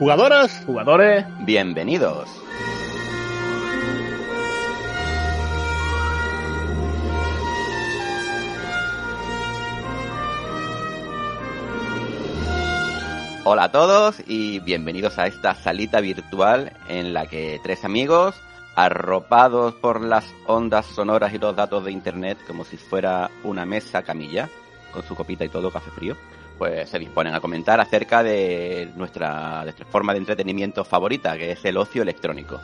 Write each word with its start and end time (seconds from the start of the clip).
Jugadoras, 0.00 0.62
Jugadores, 0.64 1.26
Bienvenidos. 1.40 2.26
Hola 13.44 13.64
a 13.64 13.70
todos 13.70 14.22
y 14.26 14.60
bienvenidos 14.60 15.18
a 15.18 15.26
esta 15.26 15.54
salita 15.54 16.00
virtual 16.00 16.72
en 16.88 17.12
la 17.12 17.26
que 17.26 17.60
tres 17.62 17.84
amigos, 17.84 18.34
arropados 18.76 19.74
por 19.74 20.00
las 20.00 20.24
ondas 20.46 20.86
sonoras 20.86 21.34
y 21.34 21.38
los 21.38 21.54
datos 21.54 21.84
de 21.84 21.92
internet 21.92 22.38
como 22.46 22.64
si 22.64 22.78
fuera 22.78 23.30
una 23.44 23.66
mesa 23.66 24.02
camilla, 24.02 24.48
con 24.94 25.02
su 25.02 25.14
copita 25.14 25.44
y 25.44 25.50
todo, 25.50 25.70
café 25.70 25.90
frío, 25.90 26.16
pues 26.60 26.90
se 26.90 26.98
disponen 26.98 27.34
a 27.34 27.40
comentar 27.40 27.80
acerca 27.80 28.22
de 28.22 28.92
nuestra, 28.94 29.60
de 29.60 29.64
nuestra 29.64 29.86
forma 29.86 30.12
de 30.12 30.18
entretenimiento 30.18 30.84
favorita, 30.84 31.38
que 31.38 31.52
es 31.52 31.64
el 31.64 31.78
ocio 31.78 32.02
electrónico. 32.02 32.60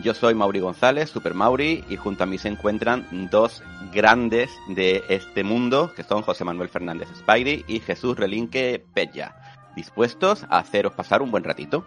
Yo 0.00 0.14
soy 0.14 0.36
Mauri 0.36 0.60
González, 0.60 1.10
Super 1.10 1.34
Mauri, 1.34 1.84
y 1.88 1.96
junto 1.96 2.22
a 2.22 2.26
mí 2.26 2.38
se 2.38 2.46
encuentran 2.46 3.08
dos 3.28 3.60
grandes 3.92 4.52
de 4.68 5.02
este 5.08 5.42
mundo, 5.42 5.92
que 5.96 6.04
son 6.04 6.22
José 6.22 6.44
Manuel 6.44 6.68
Fernández 6.68 7.08
Spidey 7.18 7.64
y 7.66 7.80
Jesús 7.80 8.16
Relinque 8.16 8.84
Pella, 8.94 9.34
dispuestos 9.74 10.44
a 10.44 10.58
haceros 10.58 10.92
pasar 10.92 11.20
un 11.20 11.32
buen 11.32 11.42
ratito. 11.42 11.84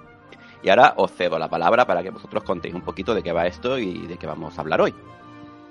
Y 0.64 0.70
ahora 0.70 0.96
os 0.98 1.14
cedo 1.14 1.40
la 1.40 1.48
palabra 1.48 1.88
para 1.88 2.04
que 2.04 2.10
vosotros 2.10 2.44
contéis 2.44 2.76
un 2.76 2.82
poquito 2.82 3.16
de 3.16 3.24
qué 3.24 3.32
va 3.32 3.48
esto 3.48 3.78
y 3.78 4.06
de 4.06 4.18
qué 4.18 4.28
vamos 4.28 4.58
a 4.58 4.62
hablar 4.62 4.82
hoy. 4.82 4.94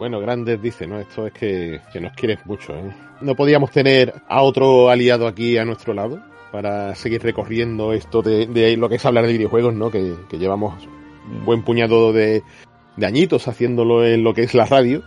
Bueno, 0.03 0.19
grandes 0.19 0.61
dice, 0.61 0.85
¿no? 0.85 0.99
Esto 0.99 1.29
es 1.29 1.33
que, 1.33 1.81
que 1.93 2.01
nos 2.01 2.13
quieres 2.15 2.45
mucho, 2.45 2.75
¿eh? 2.75 2.93
No 3.21 3.37
podíamos 3.37 3.71
tener 3.71 4.13
a 4.27 4.43
otro 4.43 4.91
aliado 4.91 5.29
aquí 5.29 5.57
a 5.59 5.65
nuestro 5.65 5.95
lado 5.95 6.21
para 6.51 6.97
seguir 6.97 7.23
recorriendo 7.23 7.93
esto 7.93 8.21
de, 8.21 8.47
de 8.47 8.77
lo 8.77 8.89
que 8.89 8.97
es 8.97 9.07
hablar 9.07 9.29
de 9.29 9.35
videojuegos, 9.35 9.75
¿no? 9.75 9.93
Que, 9.93 10.17
llevamos 10.33 10.75
un 11.31 11.45
buen 11.45 11.63
puñado 11.63 12.13
de, 12.13 12.43
de 12.97 13.07
añitos 13.07 13.47
haciéndolo 13.47 14.05
en 14.05 14.25
lo 14.25 14.35
que 14.35 14.43
es 14.43 14.55
la 14.55 14.65
radio. 14.65 15.05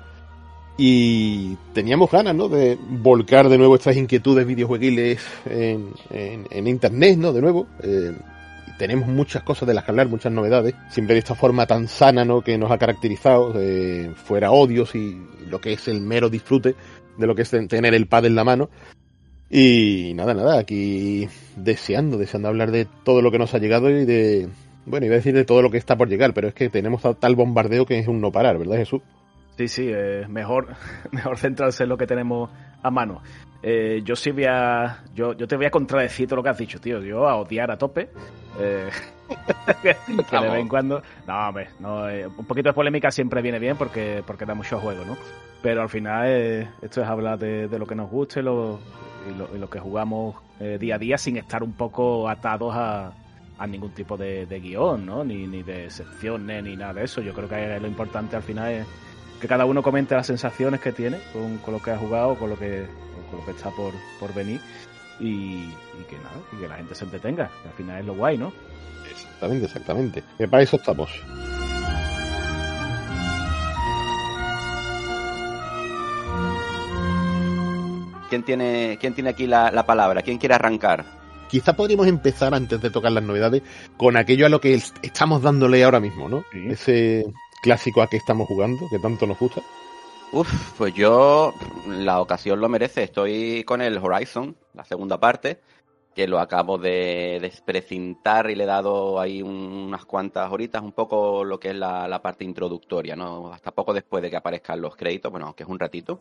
Y 0.78 1.58
teníamos 1.74 2.10
ganas, 2.10 2.34
¿no? 2.34 2.48
De 2.48 2.78
volcar 2.80 3.50
de 3.50 3.58
nuevo 3.58 3.76
estas 3.76 3.98
inquietudes 3.98 4.48
videojueguiles 4.48 5.22
en, 5.46 5.90
en, 6.10 6.48
en 6.50 6.68
internet, 6.68 7.18
¿no? 7.18 7.34
De 7.34 7.42
nuevo. 7.42 7.68
Eh, 7.84 8.14
tenemos 8.78 9.08
muchas 9.08 9.44
cosas 9.44 9.68
de 9.68 9.74
las 9.74 9.84
que 9.84 9.92
hablar, 9.92 10.08
muchas 10.08 10.32
novedades, 10.32 10.76
siempre 10.90 11.16
de 11.16 11.20
esta 11.20 11.36
forma 11.36 11.66
tan 11.66 11.88
sana 11.88 12.26
¿no? 12.26 12.42
que 12.42 12.58
nos 12.58 12.72
ha 12.72 12.78
caracterizado, 12.78 13.54
eh, 13.58 14.12
fuera 14.16 14.52
odios 14.52 14.96
y 14.96 15.18
lo 15.50 15.60
que 15.60 15.74
es 15.74 15.88
el 15.88 16.02
mero 16.02 16.30
disfrute 16.30 16.76
de 17.18 17.28
lo 17.28 17.36
que 17.36 17.44
es 17.44 17.50
tener 17.50 17.94
el 17.94 18.08
pad 18.08 18.26
en 18.26 18.36
la 18.36 18.44
mano. 18.44 18.70
Y 19.50 20.14
nada, 20.16 20.34
nada, 20.34 20.60
aquí 20.60 21.28
deseando, 21.56 22.18
deseando 22.18 22.50
hablar 22.50 22.72
de 22.72 22.88
todo 23.04 23.22
lo 23.22 23.32
que 23.32 23.40
nos 23.40 23.54
ha 23.54 23.60
llegado 23.60 23.90
y 23.90 24.04
de, 24.06 24.50
bueno, 24.86 25.06
iba 25.06 25.14
a 25.14 25.18
decir 25.18 25.36
de 25.36 25.46
todo 25.46 25.62
lo 25.62 25.70
que 25.70 25.78
está 25.78 25.96
por 25.96 26.10
llegar, 26.10 26.34
pero 26.34 26.48
es 26.48 26.54
que 26.54 26.70
tenemos 26.70 27.02
tal 27.20 27.36
bombardeo 27.36 27.86
que 27.86 28.00
es 28.00 28.08
un 28.08 28.22
no 28.22 28.32
parar, 28.32 28.58
¿verdad 28.58 28.78
Jesús? 28.78 29.02
Sí, 29.58 29.68
sí, 29.68 29.92
eh, 29.94 30.26
mejor, 30.28 30.76
mejor 31.12 31.38
centrarse 31.38 31.84
en 31.84 31.90
lo 31.90 31.98
que 31.98 32.08
tenemos 32.08 32.50
a 32.82 32.92
mano. 32.92 33.22
Eh, 33.64 34.02
yo 34.04 34.16
sí 34.16 34.32
voy 34.32 34.46
a. 34.46 35.04
Yo, 35.16 35.34
yo 35.34 35.48
te 35.48 35.56
voy 35.56 35.66
a 35.66 35.72
contradecir 35.72 36.28
todo 36.28 36.38
lo 36.38 36.44
que 36.44 36.50
has 36.50 36.58
dicho, 36.58 36.80
tío. 36.80 37.02
Yo 37.02 37.28
a 37.28 37.36
odiar 37.36 37.72
a 37.72 37.78
tope. 37.78 38.10
Eh, 38.60 38.90
que 39.82 39.96
de 40.40 40.50
vez 40.50 40.60
en 40.60 40.68
cuando. 40.68 41.02
No, 41.28 41.48
hombre, 41.48 41.70
no, 41.80 42.08
eh, 42.10 42.28
un 42.28 42.46
poquito 42.46 42.70
de 42.70 42.74
polémica 42.74 43.12
siempre 43.12 43.42
viene 43.42 43.60
bien 43.60 43.76
porque, 43.78 44.24
porque 44.26 44.46
da 44.46 44.54
mucho 44.54 44.80
juego, 44.80 45.04
¿no? 45.06 45.18
Pero 45.62 45.82
al 45.82 45.90
final 45.90 46.26
eh, 46.28 46.70
esto 46.82 47.02
es 47.02 47.08
hablar 47.08 47.40
de, 47.40 47.68
de 47.68 47.80
lo 47.80 47.88
que 47.88 47.96
nos 47.96 48.10
guste 48.10 48.44
lo, 48.44 48.80
y, 49.28 49.36
lo, 49.36 49.50
y 49.56 49.60
lo 49.60 49.70
que 49.70 49.80
jugamos 49.80 50.36
eh, 50.60 50.78
día 50.80 50.96
a 50.96 51.00
día 51.00 51.18
sin 51.18 51.38
estar 51.38 51.64
un 51.64 51.74
poco 51.74 52.30
atados 52.30 52.76
a, 52.76 53.12
a 53.58 53.68
ningún 53.68 53.92
tipo 53.92 54.16
de, 54.16 54.46
de 54.46 54.60
guion, 54.60 55.06
¿no? 55.06 55.24
Ni, 55.24 55.48
ni 55.48 55.64
de 55.64 55.90
secciones 55.90 56.64
ni 56.64 56.76
nada 56.76 56.94
de 56.94 57.06
eso. 57.06 57.22
Yo 57.22 57.34
creo 57.34 57.50
que 57.50 57.80
lo 57.80 57.88
importante 57.88 58.36
al 58.36 58.44
final 58.44 58.72
es 58.72 58.88
que 59.46 59.50
cada 59.50 59.66
uno 59.66 59.84
comente 59.84 60.16
las 60.16 60.26
sensaciones 60.26 60.82
que 60.82 60.92
tiene 60.92 61.20
con, 61.32 61.58
con 61.60 61.74
lo 61.76 61.80
que 61.82 61.92
ha 61.92 61.98
jugado, 62.00 62.34
con 62.36 62.50
lo 62.50 62.58
que, 62.58 62.88
con 63.30 63.40
lo 63.40 63.46
que 63.46 63.52
está 63.52 63.70
por, 63.70 63.94
por 64.20 64.34
venir 64.34 64.60
y, 65.20 65.26
y 65.66 66.04
que 66.10 66.18
nada, 66.18 66.36
y 66.52 66.62
que 66.62 66.68
la 66.68 66.78
gente 66.78 66.96
se 66.96 67.06
entretenga, 67.06 67.50
que 67.62 67.70
al 67.70 67.76
final 67.76 68.00
es 68.00 68.06
lo 68.06 68.16
guay, 68.16 68.40
¿no? 68.40 68.52
Exactamente, 69.12 69.66
exactamente. 69.66 70.24
Que 70.40 70.48
para 70.48 70.64
eso 70.64 70.78
estamos. 70.78 71.12
¿Quién 78.30 78.44
tiene, 78.44 78.98
quién 79.00 79.14
tiene 79.14 79.30
aquí 79.30 79.46
la, 79.48 79.72
la 79.72 79.86
palabra? 79.86 80.22
¿Quién 80.22 80.38
quiere 80.40 80.56
arrancar? 80.56 81.06
Quizá 81.48 81.76
podríamos 81.76 82.08
empezar 82.08 82.54
antes 82.56 82.82
de 82.82 82.90
tocar 82.90 83.12
las 83.12 83.24
novedades 83.24 83.62
con 83.98 84.18
aquello 84.18 84.48
a 84.48 84.50
lo 84.50 84.60
que 84.60 84.74
es- 84.74 84.94
estamos 85.04 85.42
dándole 85.44 85.84
ahora 85.84 86.00
mismo, 86.00 86.28
¿no? 86.28 86.44
Sí. 86.52 86.66
Ese 86.68 87.26
clásico 87.62 88.02
a 88.02 88.08
que 88.08 88.18
estamos 88.18 88.48
jugando, 88.48 88.88
que 88.90 89.00
tanto 89.00 89.26
nos 89.26 89.40
gusta. 89.40 89.62
Uf, 90.32 90.74
pues 90.78 90.94
yo 90.94 91.54
la 91.88 92.20
ocasión 92.20 92.60
lo 92.60 92.68
merece. 92.70 93.04
Estoy 93.04 93.64
con 93.64 93.82
el 93.82 93.98
Horizon, 93.98 94.56
la 94.74 94.84
segunda 94.84 95.20
parte, 95.20 95.62
que 96.14 96.28
lo 96.28 96.40
acabo 96.40 96.78
de 96.78 97.40
desprecintar 97.42 98.50
y 98.50 98.56
le 98.56 98.64
he 98.64 98.68
dado 98.68 99.20
ahí 99.20 99.42
un- 99.42 99.52
unas 99.88 100.06
cuantas 100.06 100.52
horitas, 100.52 100.82
un 100.82 100.92
poco 100.94 101.44
lo 101.44 101.60
que 101.60 101.70
es 101.70 101.76
la, 101.76 102.08
la 102.08 102.22
parte 102.22 102.44
introductoria, 102.44 103.16
¿no? 103.16 103.52
Hasta 103.54 103.72
poco 103.72 103.94
después 103.94 104.22
de 104.24 104.30
que 104.30 104.38
aparezcan 104.38 104.82
los 104.82 104.96
créditos, 104.96 105.32
bueno, 105.32 105.48
aunque 105.48 105.64
es 105.64 105.70
un 105.70 105.80
ratito. 105.80 106.20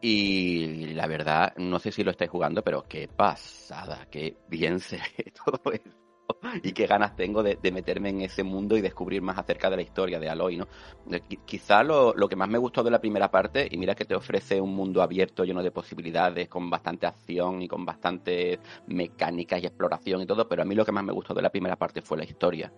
Y 0.00 0.94
la 0.94 1.06
verdad, 1.06 1.54
no 1.56 1.78
sé 1.78 1.92
si 1.92 2.02
lo 2.02 2.10
estáis 2.10 2.30
jugando, 2.30 2.62
pero 2.62 2.84
qué 2.88 3.06
pasada, 3.08 4.06
qué 4.10 4.36
bien 4.48 4.80
se 4.80 4.96
ve 5.18 5.32
todo 5.44 5.72
esto. 5.72 5.90
Y 6.62 6.72
qué 6.72 6.86
ganas 6.86 7.14
tengo 7.16 7.42
de, 7.42 7.58
meterme 7.72 8.10
en 8.10 8.20
ese 8.22 8.42
mundo 8.42 8.76
y 8.76 8.80
descubrir 8.80 9.22
más 9.22 9.38
acerca 9.38 9.70
de 9.70 9.76
la 9.76 9.82
historia 9.82 10.18
de 10.20 10.28
Aloy, 10.28 10.56
¿no? 10.56 10.66
Eh, 11.10 11.22
qui- 11.28 11.40
Quizá 11.44 11.82
lo, 11.82 12.12
lo 12.14 12.28
que 12.28 12.36
más 12.36 12.48
me 12.48 12.58
gustó 12.58 12.82
de 12.82 12.90
la 12.90 13.00
primera 13.00 13.30
parte, 13.30 13.68
y 13.70 13.76
mira 13.76 13.94
que 13.94 14.04
te 14.04 14.14
ofrece 14.14 14.60
un 14.60 14.74
mundo 14.74 15.02
abierto 15.02 15.44
lleno 15.44 15.62
de 15.62 15.70
posibilidades, 15.70 16.48
con 16.48 16.70
bastante 16.70 17.06
acción 17.06 17.62
y 17.62 17.68
con 17.68 17.84
bastante 17.84 18.60
mecánicas 18.86 19.62
y 19.62 19.66
exploración 19.66 20.22
y 20.22 20.26
todo, 20.26 20.48
pero 20.48 20.62
a 20.62 20.64
mí 20.64 20.74
lo 20.74 20.84
que 20.84 20.92
más 20.92 21.04
me 21.04 21.12
gustó 21.12 21.34
de 21.34 21.42
la 21.42 21.50
primera 21.50 21.76
parte 21.76 22.02
fue 22.02 22.18
la 22.18 22.24
historia. 22.24 22.72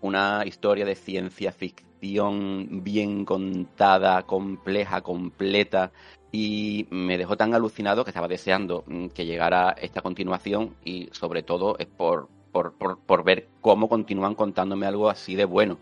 Una 0.00 0.44
historia 0.46 0.84
de 0.84 0.94
ciencia 0.96 1.52
ficción 1.52 2.84
bien 2.84 3.24
contada, 3.24 4.24
compleja, 4.24 5.00
completa, 5.02 5.92
y 6.30 6.86
me 6.90 7.16
dejó 7.16 7.36
tan 7.36 7.54
alucinado 7.54 8.04
que 8.04 8.10
estaba 8.10 8.28
deseando 8.28 8.84
mm, 8.86 9.08
que 9.08 9.24
llegara 9.26 9.70
esta 9.80 10.02
continuación 10.02 10.76
y 10.84 11.08
sobre 11.12 11.42
todo 11.42 11.76
es 11.78 11.86
por, 11.86 12.28
por, 12.54 12.72
por, 12.74 12.98
por 13.00 13.24
ver 13.24 13.48
cómo 13.60 13.88
continúan 13.88 14.36
contándome 14.36 14.86
algo 14.86 15.10
así 15.10 15.34
de 15.34 15.44
bueno 15.44 15.76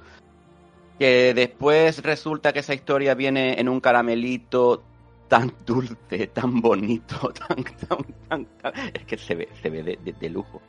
que 0.99 1.35
después 1.35 2.03
resulta 2.03 2.53
que 2.53 2.61
esa 2.61 2.75
historia 2.75 3.15
viene 3.15 3.61
en 3.61 3.69
un 3.69 3.81
caramelito 3.81 4.83
tan 5.29 5.53
dulce, 5.67 6.29
tan 6.29 6.61
bonito, 6.61 7.15
tan, 7.49 7.65
tan, 7.89 8.47
tan, 8.61 8.73
es 8.95 9.05
que 9.05 9.19
se 9.19 9.35
ve, 9.35 9.49
se 9.61 9.69
ve 9.69 9.83
de, 9.99 10.31
lujo. 10.31 10.63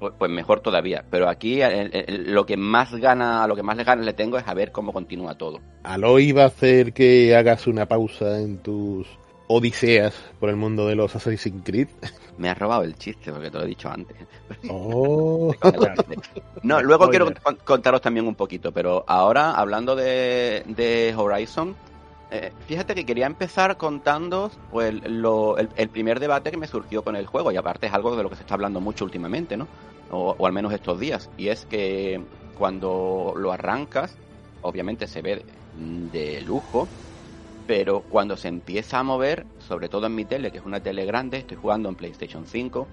Pues, 0.00 0.12
pues 0.18 0.30
mejor 0.30 0.60
todavía. 0.60 1.04
Pero 1.10 1.28
aquí 1.28 1.60
el- 1.62 1.90
el- 1.94 2.32
lo 2.34 2.44
que 2.46 2.56
más 2.56 2.94
gana, 2.94 3.46
lo 3.46 3.54
que 3.54 3.62
más 3.62 3.76
le 3.76 3.84
ganas 3.84 4.04
le 4.04 4.12
tengo 4.12 4.38
es 4.38 4.46
a 4.48 4.54
ver 4.54 4.72
cómo 4.72 4.92
continúa 4.92 5.36
todo. 5.36 5.60
Aloy 5.84 6.32
va 6.32 6.44
a 6.44 6.46
hacer 6.46 6.92
que 6.92 7.36
hagas 7.36 7.66
una 7.66 7.86
pausa 7.86 8.40
en 8.40 8.58
tus 8.58 9.06
odiseas 9.48 10.14
por 10.38 10.48
el 10.48 10.56
mundo 10.56 10.86
de 10.86 10.94
los 10.96 11.14
Assassin's 11.14 11.62
Creed. 11.64 11.88
Me 12.38 12.50
has 12.50 12.58
robado 12.58 12.82
el 12.82 12.94
chiste 12.96 13.32
porque 13.32 13.50
te 13.50 13.58
lo 13.58 13.64
he 13.64 13.68
dicho 13.68 13.88
antes. 13.88 14.16
Oh, 14.70 15.54
No, 16.62 16.80
luego 16.82 17.04
Spoiler. 17.04 17.34
quiero 17.34 17.42
con- 17.42 17.56
contaros 17.64 18.00
también 18.00 18.26
un 18.26 18.34
poquito, 18.34 18.72
pero 18.72 19.04
ahora, 19.06 19.52
hablando 19.52 19.94
de, 19.94 20.62
de 20.66 21.14
Horizon, 21.16 21.76
eh, 22.30 22.52
fíjate 22.66 22.94
que 22.94 23.04
quería 23.04 23.26
empezar 23.26 23.76
contando 23.76 24.50
pues, 24.70 24.94
lo- 25.08 25.58
el, 25.58 25.68
el 25.76 25.88
primer 25.90 26.20
debate 26.20 26.50
que 26.50 26.56
me 26.56 26.66
surgió 26.66 27.02
con 27.04 27.16
el 27.16 27.26
juego, 27.26 27.52
y 27.52 27.56
aparte 27.56 27.86
es 27.86 27.92
algo 27.92 28.16
de 28.16 28.22
lo 28.22 28.30
que 28.30 28.36
se 28.36 28.42
está 28.42 28.54
hablando 28.54 28.80
mucho 28.80 29.04
últimamente, 29.04 29.56
¿no? 29.58 29.68
O, 30.10 30.34
o 30.38 30.46
al 30.46 30.52
menos 30.52 30.72
estos 30.72 30.98
días, 30.98 31.30
y 31.36 31.48
es 31.48 31.66
que 31.66 32.24
cuando 32.54 33.34
lo 33.36 33.52
arrancas, 33.52 34.16
obviamente 34.62 35.06
se 35.06 35.20
ve 35.22 35.44
de 35.74 36.40
lujo, 36.40 36.88
pero 37.66 38.02
cuando 38.02 38.36
se 38.36 38.48
empieza 38.48 38.98
a 38.98 39.02
mover, 39.02 39.46
sobre 39.66 39.88
todo 39.88 40.06
en 40.06 40.14
mi 40.14 40.24
tele, 40.24 40.50
que 40.50 40.58
es 40.58 40.64
una 40.64 40.80
tele 40.80 41.04
grande, 41.04 41.38
estoy 41.38 41.56
jugando 41.56 41.88
en 41.88 41.94
PlayStation 41.94 42.46
5, 42.46 42.86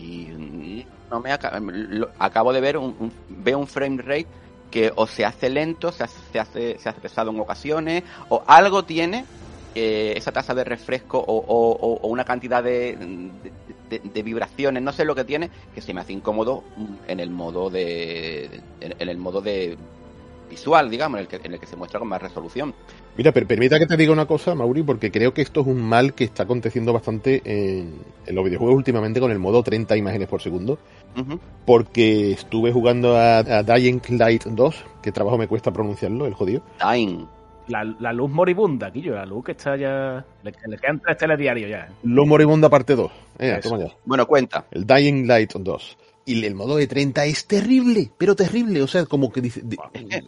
Y 0.00 0.84
no 1.10 1.20
me 1.20 1.32
acabo 1.32 2.52
de 2.52 2.60
ver 2.60 2.76
un, 2.78 3.12
veo 3.28 3.58
un 3.58 3.66
frame 3.66 4.02
rate 4.02 4.26
que 4.70 4.92
o 4.96 5.06
se 5.06 5.24
hace 5.24 5.48
lento, 5.50 5.92
se 5.92 6.04
hace, 6.04 6.78
se 6.78 6.88
hace, 6.88 7.00
pesado 7.00 7.30
en 7.30 7.38
ocasiones, 7.38 8.02
o 8.28 8.42
algo 8.46 8.84
tiene 8.84 9.24
esa 9.74 10.32
tasa 10.32 10.54
de 10.54 10.64
refresco 10.64 11.22
o, 11.26 12.08
una 12.08 12.24
cantidad 12.24 12.62
de, 12.62 12.96
de, 13.90 14.22
vibraciones, 14.22 14.82
no 14.82 14.92
sé 14.92 15.04
lo 15.04 15.14
que 15.14 15.24
tiene, 15.24 15.50
que 15.74 15.80
se 15.80 15.92
me 15.92 16.00
hace 16.00 16.12
incómodo 16.12 16.64
en 17.06 17.20
el 17.20 17.30
modo 17.30 17.70
de, 17.70 18.62
en 18.80 19.08
el 19.08 19.18
modo 19.18 19.40
de 19.40 19.76
visual, 20.48 20.90
digamos, 20.90 21.18
en 21.18 21.22
el, 21.22 21.28
que, 21.28 21.36
en 21.36 21.52
el 21.54 21.60
que 21.60 21.66
se 21.66 21.76
muestra 21.76 21.98
con 21.98 22.08
más 22.08 22.22
resolución. 22.22 22.74
Mira, 23.16 23.30
pero 23.30 23.46
permita 23.46 23.78
que 23.78 23.86
te 23.86 23.96
diga 23.96 24.12
una 24.12 24.26
cosa, 24.26 24.54
Mauri, 24.56 24.82
porque 24.82 25.12
creo 25.12 25.32
que 25.32 25.42
esto 25.42 25.60
es 25.60 25.66
un 25.68 25.80
mal 25.80 26.14
que 26.14 26.24
está 26.24 26.42
aconteciendo 26.42 26.92
bastante 26.92 27.42
en, 27.44 27.94
los 28.26 28.44
videojuegos 28.44 28.76
últimamente 28.76 29.20
con 29.20 29.30
el 29.30 29.38
modo 29.38 29.62
30 29.62 29.96
imágenes 29.96 30.26
por 30.26 30.42
segundo. 30.42 30.78
Porque 31.64 32.32
estuve 32.32 32.72
jugando 32.72 33.16
a, 33.16 33.62
Dying 33.62 34.00
Light 34.18 34.44
2, 34.46 34.84
que 35.00 35.12
trabajo 35.12 35.38
me 35.38 35.46
cuesta 35.46 35.72
pronunciarlo, 35.72 36.26
el 36.26 36.34
jodido. 36.34 36.62
Dying. 36.80 37.26
La, 37.68 38.12
luz 38.12 38.30
moribunda, 38.30 38.90
Quillo, 38.90 39.14
la 39.14 39.24
luz 39.24 39.44
que 39.44 39.52
está 39.52 39.76
ya. 39.76 40.24
Le, 40.42 40.52
le 40.66 40.76
quedan 40.76 41.00
tres 41.00 41.16
telediarios 41.16 41.70
ya. 41.70 41.88
Luz 42.02 42.26
moribunda 42.26 42.68
parte 42.68 42.96
2. 42.96 43.12
Bueno, 44.04 44.26
cuenta. 44.26 44.64
El 44.72 44.86
Dying 44.86 45.26
Light 45.26 45.52
2. 45.54 45.96
Y 46.26 46.44
el 46.44 46.54
modo 46.54 46.76
de 46.76 46.86
30 46.86 47.24
es 47.26 47.46
terrible, 47.46 48.10
pero 48.16 48.34
terrible. 48.34 48.82
O 48.82 48.86
sea, 48.86 49.04
como 49.06 49.30
que 49.30 49.40
dice, 49.40 49.62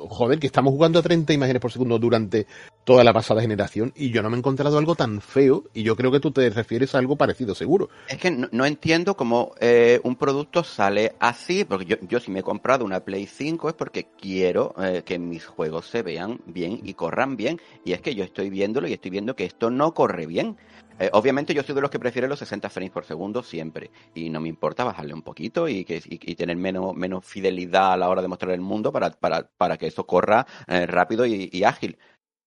joder, 0.09 0.39
que 0.39 0.47
estamos 0.47 0.73
jugando 0.73 0.99
a 0.99 1.03
30 1.03 1.33
imágenes 1.33 1.61
por 1.61 1.73
segundo 1.73 1.99
durante 1.99 2.47
toda 2.85 3.03
la 3.03 3.13
pasada 3.13 3.41
generación 3.41 3.93
y 3.97 4.11
yo 4.11 4.23
no 4.23 4.31
me 4.31 4.37
he 4.37 4.39
encontrado 4.39 4.79
algo 4.79 4.95
tan 4.95 5.21
feo 5.21 5.65
y 5.75 5.83
yo 5.83 5.97
creo 5.97 6.13
que 6.13 6.21
tú 6.21 6.31
te 6.31 6.49
refieres 6.51 6.95
a 6.95 6.99
algo 6.99 7.17
parecido, 7.17 7.55
seguro. 7.55 7.89
Es 8.09 8.19
que 8.19 8.31
no, 8.31 8.65
entiendo 8.65 9.17
cómo 9.17 9.53
eh, 9.61 10.01
un 10.05 10.15
producto 10.15 10.63
sale 10.63 11.15
así, 11.19 11.65
porque 11.65 11.85
yo, 11.85 11.97
yo 12.03 12.21
si 12.21 12.31
me 12.31 12.41
he 12.41 12.43
comprado 12.45 12.85
una 12.85 13.01
Play 13.01 13.27
5 13.27 13.71
es 13.71 13.75
porque 13.75 14.07
quiero 14.21 14.75
eh, 14.81 15.03
que 15.05 15.19
mis 15.19 15.45
juegos 15.47 15.89
se 15.89 16.03
vean 16.03 16.41
bien 16.47 16.81
y 16.85 16.95
corran 16.95 17.37
bien. 17.37 17.61
Y 17.85 17.93
es 17.93 18.01
que 18.01 18.15
yo 18.15 18.23
estoy 18.23 18.51
viéndolo 18.51 18.87
y 18.87 18.93
estoy 18.93 19.11
viendo 19.11 19.35
que 19.35 19.45
esto 19.45 19.71
no 19.71 19.93
corre 19.93 20.27
bien. 20.27 20.57
Eh, 20.99 21.11
obviamente 21.13 21.53
yo 21.53 21.63
soy 21.63 21.75
de 21.75 21.81
los 21.83 21.91
que 21.91 21.99
prefieren 21.99 22.31
los 22.31 22.39
60 22.39 22.71
frames 22.71 22.91
por 22.91 23.05
segundo 23.05 23.43
siempre 23.43 23.91
y 24.15 24.31
no 24.31 24.41
me 24.41 24.49
importa 24.49 24.83
bajarle 24.85 25.13
un 25.13 25.23
poquito 25.23 25.69
y, 25.69 25.85
que, 25.85 26.01
y, 26.05 26.35
tener 26.35 26.57
menos, 26.57 26.95
menos 26.95 27.25
fidelidad 27.25 27.93
a 27.93 27.97
la 27.97 28.09
hora 28.09 28.23
de 28.23 28.29
mostrar 28.29 28.53
el 28.53 28.63
mundo 28.63 28.93
para, 28.93 29.11
para, 29.11 29.47
para 29.59 29.77
que 29.77 29.89
eso 29.89 30.07
corra 30.07 30.47
eh, 30.67 30.87
rápido 30.87 31.27
y, 31.27 31.65
ágil 31.65 31.99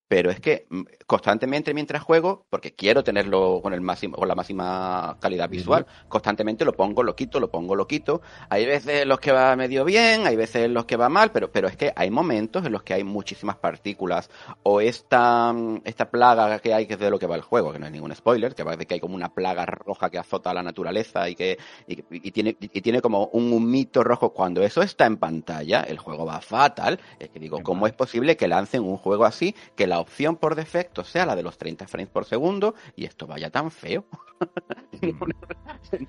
pero 0.09 0.31
es 0.31 0.39
que 0.39 0.65
mm, 0.69 0.81
constantemente 1.05 1.73
mientras 1.73 2.01
juego, 2.01 2.45
porque 2.49 2.73
quiero 2.73 3.03
tenerlo 3.03 3.61
con 3.61 3.73
el 3.73 3.79
máximo, 3.79 4.17
con 4.17 4.27
la 4.27 4.35
máxima 4.35 5.17
calidad 5.21 5.47
visual, 5.47 5.85
constantemente 6.09 6.65
lo 6.65 6.73
pongo, 6.73 7.03
lo 7.03 7.15
quito, 7.15 7.39
lo 7.39 7.51
pongo, 7.51 7.75
lo 7.75 7.87
quito. 7.87 8.21
Hay 8.49 8.65
veces 8.65 9.03
en 9.03 9.07
los 9.07 9.19
que 9.19 9.31
va 9.31 9.55
medio 9.55 9.85
bien, 9.85 10.25
hay 10.25 10.35
veces 10.35 10.65
en 10.65 10.73
los 10.73 10.85
que 10.85 10.97
va 10.97 11.09
mal, 11.09 11.31
pero, 11.31 11.51
pero 11.51 11.67
es 11.67 11.77
que 11.77 11.93
hay 11.95 12.09
momentos 12.09 12.65
en 12.65 12.71
los 12.71 12.81
que 12.81 12.95
hay 12.95 13.03
muchísimas 13.03 13.57
partículas, 13.57 14.31
o 14.63 14.81
esta, 14.81 15.53
mm, 15.53 15.81
esta 15.85 16.09
plaga 16.09 16.59
que 16.59 16.73
hay, 16.73 16.87
que 16.87 16.95
es 16.95 16.99
de 16.99 17.11
lo 17.11 17.19
que 17.19 17.27
va 17.27 17.35
el 17.35 17.43
juego, 17.43 17.71
que 17.71 17.77
no 17.77 17.85
es 17.85 17.91
ningún 17.91 18.13
spoiler, 18.15 18.55
que 18.55 18.63
va 18.63 18.75
de 18.75 18.87
que 18.87 18.95
hay 18.95 18.99
como 18.99 19.13
una 19.13 19.29
plaga 19.29 19.67
roja 19.67 20.09
que 20.09 20.17
azota 20.17 20.49
a 20.49 20.55
la 20.55 20.63
naturaleza 20.63 21.29
y 21.29 21.35
que 21.35 21.59
y, 21.87 22.31
tiene, 22.31 22.57
y 22.59 22.81
tiene 22.81 23.01
como 23.01 23.27
un 23.27 23.53
humito 23.53 24.03
rojo. 24.03 24.33
Cuando 24.33 24.63
eso 24.63 24.81
está 24.81 25.05
en 25.05 25.17
pantalla, 25.17 25.81
el 25.81 25.99
juego 25.99 26.25
va 26.25 26.41
fatal. 26.41 26.99
Es 27.19 27.29
que 27.29 27.39
digo, 27.39 27.61
¿cómo 27.61 27.85
es 27.85 27.93
posible 27.93 28.35
que 28.37 28.47
lancen 28.47 28.83
un 28.83 28.97
juego 28.97 29.25
así 29.25 29.55
que 29.75 29.85
la 29.85 29.98
opción 29.99 30.37
por 30.37 30.55
defecto 30.55 31.03
sea 31.03 31.25
la 31.25 31.35
de 31.35 31.43
los 31.43 31.57
30 31.57 31.87
frames 31.87 32.09
por 32.09 32.25
segundo 32.25 32.75
y 32.95 33.05
esto 33.05 33.27
vaya 33.27 33.49
tan 33.49 33.71
feo. 33.71 34.05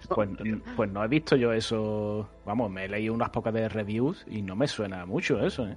pues, 0.09 0.29
pues, 0.77 0.91
no 0.91 1.05
he 1.05 1.09
visto 1.09 1.37
yo 1.37 1.53
eso. 1.53 2.29
Vamos, 2.45 2.71
me 2.71 2.85
he 2.85 2.89
leído 2.89 3.15
unas 3.15 3.31
pocas 3.31 3.53
de 3.53 3.69
reviews 3.69 4.25
y 4.29 4.43
no 4.43 4.57
me 4.57 4.69
suena 4.69 5.07
mucho 5.07 5.45
eso, 5.45 5.67
¿eh? 5.67 5.77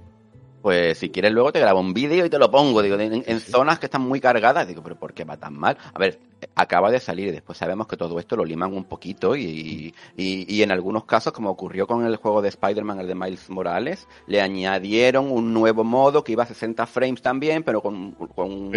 Pues 0.64 0.96
si 0.96 1.10
quieres 1.10 1.30
luego 1.30 1.52
te 1.52 1.60
grabo 1.60 1.78
un 1.78 1.92
vídeo 1.92 2.24
y 2.24 2.30
te 2.30 2.38
lo 2.38 2.50
pongo, 2.50 2.80
digo, 2.80 2.98
en, 2.98 3.40
zonas 3.40 3.78
que 3.78 3.84
están 3.84 4.00
muy 4.00 4.18
cargadas, 4.18 4.66
digo, 4.66 4.82
pero 4.82 4.96
¿por 4.96 5.12
qué 5.12 5.22
va 5.22 5.36
tan 5.36 5.52
mal? 5.52 5.76
A 5.92 5.98
ver, 5.98 6.18
acaba 6.54 6.90
de 6.90 7.00
salir 7.00 7.28
y 7.28 7.32
después 7.32 7.58
sabemos 7.58 7.86
que 7.86 7.98
todo 7.98 8.18
esto 8.18 8.34
lo 8.34 8.46
liman 8.46 8.72
un 8.72 8.84
poquito 8.84 9.36
y, 9.36 9.94
y, 10.16 10.62
en 10.62 10.72
algunos 10.72 11.04
casos, 11.04 11.34
como 11.34 11.50
ocurrió 11.50 11.86
con 11.86 12.06
el 12.06 12.16
juego 12.16 12.40
de 12.40 12.48
Spider-Man, 12.48 12.98
el 13.00 13.08
de 13.08 13.14
Miles 13.14 13.50
Morales, 13.50 14.08
le 14.26 14.40
añadieron 14.40 15.30
un 15.30 15.52
nuevo 15.52 15.84
modo 15.84 16.24
que 16.24 16.32
iba 16.32 16.44
a 16.44 16.46
60 16.46 16.86
frames 16.86 17.20
también, 17.20 17.62
pero 17.62 17.82
con... 17.82 18.12
con 18.12 18.72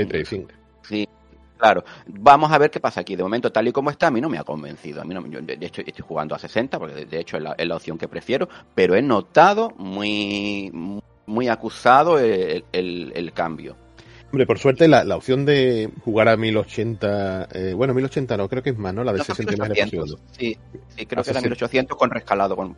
Sí, 0.81 1.07
Claro, 1.57 1.85
vamos 2.05 2.51
a 2.51 2.57
ver 2.57 2.69
qué 2.69 2.81
pasa 2.81 2.99
aquí. 2.99 3.15
De 3.15 3.23
momento, 3.23 3.49
tal 3.49 3.65
y 3.65 3.71
como 3.71 3.91
está, 3.91 4.07
a 4.07 4.11
mí 4.11 4.19
no 4.19 4.27
me 4.27 4.37
ha 4.37 4.43
convencido. 4.43 5.01
A 5.01 5.05
mí 5.05 5.13
no, 5.13 5.25
yo, 5.25 5.41
de 5.41 5.53
hecho, 5.65 5.81
estoy 5.85 6.05
jugando 6.05 6.35
a 6.35 6.39
60, 6.39 6.77
porque 6.77 7.05
de 7.05 7.19
hecho 7.19 7.37
es 7.37 7.43
la, 7.43 7.55
es 7.57 7.65
la 7.65 7.77
opción 7.77 7.97
que 7.97 8.09
prefiero, 8.09 8.49
pero 8.75 8.93
he 8.93 9.01
notado 9.01 9.71
muy, 9.77 10.69
muy 10.73 11.01
acusado 11.49 12.19
el, 12.19 12.63
el, 12.71 13.33
cambio. 13.33 13.75
Hombre, 14.31 14.45
por 14.45 14.59
suerte 14.59 14.87
la, 14.87 15.03
la, 15.03 15.15
opción 15.15 15.45
de 15.45 15.89
jugar 16.03 16.27
a 16.27 16.37
1080, 16.37 17.47
eh, 17.53 17.73
bueno, 17.73 17.93
1080 17.93 18.37
no, 18.37 18.49
creo 18.49 18.61
que 18.61 18.71
es 18.71 18.77
más, 18.77 18.93
¿no? 18.93 19.03
La 19.03 19.13
de 19.13 19.23
60 19.23 19.53
imágenes 19.53 19.91
por 19.91 20.07
Sí, 20.31 20.57
sí, 20.95 21.05
creo 21.05 21.23
que 21.23 21.29
era 21.29 21.41
1800 21.41 21.97
con 21.97 22.09
rescalado. 22.09 22.55
Con, 22.55 22.75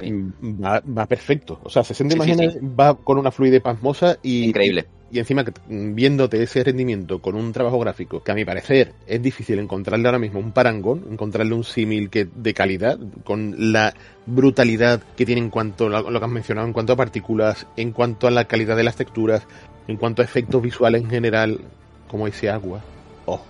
mm, 0.00 0.64
va, 0.64 1.06
perfecto. 1.06 1.60
O 1.64 1.70
sea, 1.70 1.82
60 1.82 2.14
imágenes 2.14 2.58
va 2.58 2.94
con 2.94 3.18
una 3.18 3.30
fluidez 3.30 3.62
pasmosa 3.62 4.18
y... 4.22 4.44
Increíble. 4.44 4.86
Y, 5.14 5.20
encima, 5.20 5.44
viéndote 5.68 6.42
ese 6.42 6.64
rendimiento 6.64 7.20
con 7.20 7.36
un 7.36 7.52
trabajo 7.52 7.78
gráfico, 7.78 8.24
que 8.24 8.32
a 8.32 8.34
mi 8.34 8.44
parecer 8.44 8.94
es 9.06 9.22
difícil 9.22 9.60
encontrarle 9.60 10.08
ahora 10.08 10.18
mismo 10.18 10.40
un 10.40 10.50
parangón, 10.50 11.06
encontrarle 11.08 11.54
un 11.54 11.62
símil 11.62 12.10
que 12.10 12.24
de 12.24 12.52
calidad, 12.52 12.98
con 13.22 13.72
la 13.72 13.94
brutalidad 14.26 15.00
que 15.16 15.24
tiene 15.24 15.40
en 15.40 15.50
cuanto 15.50 15.86
a 15.86 16.00
lo 16.00 16.18
que 16.18 16.24
has 16.24 16.32
mencionado, 16.32 16.66
en 16.66 16.72
cuanto 16.72 16.94
a 16.94 16.96
partículas, 16.96 17.68
en 17.76 17.92
cuanto 17.92 18.26
a 18.26 18.32
la 18.32 18.46
calidad 18.46 18.76
de 18.76 18.82
las 18.82 18.96
texturas, 18.96 19.46
en 19.86 19.98
cuanto 19.98 20.20
a 20.20 20.24
efectos 20.24 20.60
visuales 20.60 21.02
en 21.02 21.10
general, 21.10 21.60
como 22.08 22.26
ese 22.26 22.50
agua. 22.50 22.80
Oh, 23.26 23.40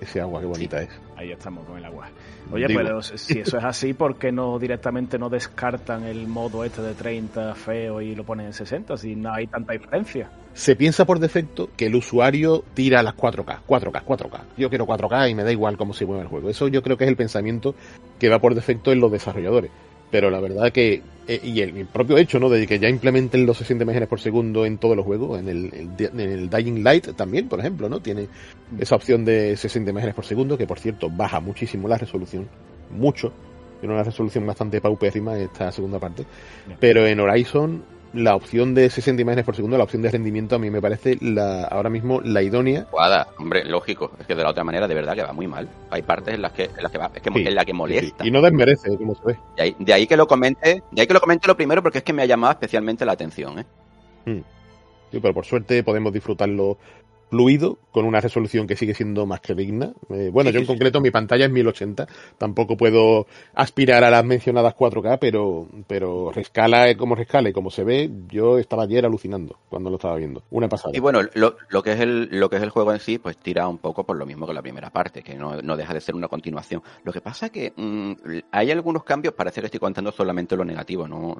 ese 0.00 0.20
agua, 0.20 0.40
qué 0.40 0.46
bonita 0.46 0.82
es. 0.82 0.90
Ahí 1.18 1.32
estamos 1.32 1.66
con 1.66 1.76
el 1.76 1.84
agua. 1.84 2.08
Oye, 2.52 2.66
pero 2.68 3.02
si 3.02 3.40
eso 3.40 3.58
es 3.58 3.64
así, 3.64 3.92
¿por 3.92 4.18
qué 4.18 4.30
no 4.30 4.56
directamente 4.56 5.18
no 5.18 5.28
descartan 5.28 6.04
el 6.04 6.28
modo 6.28 6.62
este 6.62 6.80
de 6.80 6.94
30 6.94 7.56
feo 7.56 8.00
y 8.00 8.14
lo 8.14 8.22
ponen 8.22 8.46
en 8.46 8.52
60 8.52 8.96
si 8.96 9.16
no 9.16 9.34
hay 9.34 9.48
tanta 9.48 9.72
diferencia? 9.72 10.30
Se 10.54 10.76
piensa 10.76 11.04
por 11.06 11.18
defecto 11.18 11.70
que 11.76 11.86
el 11.86 11.96
usuario 11.96 12.62
tira 12.72 13.00
a 13.00 13.02
las 13.02 13.16
4K, 13.16 13.62
4K, 13.66 14.04
4K. 14.04 14.40
Yo 14.56 14.68
quiero 14.68 14.86
4K 14.86 15.28
y 15.28 15.34
me 15.34 15.42
da 15.42 15.50
igual 15.50 15.76
cómo 15.76 15.92
se 15.92 16.06
mueve 16.06 16.22
el 16.22 16.28
juego. 16.28 16.50
Eso 16.50 16.68
yo 16.68 16.84
creo 16.84 16.96
que 16.96 17.02
es 17.02 17.10
el 17.10 17.16
pensamiento 17.16 17.74
que 18.20 18.28
va 18.28 18.38
por 18.38 18.54
defecto 18.54 18.92
en 18.92 19.00
los 19.00 19.10
desarrolladores 19.10 19.72
pero 20.10 20.30
la 20.30 20.40
verdad 20.40 20.72
que 20.72 21.02
eh, 21.26 21.40
y 21.42 21.60
el, 21.60 21.86
propio 21.86 22.16
hecho 22.16 22.38
no 22.38 22.48
de 22.48 22.66
que 22.66 22.78
ya 22.78 22.88
implementen 22.88 23.44
los 23.44 23.58
60 23.58 23.84
imágenes 23.84 24.08
por 24.08 24.20
segundo 24.20 24.64
en 24.64 24.78
todos 24.78 24.96
los 24.96 25.04
juegos 25.04 25.38
en 25.38 25.48
el, 25.48 25.90
en 25.98 26.20
el 26.20 26.48
Dying 26.48 26.82
Light 26.82 27.14
también 27.14 27.48
por 27.48 27.60
ejemplo 27.60 27.88
no 27.88 28.00
tiene 28.00 28.28
esa 28.78 28.96
opción 28.96 29.24
de 29.24 29.56
60 29.56 29.90
imágenes 29.90 30.14
por 30.14 30.24
segundo 30.24 30.56
que 30.56 30.66
por 30.66 30.78
cierto 30.78 31.10
baja 31.10 31.40
muchísimo 31.40 31.88
la 31.88 31.98
resolución 31.98 32.48
mucho. 32.90 33.32
Tiene 33.80 33.94
una 33.94 34.02
resolución 34.02 34.46
bastante 34.46 34.80
paupérrima 34.80 35.38
esta 35.38 35.70
segunda 35.70 35.98
parte. 35.98 36.24
Pero 36.80 37.06
en 37.06 37.20
Horizon 37.20 37.82
la 38.12 38.34
opción 38.34 38.74
de 38.74 38.88
60 38.90 39.22
imágenes 39.22 39.44
por 39.44 39.54
segundo, 39.54 39.76
la 39.76 39.84
opción 39.84 40.02
de 40.02 40.10
rendimiento, 40.10 40.56
a 40.56 40.58
mí 40.58 40.70
me 40.70 40.80
parece 40.80 41.18
la 41.20 41.64
ahora 41.64 41.90
mismo 41.90 42.20
la 42.20 42.42
idónea. 42.42 42.86
Guada, 42.90 43.28
hombre, 43.38 43.64
lógico. 43.64 44.12
Es 44.18 44.26
que 44.26 44.34
de 44.34 44.42
la 44.42 44.50
otra 44.50 44.64
manera, 44.64 44.88
de 44.88 44.94
verdad, 44.94 45.14
que 45.14 45.22
va 45.22 45.32
muy 45.32 45.46
mal. 45.46 45.68
Hay 45.90 46.02
partes 46.02 46.34
en 46.34 46.42
las 46.42 46.52
que, 46.52 46.64
en 46.64 46.82
las 46.82 46.90
que 46.90 46.98
va, 46.98 47.10
es 47.14 47.22
que 47.22 47.28
en 47.28 47.54
la 47.54 47.64
que 47.64 47.72
molesta. 47.72 48.26
Y 48.26 48.30
no 48.30 48.40
desmerece, 48.40 48.96
como 48.96 49.14
se 49.14 49.24
ve. 49.24 49.38
De 49.56 49.62
ahí, 49.62 49.76
de 49.78 49.92
ahí, 49.92 50.06
que 50.06 50.16
lo 50.16 50.26
comente, 50.26 50.82
de 50.90 51.00
ahí 51.00 51.06
que 51.06 51.14
lo 51.14 51.20
comente 51.20 51.46
lo 51.46 51.56
primero, 51.56 51.82
porque 51.82 51.98
es 51.98 52.04
que 52.04 52.12
me 52.12 52.22
ha 52.22 52.26
llamado 52.26 52.52
especialmente 52.52 53.04
la 53.04 53.12
atención, 53.12 53.58
¿eh? 53.58 53.66
Hmm. 54.24 54.40
Sí, 55.10 55.20
pero 55.20 55.32
por 55.32 55.46
suerte 55.46 55.82
podemos 55.82 56.12
disfrutarlo 56.12 56.76
fluido, 57.28 57.78
con 57.90 58.04
una 58.04 58.20
resolución 58.20 58.66
que 58.66 58.76
sigue 58.76 58.94
siendo 58.94 59.26
más 59.26 59.40
que 59.40 59.54
digna. 59.54 59.92
Eh, 60.10 60.30
bueno, 60.32 60.50
yo 60.50 60.60
en 60.60 60.66
concreto 60.66 61.00
mi 61.00 61.10
pantalla 61.10 61.46
es 61.46 61.50
1080, 61.50 62.06
tampoco 62.38 62.76
puedo 62.76 63.26
aspirar 63.54 64.04
a 64.04 64.10
las 64.10 64.24
mencionadas 64.24 64.74
4K, 64.74 65.18
pero, 65.20 65.68
pero 65.86 66.30
rescala 66.32 66.94
como 66.96 67.14
rescala 67.14 67.48
y 67.48 67.52
como 67.52 67.70
se 67.70 67.84
ve, 67.84 68.10
yo 68.28 68.58
estaba 68.58 68.84
ayer 68.84 69.04
alucinando 69.04 69.58
cuando 69.68 69.90
lo 69.90 69.96
estaba 69.96 70.16
viendo. 70.16 70.42
Una 70.50 70.68
pasada. 70.68 70.96
Y 70.96 71.00
bueno, 71.00 71.20
lo, 71.34 71.56
lo, 71.68 71.82
que 71.82 71.92
es 71.92 72.00
el, 72.00 72.28
lo 72.30 72.48
que 72.48 72.56
es 72.56 72.62
el 72.62 72.70
juego 72.70 72.92
en 72.92 73.00
sí, 73.00 73.18
pues 73.18 73.36
tira 73.36 73.68
un 73.68 73.78
poco 73.78 74.04
por 74.04 74.16
lo 74.16 74.26
mismo 74.26 74.46
que 74.46 74.54
la 74.54 74.62
primera 74.62 74.90
parte, 74.90 75.22
que 75.22 75.34
no, 75.34 75.60
no 75.62 75.76
deja 75.76 75.94
de 75.94 76.00
ser 76.00 76.14
una 76.14 76.28
continuación. 76.28 76.82
Lo 77.04 77.12
que 77.12 77.20
pasa 77.20 77.50
que 77.50 77.72
mm, 77.74 78.12
hay 78.52 78.70
algunos 78.70 79.04
cambios, 79.04 79.34
parece 79.34 79.60
que 79.60 79.66
estoy 79.66 79.80
contando 79.80 80.12
solamente 80.12 80.56
lo 80.56 80.64
negativo, 80.64 81.06
no, 81.08 81.36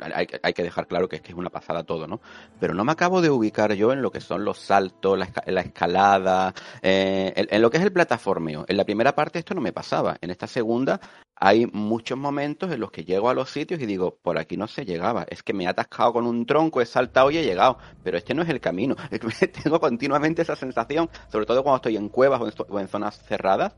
hay, 0.00 0.26
hay, 0.42 0.52
que 0.52 0.62
dejar 0.62 0.86
claro 0.86 1.08
que 1.08 1.16
es 1.16 1.22
que 1.22 1.32
es 1.32 1.38
una 1.38 1.50
pasada 1.50 1.84
todo, 1.84 2.06
¿no? 2.06 2.20
Pero 2.58 2.74
no 2.74 2.84
me 2.84 2.92
acabo 2.92 3.20
de 3.20 3.30
ubicar 3.30 3.72
yo 3.74 3.92
en 3.92 4.02
lo 4.02 4.10
que 4.10 4.20
son 4.20 4.44
los 4.44 4.58
saltos, 4.58 5.18
las 5.18 5.27
la 5.46 5.60
escalada, 5.60 6.54
eh, 6.82 7.32
en, 7.36 7.62
lo 7.62 7.70
que 7.70 7.78
es 7.78 7.82
el 7.82 7.92
plataformeo. 7.92 8.64
En 8.68 8.76
la 8.76 8.84
primera 8.84 9.14
parte 9.14 9.38
esto 9.38 9.54
no 9.54 9.60
me 9.60 9.72
pasaba. 9.72 10.16
En 10.20 10.30
esta 10.30 10.46
segunda 10.46 11.00
hay 11.36 11.66
muchos 11.66 12.18
momentos 12.18 12.72
en 12.72 12.80
los 12.80 12.90
que 12.90 13.04
llego 13.04 13.30
a 13.30 13.34
los 13.34 13.50
sitios 13.50 13.80
y 13.80 13.86
digo, 13.86 14.18
por 14.22 14.38
aquí 14.38 14.56
no 14.56 14.66
se 14.66 14.84
llegaba. 14.84 15.24
Es 15.28 15.42
que 15.42 15.52
me 15.52 15.64
he 15.64 15.68
atascado 15.68 16.12
con 16.12 16.26
un 16.26 16.46
tronco, 16.46 16.80
he 16.80 16.86
saltado 16.86 17.30
y 17.30 17.38
he 17.38 17.44
llegado. 17.44 17.78
Pero 18.02 18.18
este 18.18 18.34
no 18.34 18.42
es 18.42 18.48
el 18.48 18.60
camino. 18.60 18.96
Tengo 19.62 19.80
continuamente 19.80 20.42
esa 20.42 20.56
sensación, 20.56 21.08
sobre 21.30 21.46
todo 21.46 21.62
cuando 21.62 21.76
estoy 21.76 21.96
en 21.96 22.08
cuevas 22.08 22.40
o 22.40 22.78
en, 22.80 22.88
zonas 22.88 23.22
cerradas, 23.22 23.74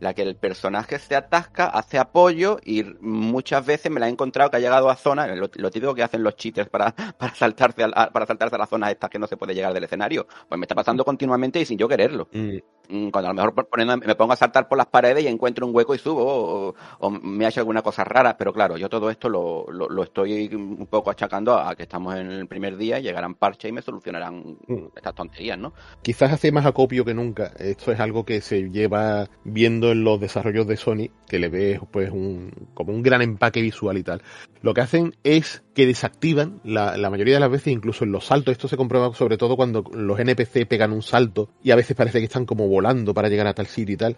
la 0.00 0.14
que 0.14 0.22
el 0.22 0.36
personaje 0.36 0.98
se 0.98 1.16
atasca, 1.16 1.66
hace 1.66 1.98
apoyo 1.98 2.58
y 2.64 2.84
muchas 3.00 3.64
veces 3.64 3.90
me 3.90 4.00
la 4.00 4.06
he 4.06 4.10
encontrado 4.10 4.50
que 4.50 4.56
ha 4.56 4.60
llegado 4.60 4.90
a 4.90 4.96
zonas, 4.96 5.30
lo, 5.36 5.70
típico 5.70 5.94
que 5.94 6.02
hacen 6.02 6.22
los 6.22 6.36
cheaters 6.36 6.68
para, 6.68 6.94
para, 7.18 7.34
saltarse 7.34 7.84
a, 7.84 8.10
para 8.10 8.26
saltarse 8.26 8.56
a 8.56 8.58
las 8.58 8.68
zonas 8.68 8.90
estas 8.90 9.10
que 9.10 9.18
no 9.18 9.26
se 9.26 9.36
puede 9.36 9.54
llegar 9.54 9.72
del 9.72 9.84
escenario. 9.84 10.26
Pues 10.48 10.58
me 10.58 10.64
está 10.64 10.74
pasando 10.74 11.04
continuamente 11.04 11.60
y 11.60 11.64
sin 11.64 11.78
yo 11.78 11.88
quererlo. 11.88 12.28
Mm. 12.32 12.58
Mm, 12.88 13.08
cuando 13.08 13.30
a 13.30 13.34
lo 13.34 13.52
mejor 13.52 14.06
me 14.06 14.14
pongo 14.14 14.32
a 14.32 14.36
saltar 14.36 14.68
por 14.68 14.76
las 14.76 14.86
paredes 14.86 15.24
y 15.24 15.28
encuentro 15.28 15.66
un 15.66 15.74
hueco 15.74 15.94
y 15.94 15.98
subo, 15.98 16.74
o, 17.00 17.10
me 17.10 17.46
ha 17.46 17.48
hecho 17.48 17.60
alguna 17.60 17.82
cosa 17.82 18.04
rara, 18.04 18.36
pero 18.36 18.52
claro, 18.52 18.76
yo 18.76 18.88
todo 18.88 19.10
esto 19.10 19.28
lo, 19.28 19.66
lo, 19.70 20.02
estoy 20.02 20.54
un 20.54 20.86
poco 20.86 21.10
achacando 21.10 21.58
a, 21.58 21.74
que 21.74 21.84
estamos 21.84 22.14
en 22.16 22.30
el 22.30 22.46
primer 22.46 22.76
día, 22.76 22.98
llegarán 22.98 23.34
parches 23.34 23.70
y 23.70 23.72
me 23.72 23.82
solucionarán 23.82 24.58
mm. 24.66 24.88
estas 24.96 25.14
tonterías, 25.14 25.58
¿no? 25.58 25.72
Quizás 26.02 26.32
hace 26.32 26.52
más 26.52 26.66
acopio 26.66 27.04
que 27.04 27.14
nunca. 27.14 27.52
Esto 27.58 27.92
es 27.92 28.00
algo 28.00 28.24
que 28.24 28.40
se 28.40 28.70
lleva 28.70 29.28
viendo 29.44 29.92
en 29.92 30.04
los 30.04 30.20
desarrollos 30.20 30.66
de 30.66 30.76
Sony, 30.76 31.08
que 31.26 31.38
le 31.38 31.48
ves 31.48 31.80
pues 31.90 32.10
un, 32.10 32.68
como 32.74 32.92
un 32.92 33.02
gran 33.02 33.22
empaque 33.22 33.62
visual 33.62 33.96
y 33.96 34.02
tal. 34.02 34.22
Lo 34.60 34.74
que 34.74 34.82
hacen 34.82 35.16
es 35.24 35.63
que 35.74 35.86
desactivan 35.86 36.60
la, 36.64 36.96
la 36.96 37.10
mayoría 37.10 37.34
de 37.34 37.40
las 37.40 37.50
veces, 37.50 37.72
incluso 37.72 38.04
en 38.04 38.12
los 38.12 38.26
saltos, 38.26 38.52
esto 38.52 38.68
se 38.68 38.76
comprueba 38.76 39.12
sobre 39.14 39.36
todo 39.36 39.56
cuando 39.56 39.84
los 39.92 40.18
NPC 40.18 40.66
pegan 40.66 40.92
un 40.92 41.02
salto 41.02 41.50
y 41.62 41.72
a 41.72 41.76
veces 41.76 41.96
parece 41.96 42.20
que 42.20 42.26
están 42.26 42.46
como 42.46 42.68
volando 42.68 43.12
para 43.12 43.28
llegar 43.28 43.46
a 43.46 43.54
tal 43.54 43.66
sitio 43.66 43.94
y 43.94 43.98
tal. 43.98 44.16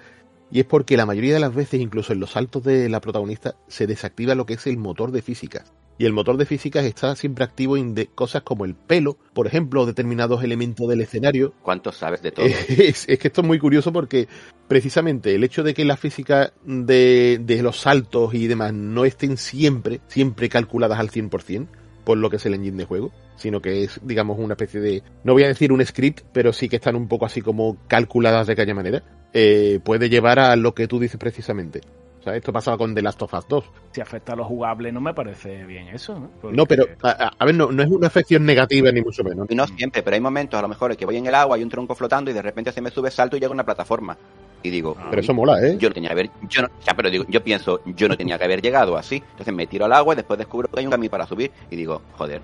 Y 0.50 0.60
es 0.60 0.66
porque 0.66 0.96
la 0.96 1.06
mayoría 1.06 1.34
de 1.34 1.40
las 1.40 1.54
veces, 1.54 1.80
incluso 1.80 2.12
en 2.12 2.20
los 2.20 2.30
saltos 2.30 2.62
de 2.62 2.88
la 2.88 3.00
protagonista, 3.00 3.56
se 3.66 3.86
desactiva 3.86 4.34
lo 4.34 4.46
que 4.46 4.54
es 4.54 4.66
el 4.66 4.76
motor 4.76 5.10
de 5.10 5.22
físicas. 5.22 5.72
Y 5.98 6.04
el 6.04 6.12
motor 6.12 6.36
de 6.36 6.44
físicas 6.44 6.84
está 6.84 7.16
siempre 7.16 7.44
activo 7.44 7.76
en 7.76 7.94
de 7.94 8.06
cosas 8.06 8.42
como 8.42 8.64
el 8.64 8.74
pelo, 8.74 9.16
por 9.32 9.46
ejemplo, 9.46 9.82
o 9.82 9.86
determinados 9.86 10.44
elementos 10.44 10.88
del 10.88 11.00
escenario. 11.00 11.54
¿Cuánto 11.62 11.92
sabes 11.92 12.22
de 12.22 12.32
todo? 12.32 12.46
Es, 12.68 13.06
que 13.06 13.28
esto 13.28 13.40
es 13.40 13.46
muy 13.46 13.58
curioso 13.58 13.92
porque 13.92 14.28
precisamente 14.68 15.34
el 15.34 15.44
hecho 15.44 15.62
de 15.62 15.72
que 15.72 15.84
las 15.84 15.98
físicas 15.98 16.52
de, 16.64 17.40
de 17.42 17.62
los 17.62 17.80
saltos 17.80 18.34
y 18.34 18.46
demás 18.46 18.74
no 18.74 19.04
estén 19.04 19.38
siempre, 19.38 20.00
siempre 20.06 20.48
calculadas 20.48 20.98
al 20.98 21.10
100%, 21.10 21.66
por 22.04 22.18
lo 22.18 22.30
que 22.30 22.36
es 22.36 22.46
el 22.46 22.54
engine 22.54 22.76
de 22.76 22.84
juego, 22.84 23.12
sino 23.36 23.60
que 23.60 23.82
es, 23.82 24.00
digamos, 24.02 24.38
una 24.38 24.54
especie 24.54 24.80
de, 24.80 25.02
no 25.24 25.32
voy 25.32 25.42
a 25.42 25.48
decir 25.48 25.72
un 25.72 25.84
script, 25.84 26.20
pero 26.32 26.52
sí 26.52 26.68
que 26.68 26.76
están 26.76 26.94
un 26.94 27.08
poco 27.08 27.26
así 27.26 27.42
como 27.42 27.78
calculadas 27.88 28.46
de 28.46 28.52
aquella 28.52 28.74
manera, 28.74 29.02
eh, 29.32 29.80
puede 29.84 30.08
llevar 30.08 30.38
a 30.38 30.54
lo 30.56 30.74
que 30.74 30.86
tú 30.86 31.00
dices 31.00 31.18
precisamente. 31.18 31.80
Sea, 32.26 32.34
esto 32.34 32.52
pasaba 32.52 32.76
con 32.76 32.92
The 32.92 33.02
Last 33.02 33.22
of 33.22 33.32
Us 33.34 33.46
2. 33.46 33.64
Si 33.92 34.00
afecta 34.00 34.32
a 34.32 34.36
lo 34.36 34.44
jugable, 34.44 34.90
no 34.90 35.00
me 35.00 35.14
parece 35.14 35.64
bien 35.64 35.86
eso, 35.86 36.18
¿no? 36.18 36.50
No, 36.50 36.66
pero, 36.66 36.84
a, 37.04 37.44
ver, 37.44 37.54
no, 37.54 37.70
no, 37.70 37.84
es 37.84 37.88
una 37.88 38.08
afección 38.08 38.44
negativa 38.44 38.90
ni 38.90 39.00
mucho 39.00 39.22
menos. 39.22 39.46
Y 39.48 39.54
no 39.54 39.64
siempre, 39.68 40.02
pero 40.02 40.16
hay 40.16 40.20
momentos, 40.20 40.58
a 40.58 40.62
lo 40.62 40.66
mejor, 40.66 40.90
en 40.90 40.96
que 40.96 41.06
voy 41.06 41.18
en 41.18 41.26
el 41.26 41.34
agua, 41.36 41.54
hay 41.54 41.62
un 41.62 41.68
tronco 41.68 41.94
flotando 41.94 42.28
y 42.28 42.34
de 42.34 42.42
repente 42.42 42.72
se 42.72 42.80
me 42.80 42.90
sube 42.90 43.12
salto 43.12 43.36
y 43.36 43.40
llega 43.40 43.52
a 43.52 43.54
una 43.54 43.64
plataforma. 43.64 44.18
Y 44.60 44.70
digo, 44.70 44.96
pero 45.08 45.22
eso 45.22 45.32
mola, 45.32 45.64
¿eh? 45.64 45.76
Yo 45.78 45.88
no 45.88 45.94
tenía 45.94 46.08
que 46.08 46.14
haber, 46.14 46.30
yo 46.48 46.62
no, 46.62 46.68
ya, 46.84 46.94
pero 46.94 47.10
digo, 47.10 47.24
yo 47.28 47.44
pienso, 47.44 47.80
yo 47.84 48.08
no 48.08 48.16
tenía 48.16 48.36
que 48.38 48.44
haber 48.44 48.60
llegado 48.60 48.96
así. 48.96 49.22
Entonces 49.30 49.54
me 49.54 49.68
tiro 49.68 49.84
al 49.84 49.92
agua 49.92 50.14
y 50.14 50.16
después 50.16 50.36
descubro 50.36 50.68
que 50.68 50.80
hay 50.80 50.84
un 50.84 50.90
camino 50.90 51.10
para 51.12 51.28
subir 51.28 51.52
y 51.70 51.76
digo, 51.76 52.02
joder, 52.14 52.42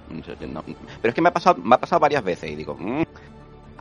pero 1.01 1.09
es 1.09 1.15
que 1.15 1.21
me 1.21 1.31
ha 1.31 1.33
pasado, 1.33 1.57
me 1.61 1.75
ha 1.75 1.79
pasado 1.79 1.99
varias 1.99 2.23
veces 2.23 2.53
y 2.53 2.55
digo, 2.55 2.77
mmm, 2.79 3.03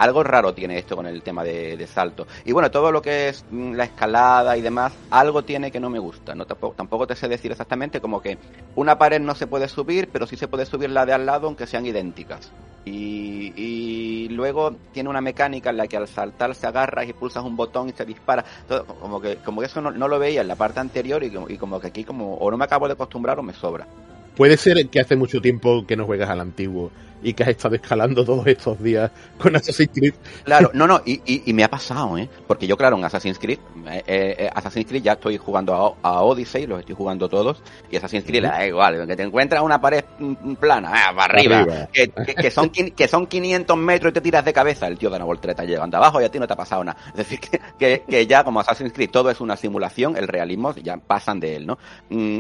algo 0.02 0.24
raro 0.24 0.52
tiene 0.52 0.80
esto 0.80 0.96
con 0.96 1.06
el 1.06 1.22
tema 1.22 1.44
de, 1.44 1.86
salto. 1.86 2.26
Y 2.44 2.54
bueno, 2.54 2.72
todo 2.72 2.92
lo 2.92 3.04
que 3.04 3.30
es 3.30 3.46
mm, 3.52 3.74
la 3.74 3.84
escalada 3.84 4.58
y 4.58 4.62
demás, 4.62 4.94
algo 5.12 5.44
tiene 5.44 5.72
que 5.72 5.80
no 5.80 5.92
me 5.92 6.00
gusta. 6.00 6.34
No 6.34 6.46
tampoco, 6.46 6.74
tampoco 6.76 7.06
te 7.06 7.16
sé 7.16 7.28
decir 7.28 7.52
exactamente 7.52 8.02
como 8.02 8.20
que 8.20 8.40
una 8.76 8.98
pared 8.98 9.22
no 9.22 9.36
se 9.36 9.46
puede 9.46 9.68
subir, 9.68 10.10
pero 10.12 10.26
sí 10.26 10.38
se 10.38 10.48
puede 10.48 10.66
subir 10.66 10.90
la 10.90 11.06
de 11.06 11.14
al 11.14 11.28
lado 11.28 11.46
aunque 11.46 11.68
sean 11.68 11.86
idénticas. 11.86 12.52
Y, 12.84 14.28
luego 14.32 14.76
tiene 14.92 15.10
una 15.10 15.22
mecánica 15.22 15.70
en 15.70 15.78
la 15.78 15.86
que 15.86 15.98
al 15.98 16.08
saltar 16.08 16.56
se 16.56 16.66
agarra 16.66 17.06
y 17.06 17.14
pulsas 17.14 17.44
un 17.44 17.56
botón 17.56 17.90
y 17.90 17.92
se 17.92 18.04
dispara. 18.04 18.44
como 19.00 19.22
que 19.22 19.36
como 19.38 19.62
eso 19.62 19.82
no, 19.82 20.08
lo 20.08 20.18
veía 20.18 20.42
en 20.42 20.48
la 20.48 20.56
parte 20.56 20.80
anterior 20.80 21.24
y, 21.24 21.32
y 21.48 21.58
como 21.58 21.80
que 21.80 21.88
aquí 21.88 22.04
como 22.04 22.36
o 22.36 22.50
no 22.50 22.58
me 22.58 22.66
acabo 22.66 22.88
de 22.88 22.94
acostumbrar 22.94 23.38
o 23.38 23.44
me 23.44 23.54
sobra. 23.54 23.86
Puede 24.36 24.58
ser 24.58 24.88
que 24.90 25.00
hace 25.00 25.16
mucho 25.16 25.42
tiempo 25.42 25.86
que 25.86 25.96
no 25.96 26.06
juegas 26.06 26.30
al 26.30 26.40
antiguo 26.40 26.92
y 27.24 27.34
que 27.34 27.44
has 27.44 27.50
estado 27.50 27.76
escalando 27.76 28.26
todos 28.26 28.46
estos 28.48 28.82
días 28.82 29.12
con 29.38 29.56
Assassin's 29.56 29.92
Creed. 29.94 30.14
Claro, 30.44 30.72
no, 30.74 30.88
no, 30.88 31.02
y, 31.06 31.22
y, 31.46 31.54
me 31.54 31.64
ha 31.64 31.70
pasado, 31.70 32.18
¿eh? 32.18 32.30
Porque 32.48 32.68
yo, 32.68 32.78
claro, 32.78 32.98
en 32.98 33.06
Assassin's 33.06 33.40
Creed, 33.40 33.60
eh, 33.88 34.04
eh, 34.08 34.50
Assassin's 34.54 34.88
Creed 34.88 35.04
ya 35.04 35.14
estoy 35.14 35.38
jugando 35.38 35.98
a, 36.02 36.22
Odyssey, 36.22 36.68
los 36.68 36.80
estoy 36.80 36.96
jugando 36.96 37.30
todos, 37.30 37.62
y 37.90 37.98
Assassin's 37.98 38.26
Creed 38.26 38.44
da 38.44 38.66
igual, 38.66 39.08
que 39.08 39.16
te 39.16 39.24
encuentras 39.24 39.62
una 39.62 39.80
pared 39.80 40.04
plana, 40.60 40.92
ah, 40.94 41.14
para 41.16 41.34
arriba, 41.34 41.88
Que, 41.92 42.52
son, 42.52 42.70
que 42.70 43.08
son 43.08 43.28
500 43.28 43.78
metros 43.78 44.12
y 44.12 44.14
te 44.14 44.22
tiras 44.22 44.46
de 44.46 44.54
cabeza, 44.54 44.88
el 44.88 44.98
tío 44.98 45.10
da 45.10 45.18
una 45.18 45.26
voltereta 45.26 45.64
llegando 45.64 45.98
abajo 45.98 46.22
y 46.22 46.26
a 46.26 46.30
ti 46.30 46.40
no 46.40 46.48
te 46.48 46.54
ha 46.54 46.58
pasado 46.58 46.84
nada. 46.84 46.98
Es 47.10 47.18
decir, 47.18 47.40
que, 47.78 48.04
que, 48.08 48.28
ya 48.28 48.44
como 48.44 48.60
Assassin's 48.60 48.94
Creed 48.94 49.10
todo 49.10 49.30
es 49.30 49.42
una 49.42 49.56
simulación, 49.58 50.16
el 50.18 50.28
realismo 50.28 50.74
ya 50.76 50.98
pasan 50.98 51.40
de 51.40 51.56
él, 51.56 51.68
¿no? 51.68 51.78
Mm, 52.10 52.40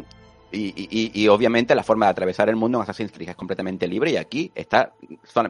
y, 0.52 1.12
y, 1.14 1.28
obviamente 1.28 1.76
la 1.76 1.84
forma 1.84 2.06
de 2.08 2.12
atravesar 2.12 2.50
el 2.50 2.56
mundo 2.56 2.78
en 2.78 2.84
Assassin's 2.84 3.12
Creed 3.12 3.30
es 3.30 3.36
completamente 3.36 3.88
libre 3.88 4.12
y 4.12 4.18
aquí 4.18 4.52
está, 4.56 4.94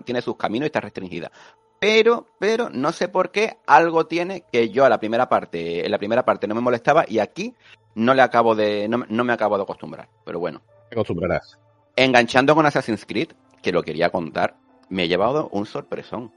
tiene 0.03 0.21
sus 0.21 0.35
caminos 0.35 0.65
y 0.65 0.67
está 0.67 0.81
restringida. 0.81 1.31
Pero, 1.79 2.27
pero 2.37 2.69
no 2.69 2.91
sé 2.91 3.07
por 3.07 3.31
qué 3.31 3.57
algo 3.65 4.05
tiene 4.05 4.43
que 4.51 4.69
yo 4.69 4.85
a 4.85 4.89
la 4.89 4.99
primera 4.99 5.27
parte, 5.27 5.83
en 5.83 5.91
la 5.91 5.97
primera 5.97 6.23
parte 6.23 6.47
no 6.47 6.53
me 6.53 6.61
molestaba 6.61 7.05
y 7.07 7.19
aquí 7.19 7.55
no 7.95 8.13
le 8.13 8.21
acabo 8.21 8.55
de, 8.55 8.87
no, 8.87 9.03
no 9.09 9.23
me 9.23 9.33
acabo 9.33 9.57
de 9.57 9.63
acostumbrar. 9.63 10.07
Pero 10.23 10.39
bueno. 10.39 10.61
Te 10.89 10.95
acostumbrarás. 10.95 11.57
Enganchando 11.95 12.53
con 12.53 12.65
Assassin's 12.65 13.05
Creed, 13.05 13.29
que 13.63 13.71
lo 13.71 13.81
quería 13.81 14.11
contar, 14.11 14.55
me 14.89 15.03
he 15.03 15.07
llevado 15.07 15.49
un 15.51 15.65
sorpresón 15.65 16.31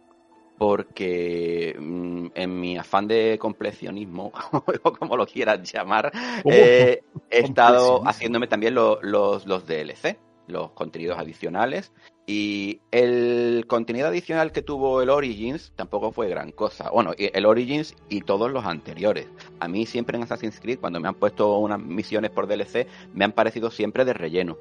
porque 0.59 1.77
mm, 1.79 2.27
en 2.35 2.61
mi 2.61 2.77
afán 2.77 3.09
de 3.09 3.39
completionismo, 3.39 4.33
o 4.83 4.93
como 4.93 5.17
lo 5.17 5.27
quieras 5.27 5.71
llamar, 5.71 6.13
eh, 6.45 7.03
he 7.31 7.39
estado 7.41 8.03
haciéndome 8.07 8.47
también 8.47 8.75
los, 8.75 9.03
los 9.03 9.67
DLC, 9.67 10.19
los 10.47 10.71
contenidos 10.73 11.19
adicionales. 11.19 11.93
Y 12.27 12.81
el 12.91 13.67
contenido 13.67 14.09
adicional 14.09 14.51
que 14.51 14.63
tuvo 14.63 15.03
el 15.03 15.11
Origins 15.11 15.73
tampoco 15.77 16.11
fue 16.11 16.27
gran 16.29 16.53
cosa. 16.53 16.89
Bueno, 16.91 17.13
el 17.19 17.45
Origins 17.45 17.95
y 18.09 18.23
todos 18.23 18.51
los 18.51 18.65
anteriores. 18.65 19.27
A 19.61 19.69
mí 19.69 19.85
siempre 19.85 20.17
en 20.17 20.23
Assassin's 20.23 20.59
Creed, 20.59 20.79
cuando 20.79 21.01
me 21.01 21.09
han 21.09 21.17
puesto 21.17 21.59
unas 21.59 21.81
misiones 21.81 22.31
por 22.31 22.47
DLC, 22.47 22.87
me 23.13 23.27
han 23.27 23.33
parecido 23.33 23.71
siempre 23.71 24.07
de 24.07 24.15
relleno. 24.15 24.57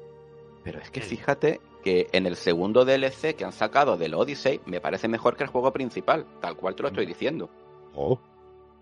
Pero 0.62 0.78
es 0.78 0.90
que 0.90 1.00
fíjate 1.00 1.60
que 1.84 2.08
en 2.12 2.24
el 2.24 2.36
segundo 2.36 2.86
DLC 2.86 3.36
que 3.36 3.44
han 3.44 3.52
sacado 3.52 3.98
del 3.98 4.14
Odyssey 4.14 4.62
me 4.64 4.80
parece 4.80 5.06
mejor 5.06 5.36
que 5.36 5.44
el 5.44 5.50
juego 5.50 5.70
principal, 5.70 6.26
tal 6.40 6.56
cual 6.56 6.74
te 6.74 6.82
lo 6.82 6.88
estoy 6.88 7.04
diciendo. 7.04 7.50
Oh. 7.94 8.18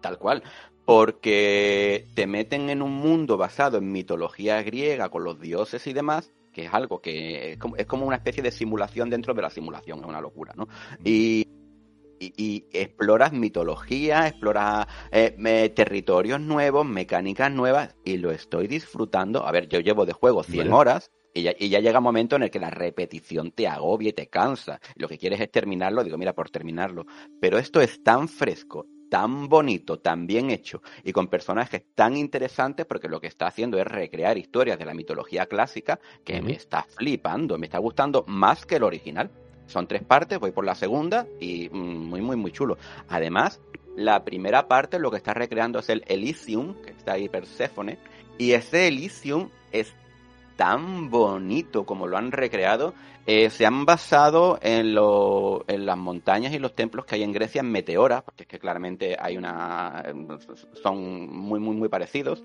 Tal 0.00 0.18
cual. 0.18 0.44
Porque 0.84 2.06
te 2.14 2.28
meten 2.28 2.70
en 2.70 2.80
un 2.80 2.92
mundo 2.92 3.36
basado 3.36 3.78
en 3.78 3.90
mitología 3.90 4.62
griega 4.62 5.08
con 5.08 5.24
los 5.24 5.40
dioses 5.40 5.84
y 5.88 5.92
demás, 5.92 6.32
que 6.52 6.66
es 6.66 6.74
algo 6.74 7.00
que 7.00 7.58
es 7.76 7.86
como, 7.86 8.06
una 8.06 8.16
especie 8.16 8.42
de 8.42 8.52
simulación 8.52 9.10
dentro 9.10 9.34
de 9.34 9.42
la 9.42 9.50
simulación, 9.50 9.98
es 9.98 10.06
una 10.06 10.20
locura, 10.20 10.54
¿no? 10.56 10.68
Y, 11.04 11.48
y, 12.20 12.66
exploras 12.72 13.32
mitología, 13.32 14.28
exploras 14.28 14.86
eh, 15.10 15.72
territorios 15.74 16.40
nuevos, 16.40 16.86
mecánicas 16.86 17.50
nuevas, 17.50 17.96
y 18.04 18.18
lo 18.18 18.30
estoy 18.30 18.68
disfrutando. 18.68 19.44
A 19.44 19.50
ver, 19.50 19.68
yo 19.68 19.80
llevo 19.80 20.06
de 20.06 20.12
juego 20.12 20.44
100 20.44 20.72
horas 20.72 21.10
y 21.34 21.42
ya, 21.42 21.80
llega 21.80 21.98
un 21.98 22.04
momento 22.04 22.36
en 22.36 22.44
el 22.44 22.50
que 22.50 22.58
la 22.58 22.70
repetición 22.70 23.52
te 23.52 23.66
agobia 23.66 24.10
y 24.10 24.12
te 24.12 24.28
cansa. 24.28 24.80
Lo 24.96 25.08
que 25.08 25.18
quieres 25.18 25.40
es 25.40 25.50
terminarlo, 25.50 26.04
digo, 26.04 26.18
mira, 26.18 26.34
por 26.34 26.50
terminarlo. 26.50 27.06
Pero 27.40 27.58
esto 27.58 27.80
es 27.80 28.02
tan 28.02 28.28
fresco, 28.28 28.86
tan 29.08 29.48
bonito, 29.48 29.98
tan 29.98 30.26
bien 30.26 30.50
hecho 30.50 30.82
y 31.04 31.12
con 31.12 31.28
personajes 31.28 31.82
tan 31.94 32.16
interesantes 32.16 32.86
porque 32.86 33.08
lo 33.08 33.20
que 33.20 33.26
está 33.26 33.46
haciendo 33.46 33.78
es 33.78 33.86
recrear 33.86 34.38
historias 34.38 34.78
de 34.78 34.86
la 34.86 34.94
mitología 34.94 35.46
clásica 35.46 36.00
que 36.24 36.40
me 36.40 36.52
está 36.52 36.84
flipando, 36.84 37.58
me 37.58 37.66
está 37.66 37.78
gustando 37.78 38.24
más 38.26 38.66
que 38.66 38.76
el 38.76 38.84
original. 38.84 39.30
Son 39.66 39.86
tres 39.86 40.02
partes, 40.02 40.38
voy 40.38 40.50
por 40.50 40.64
la 40.64 40.74
segunda 40.74 41.26
y 41.40 41.68
mm, 41.70 42.08
muy, 42.08 42.20
muy, 42.20 42.36
muy 42.36 42.52
chulo. 42.52 42.76
Además, 43.08 43.60
la 43.96 44.24
primera 44.24 44.68
parte 44.68 44.98
lo 44.98 45.10
que 45.10 45.18
está 45.18 45.34
recreando 45.34 45.78
es 45.78 45.88
el 45.88 46.04
Elysium, 46.06 46.74
que 46.82 46.90
está 46.90 47.12
ahí 47.12 47.28
Perséfone, 47.28 47.98
y 48.38 48.52
ese 48.52 48.88
Elysium 48.88 49.50
es 49.70 49.94
tan 50.56 51.10
bonito 51.10 51.84
como 51.84 52.06
lo 52.06 52.16
han 52.16 52.32
recreado, 52.32 52.94
eh, 53.26 53.50
se 53.50 53.66
han 53.66 53.84
basado 53.84 54.58
en, 54.62 54.94
lo, 54.94 55.64
en 55.68 55.86
las 55.86 55.96
montañas 55.96 56.52
y 56.52 56.58
los 56.58 56.74
templos 56.74 57.06
que 57.06 57.14
hay 57.14 57.22
en 57.22 57.32
Grecia 57.32 57.60
en 57.60 57.70
Meteora, 57.70 58.22
porque 58.22 58.42
es 58.42 58.48
que 58.48 58.58
claramente 58.58 59.16
hay 59.18 59.36
una 59.36 60.02
son 60.82 61.28
muy 61.30 61.60
muy 61.60 61.76
muy 61.76 61.88
parecidos. 61.88 62.42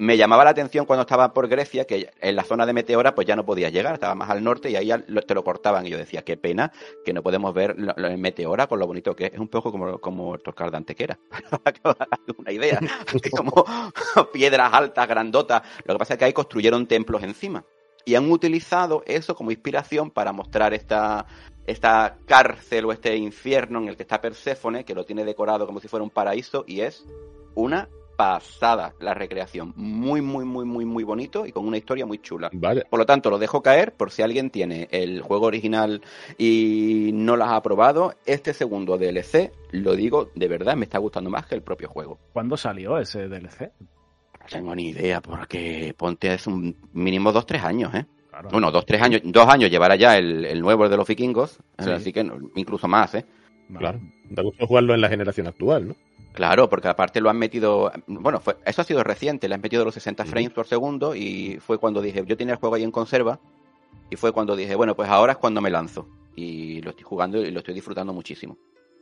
Me 0.00 0.16
llamaba 0.16 0.44
la 0.44 0.50
atención 0.50 0.86
cuando 0.86 1.00
estaba 1.00 1.34
por 1.34 1.48
Grecia 1.48 1.84
que 1.84 2.10
en 2.20 2.36
la 2.36 2.44
zona 2.44 2.64
de 2.66 2.72
Meteora 2.72 3.16
pues 3.16 3.26
ya 3.26 3.34
no 3.34 3.44
podías 3.44 3.72
llegar, 3.72 3.94
estaba 3.94 4.14
más 4.14 4.30
al 4.30 4.44
norte 4.44 4.70
y 4.70 4.76
ahí 4.76 4.92
te 5.26 5.34
lo 5.34 5.42
cortaban. 5.42 5.84
Y 5.84 5.90
yo 5.90 5.98
decía, 5.98 6.22
qué 6.22 6.36
pena 6.36 6.72
que 7.04 7.12
no 7.12 7.20
podemos 7.20 7.52
ver 7.52 7.74
Meteora 8.16 8.68
con 8.68 8.78
lo 8.78 8.86
bonito 8.86 9.16
que 9.16 9.26
es, 9.26 9.32
es 9.32 9.40
un 9.40 9.48
poco 9.48 9.72
como, 9.72 9.98
como 9.98 10.36
el 10.36 10.42
Toscar 10.42 10.70
de 10.70 10.76
Antequera, 10.76 11.18
una 12.38 12.52
idea, 12.52 12.78
como 13.36 13.64
piedras 14.32 14.72
altas, 14.72 15.08
grandotas, 15.08 15.62
lo 15.84 15.94
que 15.94 15.98
pasa 15.98 16.14
es 16.14 16.18
que 16.18 16.26
ahí 16.26 16.32
construyeron 16.32 16.86
templos 16.86 17.24
encima. 17.24 17.64
Y 18.04 18.14
han 18.14 18.30
utilizado 18.30 19.02
eso 19.04 19.34
como 19.34 19.50
inspiración 19.50 20.12
para 20.12 20.32
mostrar 20.32 20.74
esta, 20.74 21.26
esta 21.66 22.18
cárcel 22.24 22.84
o 22.84 22.92
este 22.92 23.16
infierno 23.16 23.80
en 23.80 23.88
el 23.88 23.96
que 23.96 24.04
está 24.04 24.20
Perséfone, 24.20 24.84
que 24.84 24.94
lo 24.94 25.04
tiene 25.04 25.24
decorado 25.24 25.66
como 25.66 25.80
si 25.80 25.88
fuera 25.88 26.04
un 26.04 26.10
paraíso, 26.10 26.64
y 26.68 26.82
es 26.82 27.04
una 27.56 27.88
pasada 28.18 28.94
la 28.98 29.14
recreación. 29.14 29.72
Muy, 29.76 30.20
muy, 30.20 30.44
muy, 30.44 30.64
muy, 30.64 30.84
muy 30.84 31.04
bonito 31.04 31.46
y 31.46 31.52
con 31.52 31.64
una 31.68 31.76
historia 31.76 32.04
muy 32.04 32.18
chula. 32.18 32.50
Vale. 32.52 32.84
Por 32.90 32.98
lo 32.98 33.06
tanto, 33.06 33.30
lo 33.30 33.38
dejo 33.38 33.62
caer 33.62 33.92
por 33.94 34.10
si 34.10 34.22
alguien 34.22 34.50
tiene 34.50 34.88
el 34.90 35.22
juego 35.22 35.46
original 35.46 36.02
y 36.36 37.10
no 37.14 37.36
las 37.36 37.50
ha 37.50 37.62
probado. 37.62 38.14
Este 38.26 38.52
segundo 38.54 38.98
DLC, 38.98 39.52
lo 39.70 39.94
digo 39.94 40.30
de 40.34 40.48
verdad, 40.48 40.74
me 40.76 40.84
está 40.84 40.98
gustando 40.98 41.30
más 41.30 41.46
que 41.46 41.54
el 41.54 41.62
propio 41.62 41.88
juego. 41.88 42.18
¿Cuándo 42.32 42.56
salió 42.56 42.98
ese 42.98 43.28
DLC? 43.28 43.70
No 44.40 44.46
tengo 44.50 44.74
ni 44.74 44.88
idea, 44.88 45.20
porque 45.20 45.94
Ponte 45.96 46.34
es 46.34 46.48
un 46.48 46.74
mínimo 46.92 47.30
dos, 47.30 47.46
tres 47.46 47.62
años, 47.62 47.94
¿eh? 47.94 48.04
Claro. 48.30 48.48
Bueno, 48.50 48.72
dos, 48.72 48.84
tres 48.84 49.00
años, 49.00 49.20
dos 49.24 49.46
años 49.48 49.70
llevará 49.70 49.94
ya 49.94 50.16
el, 50.18 50.44
el 50.44 50.60
nuevo 50.60 50.84
el 50.84 50.90
de 50.90 50.96
los 50.96 51.06
vikingos, 51.06 51.60
Sí. 51.78 51.90
así 51.90 52.12
que 52.12 52.24
no, 52.24 52.36
incluso 52.56 52.88
más, 52.88 53.14
¿eh? 53.14 53.24
Claro. 53.78 54.00
Da 54.30 54.42
gusto 54.42 54.66
jugarlo 54.66 54.94
en 54.94 55.00
la 55.02 55.08
generación 55.08 55.46
actual, 55.46 55.88
¿no? 55.88 55.94
Claro, 56.38 56.68
porque 56.68 56.86
aparte 56.86 57.20
lo 57.20 57.30
han 57.30 57.36
metido, 57.36 57.90
bueno, 58.06 58.38
fue, 58.38 58.58
eso 58.64 58.80
ha 58.80 58.84
sido 58.84 59.02
reciente, 59.02 59.48
le 59.48 59.56
han 59.56 59.60
metido 59.60 59.84
los 59.84 59.92
60 59.94 60.22
Ujú. 60.22 60.30
frames 60.30 60.50
por 60.52 60.68
segundo 60.68 61.16
y 61.16 61.58
fue 61.60 61.78
cuando 61.78 62.00
dije, 62.00 62.22
yo 62.24 62.36
tenía 62.36 62.54
el 62.54 62.60
juego 62.60 62.76
ahí 62.76 62.84
en 62.84 62.92
conserva 62.92 63.40
y 64.08 64.14
fue 64.14 64.30
cuando 64.30 64.54
dije, 64.54 64.76
bueno, 64.76 64.94
pues 64.94 65.08
ahora 65.08 65.32
es 65.32 65.38
cuando 65.38 65.60
me 65.60 65.68
lanzo 65.68 66.06
y 66.36 66.80
lo 66.82 66.90
estoy 66.90 67.02
jugando 67.02 67.42
y 67.42 67.50
lo 67.50 67.58
estoy 67.58 67.74
disfrutando 67.74 68.12
muchísimo. 68.12 68.56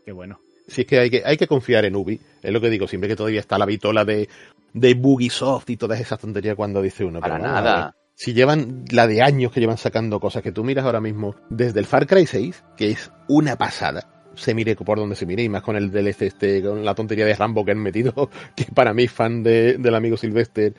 Qué 0.06 0.12
bueno. 0.12 0.40
Si 0.66 0.80
es 0.80 0.86
que 0.86 0.98
hay 0.98 1.10
que, 1.10 1.22
hay 1.26 1.36
que 1.36 1.46
confiar 1.46 1.84
en 1.84 1.94
Ubi, 1.94 2.18
es 2.40 2.50
lo 2.50 2.58
que 2.58 2.70
digo, 2.70 2.88
siempre 2.88 3.06
que 3.06 3.16
todavía 3.16 3.40
está 3.40 3.58
la 3.58 3.66
vitola 3.66 4.06
de, 4.06 4.30
de 4.72 4.94
Bugisoft 4.94 5.68
y 5.68 5.76
todas 5.76 6.00
esas 6.00 6.18
tonterías 6.18 6.56
cuando 6.56 6.80
dice 6.80 7.04
uno. 7.04 7.20
Para 7.20 7.34
pero 7.36 7.46
nada. 7.46 7.84
ver. 7.84 7.94
Si 8.14 8.32
llevan 8.32 8.86
la 8.90 9.06
de 9.06 9.20
años 9.20 9.52
que 9.52 9.60
llevan 9.60 9.76
sacando 9.76 10.20
cosas 10.20 10.42
que 10.42 10.52
tú 10.52 10.64
miras 10.64 10.86
ahora 10.86 11.02
mismo, 11.02 11.36
desde 11.50 11.80
el 11.80 11.84
Far 11.84 12.06
Cry 12.06 12.24
6, 12.24 12.64
que 12.78 12.92
es 12.92 13.12
una 13.28 13.56
pasada, 13.56 14.15
se 14.36 14.54
mire 14.54 14.76
por 14.76 14.98
donde 14.98 15.16
se 15.16 15.26
mire, 15.26 15.42
y 15.42 15.48
más 15.48 15.62
con 15.62 15.76
el 15.76 15.90
DLC 15.90 16.22
este, 16.22 16.62
con 16.62 16.84
la 16.84 16.94
tontería 16.94 17.26
de 17.26 17.34
Rambo 17.34 17.64
que 17.64 17.72
han 17.72 17.78
metido, 17.78 18.30
que 18.56 18.66
para 18.66 18.94
mí, 18.94 19.08
fan 19.08 19.42
de, 19.42 19.78
del 19.78 19.94
amigo 19.94 20.16
Sylvester, 20.16 20.74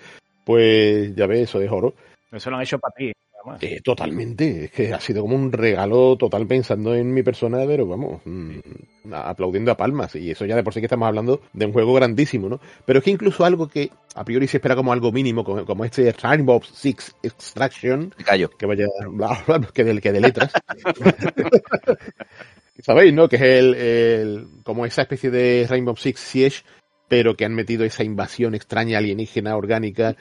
pues 0.46 1.16
ya 1.16 1.28
ves, 1.28 1.42
eso 1.42 1.62
es 1.62 1.72
oro. 1.72 1.94
Eso 2.32 2.50
lo 2.50 2.58
han 2.58 2.64
hecho 2.64 2.80
para 2.80 2.94
ti. 2.96 3.12
además. 3.34 3.64
Eh, 3.64 3.82
totalmente, 3.84 4.66
es 4.66 4.72
que 4.72 4.94
ha 4.94 5.00
sido 5.00 5.22
como 5.22 5.36
un 5.36 5.52
regalo 5.52 6.18
total 6.18 6.48
pensando 6.48 6.96
en 6.96 7.14
mi 7.14 7.24
persona, 7.24 7.60
pero 7.66 7.88
vamos, 7.88 8.22
mm, 8.26 9.14
aplaudiendo 9.14 9.72
a 9.72 9.78
palmas, 9.78 10.16
y 10.16 10.32
eso 10.32 10.46
ya 10.46 10.56
de 10.56 10.64
por 10.64 10.74
sí 10.74 10.80
que 10.80 10.86
estamos 10.86 11.08
hablando 11.08 11.42
de 11.54 11.66
un 11.66 11.74
juego 11.74 11.94
grandísimo, 11.94 12.50
¿no? 12.50 12.60
Pero 12.86 13.00
es 13.00 13.06
que 13.06 13.12
incluso 13.12 13.46
algo 13.46 13.68
que 13.68 13.90
a 14.16 14.24
priori 14.24 14.48
se 14.48 14.58
espera 14.58 14.76
como 14.76 14.94
algo 14.94 15.12
mínimo, 15.12 15.44
como, 15.44 15.66
como 15.66 15.86
este 15.86 16.12
Rainbow 16.12 16.62
Six 16.64 17.16
Extraction, 17.24 18.14
que 18.58 18.66
vaya, 18.66 18.88
bla, 19.10 19.44
bla, 19.46 19.58
bla, 19.58 19.68
que 19.74 19.84
de, 19.84 20.02
que 20.02 20.12
de 20.12 20.22
letras. 20.22 20.52
¿Sabéis, 22.82 23.14
no? 23.14 23.28
Que 23.28 23.36
es 23.38 23.42
el, 23.42 23.74
el- 23.76 24.48
como 24.64 24.86
esa 24.86 25.02
especie 25.04 25.30
de 25.32 25.66
Rainbow 25.70 25.96
Six 25.96 26.20
Siege, 26.20 26.64
pero 27.08 27.36
que 27.36 27.46
han 27.46 27.54
metido 27.56 27.86
esa 27.86 28.04
invasión 28.04 28.54
extraña 28.56 28.98
alienígena 29.00 29.56
orgánica. 29.56 30.16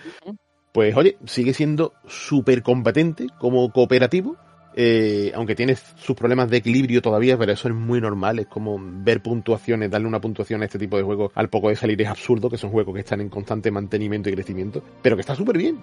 Pues 0.72 0.96
oye, 0.96 1.16
sigue 1.26 1.54
siendo 1.54 1.94
súper 2.08 2.62
competente 2.62 3.26
como 3.38 3.70
cooperativo. 3.72 4.36
eh, 4.76 5.32
aunque 5.34 5.54
tiene 5.56 5.76
sus 5.76 6.16
problemas 6.16 6.50
de 6.50 6.58
equilibrio 6.58 7.02
todavía, 7.02 7.38
pero 7.38 7.52
eso 7.52 7.68
es 7.68 7.74
muy 7.74 8.00
normal. 8.00 8.38
Es 8.40 8.46
como 8.46 8.78
ver 8.80 9.22
puntuaciones, 9.22 9.90
darle 9.90 10.08
una 10.08 10.20
puntuación 10.20 10.62
a 10.62 10.66
este 10.66 10.78
tipo 10.78 10.96
de 10.98 11.02
juegos 11.02 11.32
al 11.34 11.48
poco 11.50 11.70
de 11.70 11.76
salir 11.76 12.00
es 12.02 12.08
absurdo, 12.08 12.50
que 12.50 12.58
son 12.58 12.70
juegos 12.70 12.94
que 12.94 13.00
están 13.00 13.20
en 13.22 13.30
constante 13.30 13.70
mantenimiento 13.70 14.28
y 14.30 14.34
crecimiento, 14.34 14.82
pero 15.02 15.16
que 15.16 15.22
está 15.22 15.34
súper 15.34 15.58
bien. 15.58 15.78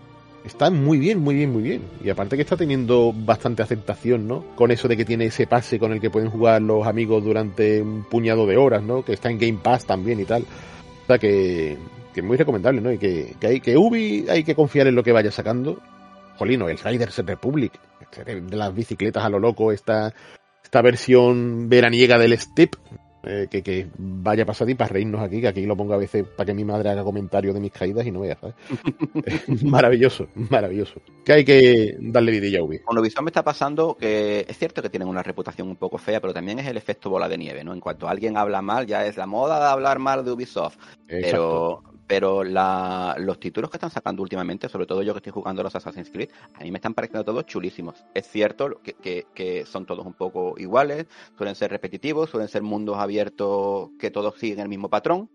Está 0.46 0.70
muy 0.70 1.00
bien, 1.00 1.20
muy 1.20 1.36
bien, 1.36 1.52
muy 1.52 1.64
bien. 1.64 1.84
Y 2.04 2.10
aparte 2.10 2.36
que 2.36 2.42
está 2.42 2.58
teniendo 2.58 3.14
bastante 3.16 3.64
aceptación, 3.64 4.28
¿no? 4.28 4.44
Con 4.56 4.72
eso 4.72 4.88
de 4.88 4.98
que 4.98 5.06
tiene 5.06 5.26
ese 5.26 5.48
pase 5.48 5.80
con 5.80 5.94
el 5.94 6.02
que 6.02 6.10
pueden 6.10 6.30
jugar 6.30 6.62
los 6.62 6.86
amigos 6.86 7.24
durante 7.24 7.82
un 7.82 8.04
puñado 8.04 8.46
de 8.46 8.58
horas, 8.58 8.84
¿no? 8.84 9.06
Que 9.06 9.14
está 9.14 9.30
en 9.30 9.40
Game 9.40 9.60
Pass 9.64 9.86
también 9.86 10.20
y 10.20 10.26
tal. 10.26 10.44
O 11.04 11.08
sea 11.08 11.18
que, 11.18 11.78
que 12.14 12.22
muy 12.22 12.36
recomendable, 12.36 12.82
¿no? 12.82 12.92
Y 12.92 12.98
que, 12.98 13.36
que, 13.40 13.48
hay, 13.48 13.60
que 13.62 13.78
Ubi 13.78 14.26
hay 14.30 14.44
que 14.44 14.56
confiar 14.56 14.88
en 14.88 14.96
lo 14.96 15.04
que 15.04 15.14
vaya 15.14 15.32
sacando. 15.32 15.80
Jolino, 16.38 16.68
el 16.68 16.78
Riders 16.78 17.18
Republic, 17.20 17.74
este 18.02 18.42
de 18.42 18.58
las 18.58 18.74
bicicletas 18.74 19.24
a 19.24 19.30
lo 19.30 19.40
loco, 19.40 19.72
esta, 19.72 20.14
esta 20.64 20.82
versión 20.82 21.70
veraniega 21.70 22.18
del 22.18 22.38
Step, 22.38 22.76
eh, 23.24 23.48
que, 23.50 23.64
que 23.64 23.88
vaya 23.98 24.46
pasadí 24.46 24.76
para 24.76 24.90
reírnos 24.90 25.22
aquí, 25.22 25.40
que 25.40 25.48
aquí 25.48 25.66
lo 25.66 25.78
pongo 25.78 25.94
a 25.94 25.98
veces 25.98 26.26
para 26.26 26.46
que 26.46 26.54
mi 26.54 26.66
madre 26.66 26.90
haga 26.90 27.04
comentarios 27.04 27.54
de 27.54 27.62
mis 27.62 27.72
caídas 27.72 28.06
y 28.06 28.12
no 28.12 28.20
veas, 28.20 28.38
¿sabes? 28.40 28.56
maravilloso, 29.64 30.28
maravilloso. 30.50 31.02
Que 31.24 31.34
hay 31.34 31.46
que 31.46 31.98
darle 32.00 32.32
vidilla 32.32 32.60
a 32.60 32.64
Ubi. 32.64 32.80
Con 32.80 32.98
Ubisoft 32.98 33.24
me 33.24 33.30
está 33.30 33.44
pasando 33.44 33.96
que 33.96 34.46
es 34.48 34.58
cierto 34.58 34.82
que 34.82 34.90
tienen 34.90 35.08
una 35.08 35.24
reputación 35.24 35.70
un 35.70 35.78
poco 35.78 35.98
fea, 35.98 36.20
pero 36.20 36.34
también 36.34 36.60
es 36.60 36.68
el 36.68 36.76
efecto 36.76 37.10
bola 37.10 37.30
de 37.30 37.38
nieve, 37.38 37.64
¿no? 37.64 37.74
En 37.74 37.80
cuanto 37.80 38.08
alguien 38.08 38.36
habla 38.36 38.62
mal, 38.62 38.86
ya 38.86 39.06
es 39.06 39.16
la 39.16 39.26
moda 39.26 39.60
de 39.60 39.66
hablar 39.68 40.00
mal 40.00 40.26
de 40.26 40.32
Ubisoft. 40.32 40.78
Exacto. 41.08 41.82
Pero, 41.82 41.84
pero 42.08 42.44
la, 42.44 43.16
los 43.20 43.40
títulos 43.40 43.70
que 43.70 43.78
están 43.78 43.90
sacando 43.90 44.22
últimamente, 44.22 44.70
sobre 44.70 44.86
todo 44.86 45.04
yo 45.04 45.14
que 45.14 45.20
estoy 45.20 45.32
jugando 45.32 45.64
los 45.64 45.76
Assassin's 45.76 46.10
Creed, 46.10 46.30
a 46.54 46.64
mí 46.64 46.72
me 46.72 46.78
están 46.78 46.94
pareciendo 46.94 47.24
todos 47.24 47.46
chulísimos. 47.46 48.06
Es 48.14 48.28
cierto 48.28 48.82
que, 48.82 48.94
que, 48.94 49.26
que 49.34 49.66
son 49.66 49.86
todos 49.86 50.06
un 50.06 50.14
poco 50.14 50.56
iguales, 50.58 51.08
suelen 51.38 51.56
ser 51.56 51.72
repetitivos, 51.72 52.30
suelen 52.30 52.50
ser 52.50 52.62
mundos 52.62 52.98
abiertos 52.98 53.90
que 54.00 54.12
todos 54.12 54.36
siguen 54.36 54.60
el 54.60 54.70
mismo 54.70 54.90
patrón. 54.90 55.30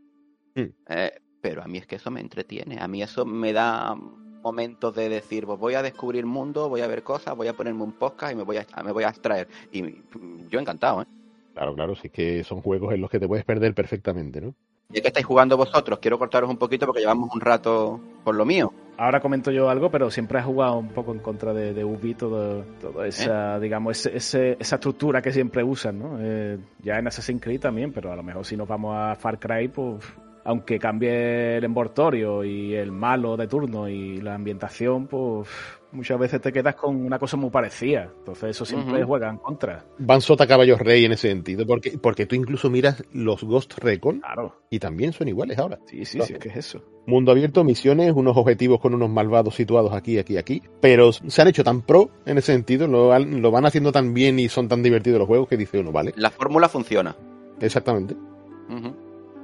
Mm. 0.55 0.67
Eh, 0.89 1.13
pero 1.41 1.63
a 1.63 1.69
mí 1.69 1.79
es 1.79 1.87
que 1.87 1.97
eso 1.97 2.11
me 2.11 2.21
entretiene, 2.21 2.79
a 2.81 2.89
mí 2.89 3.03
eso 3.03 3.25
me 3.25 3.53
da 3.53 3.97
momentos 4.43 4.95
de 4.95 5.09
decir, 5.09 5.47
pues 5.47 5.59
voy 5.59 5.75
a 5.75 5.83
descubrir 5.83 6.27
mundo, 6.27 6.69
voy 6.69 6.81
a 6.81 6.87
ver 6.87 7.03
cosas, 7.03 7.37
voy 7.37 7.49
a 7.49 7.55
ponerme 7.55 7.83
un 7.83 7.93
podcast 7.93 8.33
y 8.33 8.37
me 8.37 8.43
voy 8.43 8.57
a, 8.57 8.67
me 8.83 8.93
voy 8.93 9.05
a 9.05 9.09
extraer. 9.09 9.49
Y 9.73 10.03
yo 10.49 10.61
encantado, 10.61 11.03
¿eh? 11.03 11.07
Claro, 11.55 11.75
claro, 11.75 11.97
sí 11.97 12.09
que 12.09 12.45
son 12.45 12.63
juegos 12.63 12.95
en 12.95 13.01
los 13.01 13.11
que 13.11 13.19
te 13.19 13.27
puedes 13.27 13.45
perder 13.45 13.75
perfectamente, 13.75 14.41
¿no? 14.41 14.55
Ya 14.91 15.03
que 15.03 15.09
estáis 15.09 15.27
jugando 15.27 15.55
vosotros, 15.59 15.99
quiero 15.99 16.19
cortaros 16.19 16.49
un 16.49 16.57
poquito 16.57 16.87
porque 16.87 17.01
llevamos 17.03 17.29
un 17.35 17.43
rato 17.43 18.01
con 18.25 18.39
lo 18.39 18.47
mío. 18.47 18.73
Ahora 18.97 19.21
comento 19.21 19.51
yo 19.51 19.69
algo, 19.69 19.91
pero 19.91 20.11
siempre 20.11 20.39
he 20.39 20.43
jugado 20.43 20.79
un 20.79 20.89
poco 20.89 21.13
en 21.13 21.19
contra 21.19 21.53
de, 21.53 21.75
de 21.75 21.85
Ubi, 21.85 22.15
todo, 22.15 22.65
toda 22.81 23.07
esa, 23.07 23.61
digamos, 23.61 23.99
ese, 23.99 24.17
ese- 24.17 24.57
esa 24.59 24.77
estructura 24.77 25.21
que 25.21 25.31
siempre 25.31 25.63
usan, 25.63 25.99
¿no? 25.99 26.17
Eh, 26.19 26.59
ya 26.83 26.99
en 26.99 27.07
Assassin's 27.07 27.43
Creed 27.43 27.61
también, 27.61 27.93
pero 27.93 28.11
a 28.13 28.17
lo 28.17 28.23
mejor 28.23 28.47
si 28.47 28.57
nos 28.57 28.67
vamos 28.67 28.97
a 28.97 29.15
Far 29.15 29.39
Cry, 29.39 29.69
pues 29.69 30.03
aunque 30.45 30.79
cambie 30.79 31.57
el 31.59 31.65
envoltorio 31.65 32.45
y 32.45 32.75
el 32.75 32.93
malo 32.93 33.37
de 33.37 33.47
turno 33.49 33.89
y 33.89 34.21
la 34.21 34.35
ambientación, 34.35 35.07
pues 35.07 35.49
muchas 35.93 36.19
veces 36.19 36.41
te 36.41 36.53
quedas 36.53 36.75
con 36.75 36.97
una 36.97 37.19
cosa 37.19 37.37
muy 37.37 37.51
parecida. 37.51 38.11
Entonces 38.19 38.51
eso 38.51 38.65
siempre 38.65 38.99
Ujú. 38.99 39.07
juega 39.09 39.31
en 39.31 39.39
contra. 39.39 39.85
Van 39.99 40.21
sota 40.21 40.47
caballos 40.47 40.79
rey 40.81 41.05
en 41.05 41.13
ese 41.13 41.29
sentido, 41.29 41.67
porque, 41.67 41.99
porque 41.99 42.27
tú 42.27 42.35
incluso 42.35 42.69
miras 42.71 43.03
los 43.13 43.43
Ghost 43.43 43.79
Recon 43.79 44.21
Claro, 44.21 44.57
y 44.71 44.79
también 44.79 45.13
son 45.13 45.29
iguales 45.29 45.59
ahora. 45.59 45.79
sí, 45.87 46.05
sí, 46.05 46.21
sí, 46.23 46.33
es 46.35 46.39
que 46.39 46.49
es 46.51 46.57
eso. 46.57 46.83
Mundo 47.07 47.33
abierto, 47.33 47.65
misiones, 47.65 48.13
unos 48.15 48.37
objetivos 48.37 48.81
con 48.81 48.93
unos 48.95 49.09
malvados 49.09 49.55
situados 49.55 49.93
aquí, 49.95 50.19
aquí, 50.19 50.37
aquí. 50.37 50.63
Pero 50.83 51.11
se 51.13 51.41
han 51.41 51.49
hecho 51.49 51.65
tan 51.65 51.81
pro 51.81 52.11
en 52.27 52.37
ese 52.37 52.53
sentido, 52.53 52.87
lo, 52.87 53.13
han- 53.15 53.41
lo 53.41 53.51
van 53.51 53.65
haciendo 53.65 53.93
tan 53.93 54.13
bien 54.13 54.39
y 54.39 54.49
son 54.51 54.69
tan 54.69 54.83
divertidos 54.83 55.19
los 55.19 55.27
juegos 55.29 55.49
que 55.49 55.57
dice 55.57 55.79
uno, 55.79 55.91
vale. 55.91 56.13
La 56.17 56.31
fórmula 56.31 56.69
funciona. 56.69 57.17
Exactamente. 57.61 58.15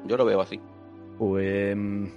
Yo 0.06 0.16
lo 0.18 0.24
veo 0.26 0.42
así. 0.42 0.60
Pues, 1.18 1.76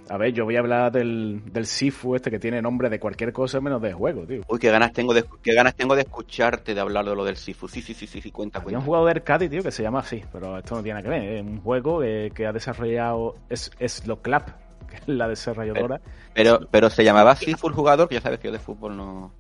a 0.10 0.18
ver, 0.18 0.34
yo 0.34 0.46
voy 0.46 0.56
a 0.56 0.60
hablar 0.60 0.92
del, 0.92 1.42
del 1.52 1.66
Sifu 1.68 2.16
este 2.16 2.32
que 2.32 2.40
tiene 2.40 2.62
nombre 2.62 2.90
de 2.90 3.00
cualquier 3.00 3.32
cosa 3.32 3.62
menos 3.62 3.82
de 3.82 3.94
juego, 3.94 4.26
tío. 4.26 4.42
Uy, 4.48 4.58
qué 4.60 4.72
ganas 4.72 4.92
tengo 4.92 5.14
de, 5.14 5.24
qué 5.44 5.54
ganas 5.54 5.76
tengo 5.76 5.96
de 5.96 6.02
escucharte, 6.02 6.74
de 6.74 6.82
hablar 6.82 7.06
de 7.06 7.16
lo 7.16 7.24
del 7.24 7.38
Sifu. 7.38 7.68
Sí, 7.68 7.82
sí, 7.82 7.94
sí, 7.94 8.08
sí, 8.08 8.22
sí 8.22 8.32
cuenta, 8.32 8.58
Había 8.60 8.70
un 8.70 8.74
cuenta. 8.74 8.86
jugador 8.86 9.06
de 9.06 9.12
arcade, 9.12 9.50
tío, 9.50 9.62
que 9.62 9.72
se 9.72 9.84
llama 9.84 10.00
así, 10.00 10.24
pero 10.32 10.58
esto 10.58 10.76
no 10.76 10.82
tiene 10.84 11.00
nada 11.02 11.04
que 11.04 11.20
ver. 11.20 11.38
Es 11.38 11.42
un 11.44 11.62
juego 11.62 12.02
eh, 12.04 12.32
que 12.34 12.48
ha 12.48 12.52
desarrollado 12.52 13.36
es, 13.50 13.70
es 13.80 14.08
lo 14.08 14.22
Clap, 14.22 14.50
que 14.90 14.96
es 14.96 15.08
la 15.08 15.28
desarrolladora. 15.28 16.02
Pero, 16.34 16.60
pero 16.72 16.90
se 16.90 17.04
llamaba 17.04 17.36
Sifu 17.36 17.68
el 17.68 17.74
jugador, 17.74 18.10
que 18.10 18.16
ya 18.16 18.22
sabes 18.22 18.40
que 18.40 18.48
yo 18.48 18.52
de 18.52 18.60
fútbol 18.60 18.98
no... 18.98 19.32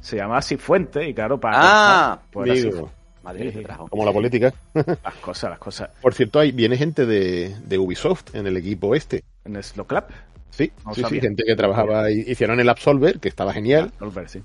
Se 0.00 0.16
llama 0.16 0.38
así 0.38 0.56
Fuente 0.56 1.06
y 1.08 1.12
claro, 1.14 1.38
para... 1.38 1.58
Ah, 1.60 2.20
pues 2.30 2.46
era 2.46 2.54
Digo, 2.54 2.72
Sifu. 2.72 2.90
Madre 3.22 3.52
Sí, 3.52 3.62
trajo. 3.62 3.88
como 3.88 4.04
la 4.04 4.12
política. 4.12 4.52
Las 4.74 5.14
cosas, 5.20 5.50
las 5.50 5.58
cosas. 5.58 5.90
Por 6.00 6.14
cierto, 6.14 6.38
hay, 6.40 6.52
viene 6.52 6.76
gente 6.76 7.04
de, 7.06 7.54
de 7.66 7.78
Ubisoft 7.78 8.34
en 8.34 8.46
el 8.46 8.56
equipo 8.56 8.94
este. 8.94 9.22
En 9.44 9.62
Slow 9.62 9.86
Clap. 9.86 10.10
Sí, 10.50 10.72
No 10.84 10.94
sí, 10.94 11.02
gente 11.20 11.44
que 11.44 11.54
trabajaba, 11.56 12.10
hicieron 12.10 12.58
el 12.60 12.68
Absolver, 12.68 13.20
que 13.20 13.28
estaba 13.28 13.52
genial, 13.52 13.92
Volver, 14.00 14.28
sí. 14.28 14.42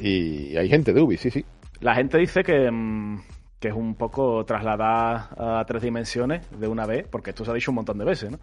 y 0.00 0.56
hay 0.56 0.68
gente 0.68 0.92
de 0.92 1.00
Ubi, 1.02 1.16
sí, 1.18 1.30
sí. 1.30 1.44
La 1.80 1.94
gente 1.94 2.16
dice 2.16 2.42
que, 2.42 2.70
mm, 2.70 3.20
que 3.60 3.68
es 3.68 3.74
un 3.74 3.94
poco 3.94 4.44
trasladar 4.46 5.28
a 5.36 5.64
tres 5.66 5.82
dimensiones 5.82 6.42
de 6.58 6.66
una 6.68 6.86
vez, 6.86 7.06
porque 7.08 7.30
esto 7.30 7.44
se 7.44 7.50
ha 7.50 7.54
dicho 7.54 7.70
un 7.70 7.76
montón 7.76 7.98
de 7.98 8.04
veces, 8.04 8.30
¿no? 8.30 8.38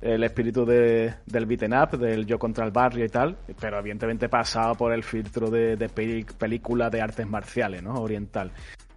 El 0.00 0.24
espíritu 0.24 0.64
de, 0.64 1.14
del 1.26 1.46
beaten 1.46 1.74
up, 1.74 1.98
del 1.98 2.24
yo 2.26 2.38
contra 2.38 2.64
el 2.64 2.70
barrio 2.72 3.04
y 3.04 3.08
tal, 3.08 3.36
pero 3.60 3.78
evidentemente 3.78 4.28
pasado 4.28 4.74
por 4.74 4.92
el 4.92 5.02
filtro 5.04 5.50
de, 5.50 5.76
de 5.76 5.88
película 5.88 6.88
de 6.90 7.02
artes 7.02 7.26
marciales, 7.28 7.82
¿no? 7.82 7.94
Oriental. 8.00 8.50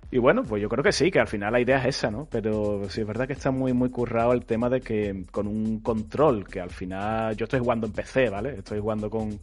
Y 0.09 0.19
bueno, 0.19 0.43
pues 0.43 0.61
yo 0.61 0.69
creo 0.69 0.83
que 0.83 0.93
sí, 0.93 1.11
que 1.11 1.19
al 1.19 1.27
final 1.27 1.51
la 1.51 1.59
idea 1.59 1.79
es 1.79 1.97
esa, 1.97 2.09
¿no? 2.09 2.27
Pero 2.31 2.89
sí 2.89 3.01
es 3.01 3.07
verdad 3.07 3.27
que 3.27 3.33
está 3.33 3.51
muy, 3.51 3.73
muy 3.73 3.89
currado 3.89 4.31
el 4.31 4.45
tema 4.45 4.69
de 4.69 4.79
que 4.79 5.25
con 5.31 5.47
un 5.47 5.81
control, 5.81 6.47
que 6.47 6.61
al 6.61 6.69
final 6.69 7.35
yo 7.35 7.43
estoy 7.43 7.59
jugando 7.59 7.87
en 7.87 7.93
PC, 7.93 8.29
¿vale? 8.29 8.55
Estoy 8.57 8.79
jugando 8.79 9.09
con 9.09 9.37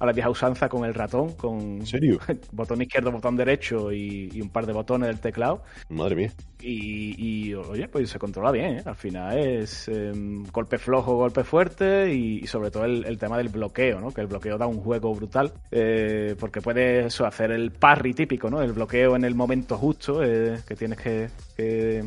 a 0.00 0.06
la 0.06 0.12
vieja 0.12 0.30
usanza 0.30 0.68
con 0.68 0.84
el 0.84 0.94
ratón, 0.94 1.34
con 1.34 1.60
¿En 1.60 1.86
serio? 1.86 2.18
botón 2.52 2.82
izquierdo, 2.82 3.12
botón 3.12 3.36
derecho 3.36 3.92
y, 3.92 4.28
y 4.32 4.40
un 4.40 4.50
par 4.50 4.66
de 4.66 4.72
botones 4.72 5.08
del 5.08 5.20
teclado. 5.20 5.62
Madre 5.88 6.16
mía. 6.16 6.32
Y, 6.60 7.54
oye, 7.54 7.86
pues 7.88 8.10
se 8.10 8.18
controla 8.18 8.50
bien, 8.50 8.78
¿eh? 8.78 8.82
Al 8.84 8.96
final 8.96 9.38
es 9.38 9.88
eh, 9.88 10.12
golpe 10.52 10.78
flojo, 10.78 11.14
golpe 11.14 11.44
fuerte 11.44 12.12
y, 12.12 12.46
sobre 12.46 12.70
todo 12.70 12.84
el, 12.84 13.18
tema 13.18 13.38
del 13.38 13.48
bloqueo, 13.48 14.00
¿no? 14.00 14.12
Que 14.12 14.22
el 14.22 14.26
bloqueo 14.26 14.58
da 14.58 14.66
un 14.66 14.80
juego 14.80 15.14
brutal 15.14 15.52
eh, 15.70 16.34
porque 16.38 16.60
puedes 16.60 17.20
hacer 17.20 17.52
el 17.52 17.70
parry 17.70 18.12
típico, 18.12 18.50
¿no? 18.50 18.60
El 18.60 18.72
bloqueo 18.72 19.14
en 19.14 19.24
el 19.24 19.34
momento 19.34 19.78
justo 19.78 20.22
eh, 20.24 20.58
que 20.66 20.74
tienes 20.74 20.98
que, 20.98 21.30
que, 21.56 22.04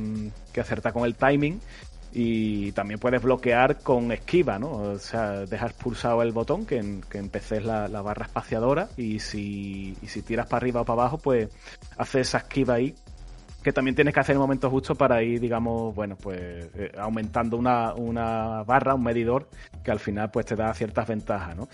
que 0.51 0.61
acertar 0.61 0.91
con 0.91 1.05
el 1.05 1.15
timing 1.15 1.59
y 2.13 2.71
también 2.73 2.99
puedes 2.99 3.21
bloquear 3.21 3.79
con 3.79 4.11
esquiva, 4.11 4.59
¿no? 4.59 4.71
O 4.71 4.99
sea, 4.99 5.45
dejas 5.45 5.73
pulsado 5.73 6.21
el 6.21 6.31
botón, 6.31 6.65
que 6.65 6.99
que 7.09 7.17
en 7.17 7.29
PC 7.29 7.57
es 7.57 7.65
la, 7.65 7.87
la 7.87 8.01
barra 8.01 8.25
espaciadora, 8.25 8.89
y 8.97 9.19
si, 9.19 9.95
y 10.01 10.07
si 10.07 10.21
tiras 10.21 10.47
para 10.47 10.57
arriba 10.57 10.81
o 10.81 10.85
para 10.85 11.01
abajo, 11.01 11.17
pues 11.17 11.49
haces 11.97 12.27
esa 12.27 12.39
esquiva 12.39 12.75
ahí, 12.75 12.93
que 13.63 13.71
también 13.71 13.95
tienes 13.95 14.13
que 14.13 14.19
hacer 14.19 14.33
el 14.33 14.39
momento 14.39 14.69
justo 14.69 14.95
para 14.95 15.21
ir, 15.21 15.39
digamos, 15.39 15.93
bueno, 15.93 16.15
pues 16.15 16.39
eh, 16.75 16.91
aumentando 16.97 17.57
una, 17.57 17.93
una 17.93 18.63
barra, 18.63 18.95
un 18.95 19.03
medidor, 19.03 19.47
que 19.83 19.91
al 19.91 19.99
final 19.99 20.31
pues 20.31 20.45
te 20.45 20.55
da 20.55 20.73
ciertas 20.73 21.07
ventajas, 21.07 21.55
¿no? 21.55 21.67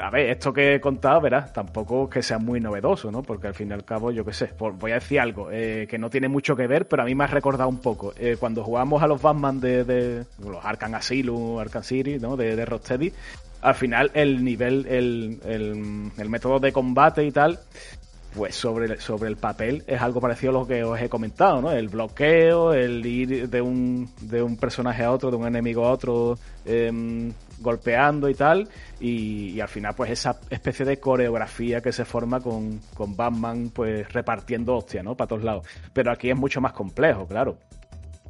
a 0.00 0.10
ver, 0.10 0.30
esto 0.30 0.52
que 0.52 0.74
he 0.74 0.80
contado, 0.80 1.20
verás, 1.20 1.52
tampoco 1.52 2.08
que 2.10 2.22
sea 2.22 2.38
muy 2.38 2.60
novedoso, 2.60 3.10
¿no? 3.10 3.22
Porque 3.22 3.46
al 3.46 3.54
fin 3.54 3.70
y 3.70 3.72
al 3.72 3.84
cabo, 3.84 4.10
yo 4.10 4.24
qué 4.24 4.32
sé, 4.32 4.50
voy 4.58 4.90
a 4.90 4.94
decir 4.94 5.20
algo 5.20 5.50
eh, 5.50 5.86
que 5.88 5.98
no 5.98 6.10
tiene 6.10 6.28
mucho 6.28 6.54
que 6.54 6.66
ver, 6.66 6.86
pero 6.86 7.02
a 7.02 7.06
mí 7.06 7.14
me 7.14 7.24
ha 7.24 7.28
recordado 7.28 7.68
un 7.68 7.78
poco. 7.78 8.12
Eh, 8.18 8.36
cuando 8.38 8.62
jugamos 8.62 9.02
a 9.02 9.06
los 9.06 9.22
Batman 9.22 9.60
de, 9.60 9.84
de 9.84 10.24
los 10.38 10.62
Arkham 10.62 10.94
Asylum, 10.94 11.58
Arkham 11.58 11.82
City, 11.82 12.18
¿no? 12.18 12.36
De, 12.36 12.54
de 12.54 12.64
Rocksteady, 12.66 13.12
al 13.62 13.74
final 13.74 14.10
el 14.14 14.44
nivel, 14.44 14.86
el, 14.86 15.40
el, 15.44 16.10
el 16.16 16.28
método 16.28 16.60
de 16.60 16.72
combate 16.72 17.24
y 17.24 17.32
tal, 17.32 17.58
pues 18.34 18.54
sobre, 18.54 19.00
sobre 19.00 19.28
el 19.28 19.36
papel 19.36 19.82
es 19.86 20.00
algo 20.00 20.20
parecido 20.20 20.50
a 20.50 20.60
lo 20.60 20.66
que 20.66 20.84
os 20.84 21.00
he 21.00 21.08
comentado, 21.08 21.60
¿no? 21.60 21.72
El 21.72 21.88
bloqueo, 21.88 22.72
el 22.72 23.04
ir 23.04 23.48
de 23.48 23.60
un, 23.60 24.08
de 24.20 24.42
un 24.42 24.56
personaje 24.56 25.04
a 25.04 25.12
otro, 25.12 25.30
de 25.30 25.36
un 25.36 25.46
enemigo 25.46 25.86
a 25.86 25.92
otro, 25.92 26.38
eh, 26.64 27.32
golpeando 27.60 28.28
y 28.28 28.34
tal, 28.34 28.68
y, 29.00 29.60
al 29.60 29.68
final 29.68 29.94
pues 29.96 30.10
esa 30.10 30.38
especie 30.50 30.84
de 30.84 30.98
coreografía 30.98 31.80
que 31.80 31.92
se 31.92 32.04
forma 32.04 32.40
con, 32.40 32.80
con 32.94 33.16
Batman 33.16 33.70
pues 33.70 34.12
repartiendo 34.12 34.76
hostia, 34.76 35.02
¿no? 35.02 35.16
Para 35.16 35.28
todos 35.28 35.44
lados. 35.44 35.66
Pero 35.92 36.12
aquí 36.12 36.30
es 36.30 36.36
mucho 36.36 36.60
más 36.60 36.72
complejo, 36.72 37.26
claro. 37.26 37.56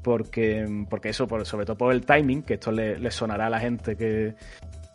Porque, 0.03 0.65
porque 0.89 1.11
eso, 1.11 1.27
sobre 1.45 1.67
todo 1.67 1.77
por 1.77 1.93
el 1.93 2.07
timing, 2.07 2.43
que 2.43 2.55
esto 2.55 2.71
le 2.71 3.11
sonará 3.11 3.47
a 3.47 3.51
la 3.51 3.61
gente 3.61 3.97
que, 3.97 4.35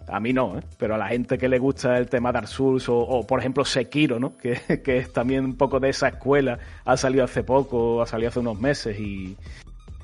a 0.08 0.20
mí 0.20 0.34
no, 0.34 0.58
¿eh? 0.58 0.64
pero 0.78 0.96
a 0.96 0.98
la 0.98 1.08
gente 1.08 1.38
que 1.38 1.48
le 1.48 1.60
gusta 1.60 1.98
el 1.98 2.08
tema 2.08 2.32
Dark 2.32 2.48
Souls 2.48 2.88
o, 2.90 2.98
o 2.98 3.26
por 3.26 3.40
ejemplo 3.40 3.66
Sekiro, 3.66 4.20
¿no? 4.20 4.38
Que, 4.44 4.82
que, 4.84 4.98
es 4.98 5.14
también 5.14 5.46
un 5.46 5.56
poco 5.56 5.80
de 5.80 5.90
esa 5.90 6.10
escuela, 6.10 6.60
ha 6.86 6.98
salido 6.98 7.24
hace 7.24 7.44
poco, 7.44 8.02
ha 8.02 8.06
salido 8.06 8.30
hace 8.30 8.40
unos 8.40 8.60
meses 8.60 9.00
y, 9.00 9.38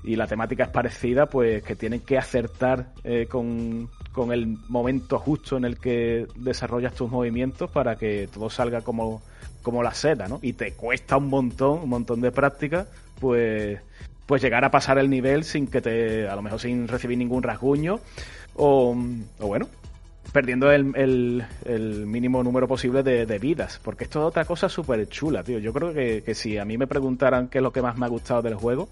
y 0.04 0.16
la 0.16 0.28
temática 0.28 0.64
es 0.64 0.70
parecida, 0.70 1.26
pues 1.28 1.64
que 1.64 1.76
tienen 1.76 2.02
que 2.02 2.18
acertar 2.18 2.94
eh, 3.04 3.28
con, 3.30 3.90
con, 4.12 4.32
el 4.32 4.58
momento 4.70 5.20
justo 5.20 5.58
en 5.58 5.66
el 5.66 5.78
que 5.78 6.28
desarrollas 6.36 6.94
tus 6.94 7.12
movimientos 7.12 7.70
para 7.70 7.96
que 7.96 8.30
todo 8.34 8.50
salga 8.50 8.82
como, 8.82 9.22
como 9.62 9.84
la 9.84 9.94
seda, 9.94 10.28
¿no? 10.28 10.40
Y 10.42 10.54
te 10.54 10.74
cuesta 10.74 11.18
un 11.18 11.28
montón, 11.28 11.80
un 11.84 11.90
montón 11.90 12.22
de 12.22 12.32
práctica, 12.32 12.88
pues 13.20 13.80
pues 14.26 14.44
llegar 14.44 14.64
a 14.64 14.70
pasar 14.70 15.00
el 15.00 15.10
nivel 15.10 15.44
sin 15.44 15.66
que 15.66 15.82
te, 15.82 16.28
a 16.28 16.36
lo 16.36 16.44
mejor 16.44 16.60
sin 16.60 16.88
recibir 16.88 17.18
ningún 17.18 17.42
rasguño, 17.42 18.00
o, 18.54 18.96
o 19.40 19.48
bueno, 19.48 19.68
perdiendo 20.32 20.72
el, 20.72 21.46
el, 21.66 22.06
mínimo 22.06 22.44
número 22.44 22.68
posible 22.68 23.04
de, 23.04 23.26
de, 23.26 23.40
vidas. 23.40 23.80
Porque 23.84 24.04
esto 24.06 24.20
es 24.20 24.26
otra 24.26 24.46
cosa 24.46 24.70
súper 24.70 25.08
chula, 25.08 25.44
tío. 25.44 25.60
Yo 25.60 25.74
creo 25.74 25.94
que, 25.94 26.24
que, 26.24 26.36
si 26.36 26.58
a 26.58 26.66
mí 26.66 26.78
me 26.78 26.88
preguntaran 26.88 27.48
qué 27.48 27.60
es 27.60 27.64
lo 27.64 27.72
que 27.72 27.82
más 27.82 27.98
me 27.98 28.06
ha 28.06 28.10
gustado 28.10 28.42
del 28.42 28.56
juego, 28.56 28.90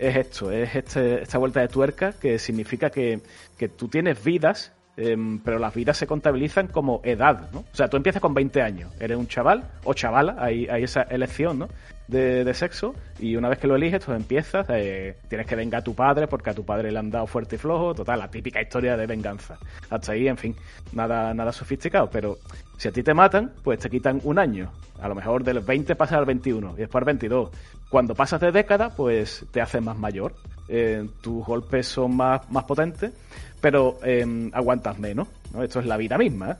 es 0.00 0.16
esto, 0.16 0.50
es 0.50 0.74
este, 0.74 1.22
esta 1.22 1.38
vuelta 1.38 1.60
de 1.60 1.68
tuerca 1.68 2.12
que 2.12 2.38
significa 2.38 2.90
que, 2.90 3.20
que 3.58 3.68
tú 3.68 3.88
tienes 3.88 4.22
vidas, 4.24 4.72
eh, 4.96 5.16
pero 5.44 5.58
las 5.58 5.74
vidas 5.74 5.98
se 5.98 6.06
contabilizan 6.06 6.68
como 6.68 7.00
edad, 7.04 7.50
¿no? 7.52 7.60
O 7.60 7.76
sea, 7.76 7.88
tú 7.88 7.96
empiezas 7.96 8.22
con 8.22 8.32
20 8.32 8.62
años, 8.62 8.90
eres 8.98 9.18
un 9.18 9.28
chaval 9.28 9.64
o 9.84 9.92
chavala, 9.94 10.36
hay, 10.38 10.66
hay 10.68 10.84
esa 10.84 11.02
elección, 11.02 11.58
¿no? 11.58 11.68
De, 12.10 12.52
sexo 12.54 12.94
y 13.20 13.36
una 13.36 13.48
vez 13.48 13.58
que 13.58 13.68
lo 13.68 13.76
eliges, 13.76 14.04
pues 14.04 14.18
empiezas, 14.18 14.66
eh, 14.70 15.16
tienes 15.28 15.46
que 15.46 15.54
vengar 15.54 15.80
a 15.80 15.84
tu 15.84 15.94
padre 15.94 16.26
porque 16.26 16.50
a 16.50 16.54
tu 16.54 16.64
padre 16.64 16.90
le 16.90 16.98
han 16.98 17.10
dado 17.10 17.26
fuerte 17.26 17.54
y 17.54 17.58
flojo, 17.58 17.94
total, 17.94 18.18
la 18.18 18.28
típica 18.28 18.60
historia 18.60 18.96
de 18.96 19.06
venganza. 19.06 19.58
Hasta 19.88 20.12
ahí, 20.12 20.26
en 20.26 20.36
fin, 20.36 20.56
nada, 20.92 21.32
nada 21.32 21.52
sofisticado, 21.52 22.10
pero 22.10 22.38
si 22.76 22.88
a 22.88 22.92
ti 22.92 23.02
te 23.02 23.14
matan, 23.14 23.52
pues 23.62 23.78
te 23.78 23.88
quitan 23.88 24.20
un 24.24 24.38
año. 24.38 24.72
A 25.00 25.08
lo 25.08 25.14
mejor 25.14 25.44
del 25.44 25.60
20 25.60 25.94
pasas 25.94 26.18
al 26.18 26.24
21 26.24 26.72
y 26.74 26.80
después 26.80 27.00
al 27.00 27.06
22. 27.06 27.50
Cuando 27.88 28.14
pasas 28.14 28.40
de 28.40 28.52
década, 28.52 28.90
pues 28.90 29.44
te 29.50 29.60
haces 29.60 29.82
más 29.82 29.96
mayor. 29.96 30.34
Eh, 30.68 31.06
tus 31.20 31.44
golpes 31.44 31.86
son 31.88 32.16
más, 32.16 32.50
más 32.50 32.64
potentes, 32.64 33.12
pero 33.60 33.98
eh, 34.02 34.50
aguantas 34.52 34.98
menos. 34.98 35.28
¿no? 35.52 35.62
Esto 35.62 35.80
es 35.80 35.86
la 35.86 35.96
vida 35.96 36.16
misma. 36.16 36.52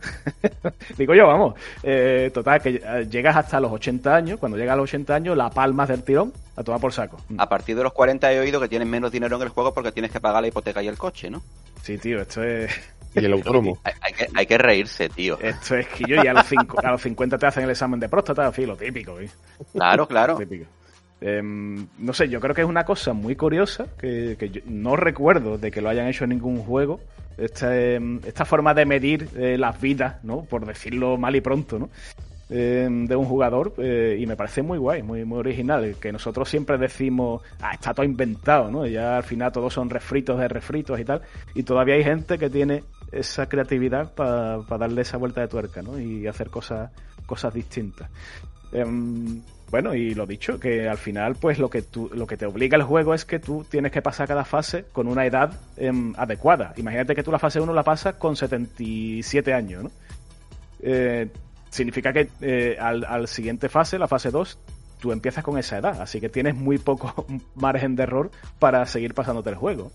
¿eh? 0.42 0.50
Digo 0.98 1.14
yo, 1.14 1.26
vamos. 1.26 1.54
Eh, 1.82 2.30
total, 2.32 2.60
que 2.60 3.06
llegas 3.10 3.36
hasta 3.36 3.60
los 3.60 3.72
80 3.72 4.14
años. 4.14 4.38
Cuando 4.38 4.58
llegas 4.58 4.74
a 4.74 4.76
los 4.76 4.84
80 4.90 5.14
años, 5.14 5.36
la 5.36 5.50
palmas 5.50 5.88
del 5.88 6.02
tirón 6.02 6.32
a 6.56 6.62
tomar 6.62 6.80
por 6.80 6.92
saco. 6.92 7.18
A 7.38 7.48
partir 7.48 7.76
de 7.76 7.82
los 7.82 7.92
40 7.92 8.32
he 8.32 8.40
oído 8.40 8.60
que 8.60 8.68
tienes 8.68 8.88
menos 8.88 9.12
dinero 9.12 9.36
en 9.36 9.42
el 9.42 9.48
juego 9.48 9.72
porque 9.72 9.92
tienes 9.92 10.10
que 10.10 10.20
pagar 10.20 10.42
la 10.42 10.48
hipoteca 10.48 10.82
y 10.82 10.88
el 10.88 10.98
coche, 10.98 11.30
¿no? 11.30 11.42
Sí, 11.82 11.98
tío, 11.98 12.20
esto 12.20 12.42
es... 12.42 12.70
Y 13.12 13.24
el 13.24 13.32
autónomo. 13.32 13.76
Hay, 13.82 13.92
hay, 14.02 14.12
que, 14.12 14.28
hay, 14.32 14.46
que, 14.46 14.56
reírse, 14.56 15.08
tío. 15.08 15.36
Esto 15.40 15.74
es 15.74 15.88
que 15.88 16.04
yo 16.06 16.22
y 16.22 16.28
a 16.28 16.32
los, 16.32 16.46
cinco, 16.46 16.78
a 16.80 16.92
los 16.92 17.02
50 17.02 17.38
te 17.38 17.46
hacen 17.46 17.64
el 17.64 17.70
examen 17.70 17.98
de 17.98 18.08
próstata, 18.08 18.52
fin, 18.52 18.68
lo 18.68 18.76
típico. 18.76 19.18
¿eh? 19.18 19.28
Claro, 19.72 20.06
claro. 20.06 20.36
Típico. 20.36 20.66
Eh, 21.20 21.42
no 21.42 22.12
sé, 22.12 22.28
yo 22.28 22.40
creo 22.40 22.54
que 22.54 22.62
es 22.62 22.66
una 22.66 22.84
cosa 22.84 23.12
muy 23.12 23.36
curiosa 23.36 23.86
que, 23.98 24.36
yo 24.50 24.62
no 24.66 24.96
recuerdo 24.96 25.58
de 25.58 25.70
que 25.70 25.80
lo 25.80 25.90
hayan 25.90 26.08
hecho 26.08 26.24
en 26.24 26.30
ningún 26.30 26.58
juego. 26.58 27.00
Esta, 27.36 27.76
eh, 27.76 28.00
esta 28.26 28.44
forma 28.44 28.74
de 28.74 28.84
medir 28.84 29.28
eh, 29.36 29.56
las 29.56 29.80
vidas, 29.80 30.22
¿no? 30.24 30.42
Por 30.44 30.66
decirlo 30.66 31.16
mal 31.16 31.36
y 31.36 31.40
pronto, 31.40 31.78
¿no? 31.78 31.90
de 32.50 33.14
un 33.14 33.26
jugador 33.26 33.74
y 33.78 34.26
me 34.26 34.34
parece 34.34 34.60
muy 34.60 34.76
guay, 34.76 35.04
muy, 35.04 35.24
muy 35.24 35.38
original. 35.38 35.94
Que 36.00 36.10
nosotros 36.10 36.48
siempre 36.48 36.78
decimos, 36.78 37.42
ah, 37.60 37.74
está 37.74 37.94
todo 37.94 38.04
inventado, 38.04 38.68
¿no? 38.72 38.84
Ya 38.88 39.18
al 39.18 39.22
final 39.22 39.52
todos 39.52 39.72
son 39.72 39.88
refritos 39.88 40.36
de 40.36 40.48
refritos 40.48 40.98
y 40.98 41.04
tal. 41.04 41.22
Y 41.54 41.62
todavía 41.62 41.94
hay 41.94 42.02
gente 42.02 42.38
que 42.38 42.50
tiene 42.50 42.82
esa 43.12 43.48
creatividad 43.48 44.14
para 44.14 44.62
pa 44.62 44.78
darle 44.78 45.02
esa 45.02 45.16
vuelta 45.16 45.42
de 45.42 45.46
tuerca, 45.46 45.80
¿no? 45.80 46.00
Y 46.00 46.26
hacer 46.26 46.50
cosas, 46.50 46.90
cosas 47.24 47.54
distintas. 47.54 48.10
Um, 48.72 49.42
bueno, 49.70 49.94
y 49.94 50.14
lo 50.14 50.26
dicho, 50.26 50.58
que 50.58 50.88
al 50.88 50.98
final, 50.98 51.36
pues 51.36 51.58
lo 51.58 51.70
que, 51.70 51.82
tú, 51.82 52.10
lo 52.12 52.26
que 52.26 52.36
te 52.36 52.44
obliga 52.44 52.76
el 52.76 52.82
juego 52.82 53.14
es 53.14 53.24
que 53.24 53.38
tú 53.38 53.64
tienes 53.68 53.92
que 53.92 54.02
pasar 54.02 54.26
cada 54.26 54.44
fase 54.44 54.84
con 54.92 55.06
una 55.06 55.24
edad 55.24 55.52
eh, 55.76 55.92
adecuada. 56.16 56.72
Imagínate 56.76 57.14
que 57.14 57.22
tú 57.22 57.30
la 57.30 57.38
fase 57.38 57.60
1 57.60 57.72
la 57.72 57.84
pasas 57.84 58.14
con 58.14 58.34
77 58.34 59.54
años, 59.54 59.84
¿no? 59.84 59.90
Eh, 60.82 61.28
significa 61.70 62.12
que 62.12 62.28
eh, 62.40 62.76
al, 62.80 63.28
siguiente 63.28 63.68
fase, 63.68 63.96
la 63.96 64.08
fase 64.08 64.32
2, 64.32 64.58
tú 64.98 65.12
empiezas 65.12 65.44
con 65.44 65.56
esa 65.56 65.78
edad. 65.78 66.00
Así 66.00 66.20
que 66.20 66.28
tienes 66.28 66.56
muy 66.56 66.78
poco 66.78 67.26
margen 67.54 67.94
de 67.94 68.02
error 68.02 68.30
para 68.58 68.84
seguir 68.86 69.14
pasándote 69.14 69.50
el 69.50 69.56
juego. 69.56 69.92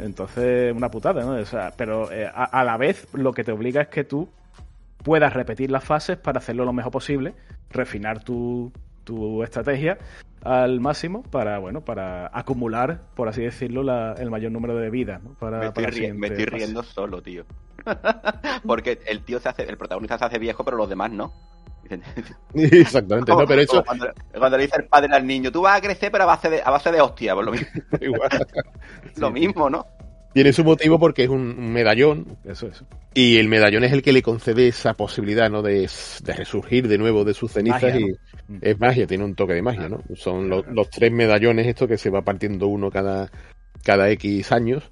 Entonces, 0.00 0.74
una 0.74 0.90
putada, 0.90 1.22
¿no? 1.22 1.40
O 1.40 1.46
sea, 1.46 1.72
pero 1.76 2.10
eh, 2.10 2.28
a 2.34 2.64
la 2.64 2.76
vez 2.76 3.06
lo 3.12 3.32
que 3.32 3.44
te 3.44 3.52
obliga 3.52 3.82
es 3.82 3.88
que 3.88 4.02
tú 4.02 4.28
puedas 5.04 5.32
repetir 5.32 5.70
las 5.70 5.84
fases 5.84 6.16
para 6.16 6.38
hacerlo 6.38 6.64
lo 6.64 6.72
mejor 6.72 6.90
posible, 6.90 7.34
refinar 7.74 8.22
tu, 8.22 8.72
tu 9.04 9.42
estrategia 9.42 9.98
al 10.42 10.80
máximo 10.80 11.22
para 11.22 11.58
bueno 11.58 11.82
para 11.82 12.30
acumular 12.32 13.00
por 13.14 13.28
así 13.28 13.42
decirlo 13.42 13.82
la, 13.82 14.14
el 14.18 14.30
mayor 14.30 14.52
número 14.52 14.76
de 14.76 14.90
vidas 14.90 15.22
¿no? 15.22 15.34
para, 15.34 15.58
me, 15.58 15.66
estoy 15.66 15.84
para 15.84 15.96
ri 15.96 16.12
me 16.12 16.26
estoy 16.28 16.44
riendo 16.44 16.82
solo 16.82 17.22
tío 17.22 17.44
porque 18.66 19.00
el 19.06 19.22
tío 19.24 19.40
se 19.40 19.48
hace 19.48 19.62
el 19.62 19.76
protagonista 19.76 20.18
se 20.18 20.24
hace 20.26 20.38
viejo 20.38 20.64
pero 20.64 20.76
los 20.76 20.88
demás 20.88 21.10
no 21.10 21.32
Exactamente, 22.54 23.32
no, 23.32 23.46
pero 23.46 23.60
eso... 23.60 23.84
Cuando, 23.84 24.06
cuando, 24.36 24.56
le 24.56 24.64
dice 24.64 24.76
el 24.78 24.86
padre 24.86 25.14
al 25.14 25.26
niño, 25.26 25.52
tú 25.52 25.62
vas 25.62 25.78
a 25.78 25.82
crecer 25.82 26.10
pero 26.10 26.24
a 26.24 26.28
base 26.28 26.48
de, 26.48 26.62
a 26.62 26.70
base 26.70 26.90
de 26.90 27.00
hostia, 27.00 27.34
pues 27.34 27.46
lo 27.46 27.52
mismo. 27.52 27.68
lo 29.16 29.30
mismo, 29.30 29.70
¿no? 29.70 29.86
Tiene 30.34 30.52
su 30.52 30.64
motivo 30.64 30.98
porque 30.98 31.22
es 31.22 31.30
un 31.30 31.72
medallón. 31.72 32.36
Eso, 32.44 32.66
eso. 32.66 32.84
Y 33.14 33.36
el 33.36 33.48
medallón 33.48 33.84
es 33.84 33.92
el 33.92 34.02
que 34.02 34.12
le 34.12 34.20
concede 34.20 34.66
esa 34.66 34.94
posibilidad, 34.94 35.48
¿no? 35.48 35.62
De, 35.62 35.88
de 36.24 36.32
resurgir 36.32 36.88
de 36.88 36.98
nuevo 36.98 37.24
de 37.24 37.34
sus 37.34 37.52
cenizas 37.52 37.84
magia, 37.84 38.00
y 38.00 38.04
¿no? 38.48 38.58
es 38.60 38.80
magia, 38.80 39.06
tiene 39.06 39.24
un 39.24 39.36
toque 39.36 39.54
de 39.54 39.62
magia, 39.62 39.88
¿no? 39.88 40.02
Son 40.16 40.48
los, 40.48 40.66
los 40.66 40.90
tres 40.90 41.12
medallones 41.12 41.68
estos 41.68 41.86
que 41.86 41.96
se 41.96 42.10
va 42.10 42.22
partiendo 42.22 42.66
uno 42.66 42.90
cada, 42.90 43.30
cada 43.84 44.10
X 44.10 44.50
años. 44.50 44.90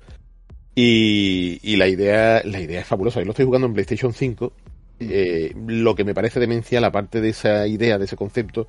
Y, 0.77 1.59
y, 1.61 1.75
la 1.75 1.89
idea, 1.89 2.41
la 2.45 2.61
idea 2.61 2.81
es 2.81 2.87
fabulosa. 2.87 3.19
Yo 3.19 3.27
lo 3.27 3.33
estoy 3.33 3.45
jugando 3.45 3.67
en 3.67 3.75
PlayStation 3.75 4.13
5. 4.13 4.53
Eh, 5.01 5.53
lo 5.67 5.97
que 5.97 6.05
me 6.05 6.15
parece 6.15 6.39
demencial, 6.39 6.85
aparte 6.85 7.21
de 7.21 7.31
esa 7.31 7.67
idea, 7.67 7.99
de 7.99 8.05
ese 8.05 8.15
concepto, 8.15 8.69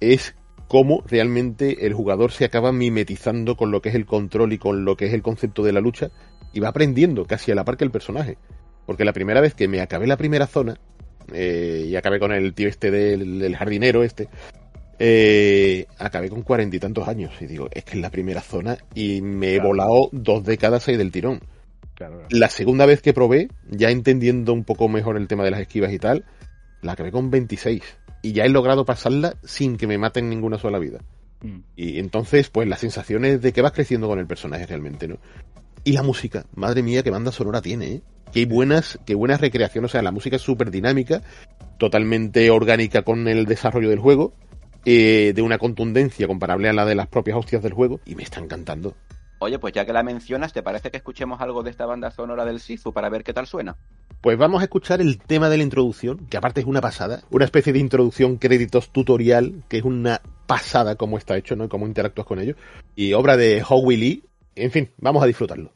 es 0.00 0.34
cómo 0.72 1.04
realmente 1.06 1.84
el 1.84 1.92
jugador 1.92 2.32
se 2.32 2.46
acaba 2.46 2.72
mimetizando 2.72 3.58
con 3.58 3.70
lo 3.70 3.82
que 3.82 3.90
es 3.90 3.94
el 3.94 4.06
control 4.06 4.54
y 4.54 4.58
con 4.58 4.86
lo 4.86 4.96
que 4.96 5.04
es 5.04 5.12
el 5.12 5.20
concepto 5.20 5.62
de 5.62 5.70
la 5.70 5.82
lucha 5.82 6.08
y 6.54 6.60
va 6.60 6.68
aprendiendo 6.68 7.26
casi 7.26 7.52
a 7.52 7.54
la 7.54 7.62
par 7.62 7.76
que 7.76 7.84
el 7.84 7.90
personaje. 7.90 8.38
Porque 8.86 9.04
la 9.04 9.12
primera 9.12 9.42
vez 9.42 9.52
que 9.52 9.68
me 9.68 9.82
acabé 9.82 10.06
la 10.06 10.16
primera 10.16 10.46
zona, 10.46 10.78
eh, 11.30 11.84
y 11.88 11.94
acabé 11.94 12.18
con 12.18 12.32
el 12.32 12.54
tío 12.54 12.70
este 12.70 12.90
del, 12.90 13.54
jardinero 13.54 14.02
este, 14.02 14.30
eh, 14.98 15.84
acabé 15.98 16.30
con 16.30 16.40
cuarenta 16.40 16.74
y 16.74 16.80
tantos 16.80 17.06
años. 17.06 17.32
Y 17.42 17.44
digo, 17.44 17.68
es 17.70 17.84
que 17.84 17.96
es 17.96 18.00
la 18.00 18.08
primera 18.08 18.40
zona 18.40 18.78
y 18.94 19.20
me 19.20 19.54
he 19.54 19.60
volado 19.60 20.08
dos 20.10 20.42
décadas 20.42 20.88
ahí 20.88 20.96
del 20.96 21.12
tirón. 21.12 21.40
La 22.30 22.48
segunda 22.48 22.86
vez 22.86 23.02
que 23.02 23.12
probé, 23.12 23.48
ya 23.68 23.90
entendiendo 23.90 24.54
un 24.54 24.64
poco 24.64 24.88
mejor 24.88 25.18
el 25.18 25.28
tema 25.28 25.44
de 25.44 25.50
las 25.50 25.60
esquivas 25.60 25.92
y 25.92 25.98
tal, 25.98 26.24
la 26.82 26.92
acabé 26.92 27.10
con 27.10 27.30
26 27.30 27.82
y 28.22 28.32
ya 28.32 28.44
he 28.44 28.48
logrado 28.48 28.84
pasarla 28.84 29.36
sin 29.42 29.76
que 29.76 29.86
me 29.86 29.98
maten 29.98 30.28
ninguna 30.28 30.58
sola 30.58 30.78
vida. 30.78 31.00
Mm. 31.40 31.60
Y 31.76 31.98
entonces, 31.98 32.50
pues 32.50 32.68
las 32.68 32.80
sensaciones 32.80 33.40
de 33.40 33.52
que 33.52 33.62
vas 33.62 33.72
creciendo 33.72 34.08
con 34.08 34.18
el 34.18 34.26
personaje 34.26 34.66
realmente, 34.66 35.08
¿no? 35.08 35.18
Y 35.84 35.92
la 35.92 36.02
música, 36.02 36.46
madre 36.54 36.82
mía, 36.82 37.02
qué 37.02 37.10
banda 37.10 37.32
sonora 37.32 37.60
tiene, 37.60 37.86
¿eh? 37.86 38.02
Qué 38.32 38.46
buenas, 38.46 38.98
qué 39.04 39.14
buenas 39.14 39.40
recreaciones, 39.40 39.90
o 39.90 39.92
sea, 39.92 40.02
la 40.02 40.12
música 40.12 40.36
es 40.36 40.42
súper 40.42 40.70
dinámica, 40.70 41.22
totalmente 41.78 42.50
orgánica 42.50 43.02
con 43.02 43.28
el 43.28 43.44
desarrollo 43.44 43.90
del 43.90 43.98
juego, 43.98 44.32
eh, 44.84 45.32
de 45.34 45.42
una 45.42 45.58
contundencia 45.58 46.26
comparable 46.26 46.68
a 46.68 46.72
la 46.72 46.86
de 46.86 46.94
las 46.94 47.08
propias 47.08 47.36
hostias 47.36 47.62
del 47.62 47.74
juego, 47.74 48.00
y 48.06 48.14
me 48.14 48.22
está 48.22 48.40
encantando. 48.40 48.94
Oye, 49.38 49.58
pues 49.58 49.74
ya 49.74 49.84
que 49.84 49.92
la 49.92 50.04
mencionas, 50.04 50.52
¿te 50.52 50.62
parece 50.62 50.92
que 50.92 50.98
escuchemos 50.98 51.40
algo 51.40 51.64
de 51.64 51.70
esta 51.70 51.84
banda 51.84 52.12
sonora 52.12 52.44
del 52.44 52.60
Sifu 52.60 52.92
para 52.92 53.08
ver 53.08 53.24
qué 53.24 53.34
tal 53.34 53.48
suena? 53.48 53.76
Pues 54.22 54.38
vamos 54.38 54.60
a 54.60 54.64
escuchar 54.66 55.00
el 55.00 55.18
tema 55.18 55.48
de 55.48 55.56
la 55.56 55.64
introducción, 55.64 56.28
que 56.30 56.36
aparte 56.36 56.60
es 56.60 56.66
una 56.68 56.80
pasada, 56.80 57.24
una 57.32 57.44
especie 57.44 57.72
de 57.72 57.80
introducción 57.80 58.36
créditos 58.36 58.90
tutorial, 58.90 59.64
que 59.68 59.78
es 59.78 59.82
una 59.82 60.22
pasada 60.46 60.94
como 60.94 61.18
está 61.18 61.36
hecho, 61.36 61.56
¿no? 61.56 61.68
Cómo 61.68 61.88
interactúas 61.88 62.28
con 62.28 62.38
ellos. 62.38 62.56
Y 62.94 63.14
obra 63.14 63.36
de 63.36 63.64
Howie 63.68 63.96
Lee. 63.98 64.24
En 64.54 64.70
fin, 64.70 64.90
vamos 64.98 65.24
a 65.24 65.26
disfrutarlo. 65.26 65.72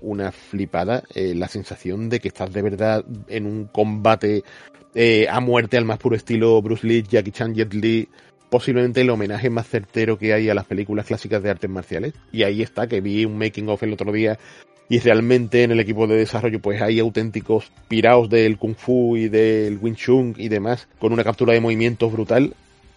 Una 0.00 0.32
flipada 0.32 1.02
eh, 1.14 1.34
la 1.34 1.48
sensación 1.48 2.08
de 2.08 2.20
que 2.20 2.28
estás 2.28 2.52
de 2.52 2.62
verdad 2.62 3.04
en 3.28 3.46
un 3.46 3.66
combate 3.66 4.44
eh, 4.94 5.26
a 5.28 5.40
muerte 5.40 5.76
al 5.76 5.84
más 5.84 5.98
puro 5.98 6.16
estilo 6.16 6.60
Bruce 6.60 6.86
Lee, 6.86 7.02
Jackie 7.02 7.32
Chan, 7.32 7.54
Jet 7.54 7.72
Li, 7.72 8.08
posiblemente 8.50 9.00
el 9.00 9.10
homenaje 9.10 9.48
más 9.48 9.66
certero 9.66 10.18
que 10.18 10.34
hay 10.34 10.50
a 10.50 10.54
las 10.54 10.66
películas 10.66 11.06
clásicas 11.06 11.42
de 11.42 11.50
artes 11.50 11.70
marciales. 11.70 12.12
Y 12.30 12.42
ahí 12.42 12.60
está, 12.60 12.86
que 12.86 13.00
vi 13.00 13.24
un 13.24 13.38
making 13.38 13.68
of 13.68 13.82
el 13.82 13.94
otro 13.94 14.12
día 14.12 14.38
y 14.88 14.98
realmente 14.98 15.62
en 15.62 15.70
el 15.70 15.80
equipo 15.80 16.06
de 16.06 16.16
desarrollo 16.16 16.60
pues 16.60 16.82
hay 16.82 16.98
auténticos 16.98 17.72
piraos 17.88 18.28
del 18.28 18.58
kung 18.58 18.74
fu 18.74 19.16
y 19.16 19.28
del 19.28 19.78
wing 19.80 19.94
chun 19.94 20.34
y 20.36 20.48
demás 20.48 20.86
con 20.98 21.14
una 21.14 21.24
captura 21.24 21.54
de 21.54 21.60
movimientos 21.60 22.12
brutal 22.12 22.54